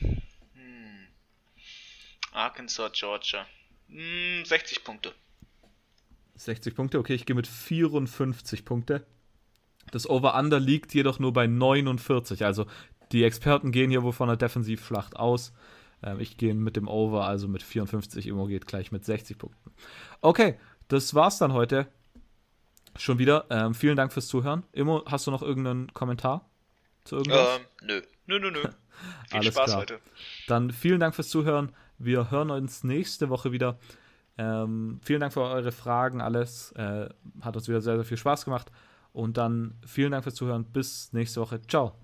Hm. 0.00 1.08
Arkansas, 2.32 2.92
Georgia. 2.92 3.46
Hm, 3.88 4.44
60 4.44 4.84
Punkte. 4.84 5.14
60 6.34 6.74
Punkte, 6.74 6.98
okay, 6.98 7.14
ich 7.14 7.24
gehe 7.24 7.36
mit 7.36 7.46
54 7.46 8.64
Punkte. 8.64 9.06
Das 9.90 10.08
Over-Under 10.08 10.60
liegt 10.60 10.94
jedoch 10.94 11.18
nur 11.18 11.32
bei 11.32 11.46
49. 11.46 12.44
Also 12.44 12.66
die 13.12 13.24
Experten 13.24 13.72
gehen 13.72 13.90
hier 13.90 14.02
wohl 14.02 14.12
von 14.12 14.28
der 14.28 14.36
Defensivschlacht 14.36 15.16
aus. 15.16 15.52
Ähm, 16.02 16.20
ich 16.20 16.36
gehe 16.36 16.54
mit 16.54 16.76
dem 16.76 16.88
Over, 16.88 17.26
also 17.26 17.48
mit 17.48 17.62
54. 17.62 18.26
Immo 18.26 18.46
geht 18.46 18.66
gleich 18.66 18.92
mit 18.92 19.04
60 19.04 19.38
Punkten. 19.38 19.70
Okay, 20.20 20.58
das 20.88 21.14
war's 21.14 21.38
dann 21.38 21.52
heute. 21.52 21.86
Schon 22.96 23.18
wieder. 23.18 23.46
Ähm, 23.50 23.74
vielen 23.74 23.96
Dank 23.96 24.12
fürs 24.12 24.28
Zuhören. 24.28 24.64
Immo, 24.72 25.02
hast 25.06 25.26
du 25.26 25.30
noch 25.30 25.42
irgendeinen 25.42 25.92
Kommentar 25.94 26.48
zu 27.04 27.16
irgendwas? 27.16 27.58
Ähm, 27.58 27.66
nö. 27.86 28.02
Nö, 28.26 28.38
nö, 28.38 28.50
nö. 28.50 28.60
Viel 29.28 29.38
Alles 29.38 29.54
Spaß 29.54 29.64
klar. 29.66 29.80
heute. 29.80 29.98
Dann 30.46 30.70
vielen 30.70 31.00
Dank 31.00 31.14
fürs 31.14 31.28
Zuhören. 31.28 31.74
Wir 31.98 32.30
hören 32.30 32.50
uns 32.50 32.84
nächste 32.84 33.30
Woche 33.30 33.52
wieder. 33.52 33.78
Ähm, 34.38 35.00
vielen 35.02 35.20
Dank 35.20 35.32
für 35.32 35.42
eure 35.42 35.72
Fragen, 35.72 36.20
alles. 36.20 36.72
Äh, 36.72 37.08
hat 37.40 37.56
uns 37.56 37.68
wieder 37.68 37.80
sehr, 37.80 37.96
sehr 37.96 38.04
viel 38.04 38.16
Spaß 38.16 38.44
gemacht. 38.44 38.70
Und 39.12 39.36
dann 39.36 39.78
vielen 39.86 40.12
Dank 40.12 40.24
fürs 40.24 40.34
Zuhören. 40.34 40.64
Bis 40.64 41.12
nächste 41.12 41.40
Woche. 41.40 41.60
Ciao. 41.62 42.01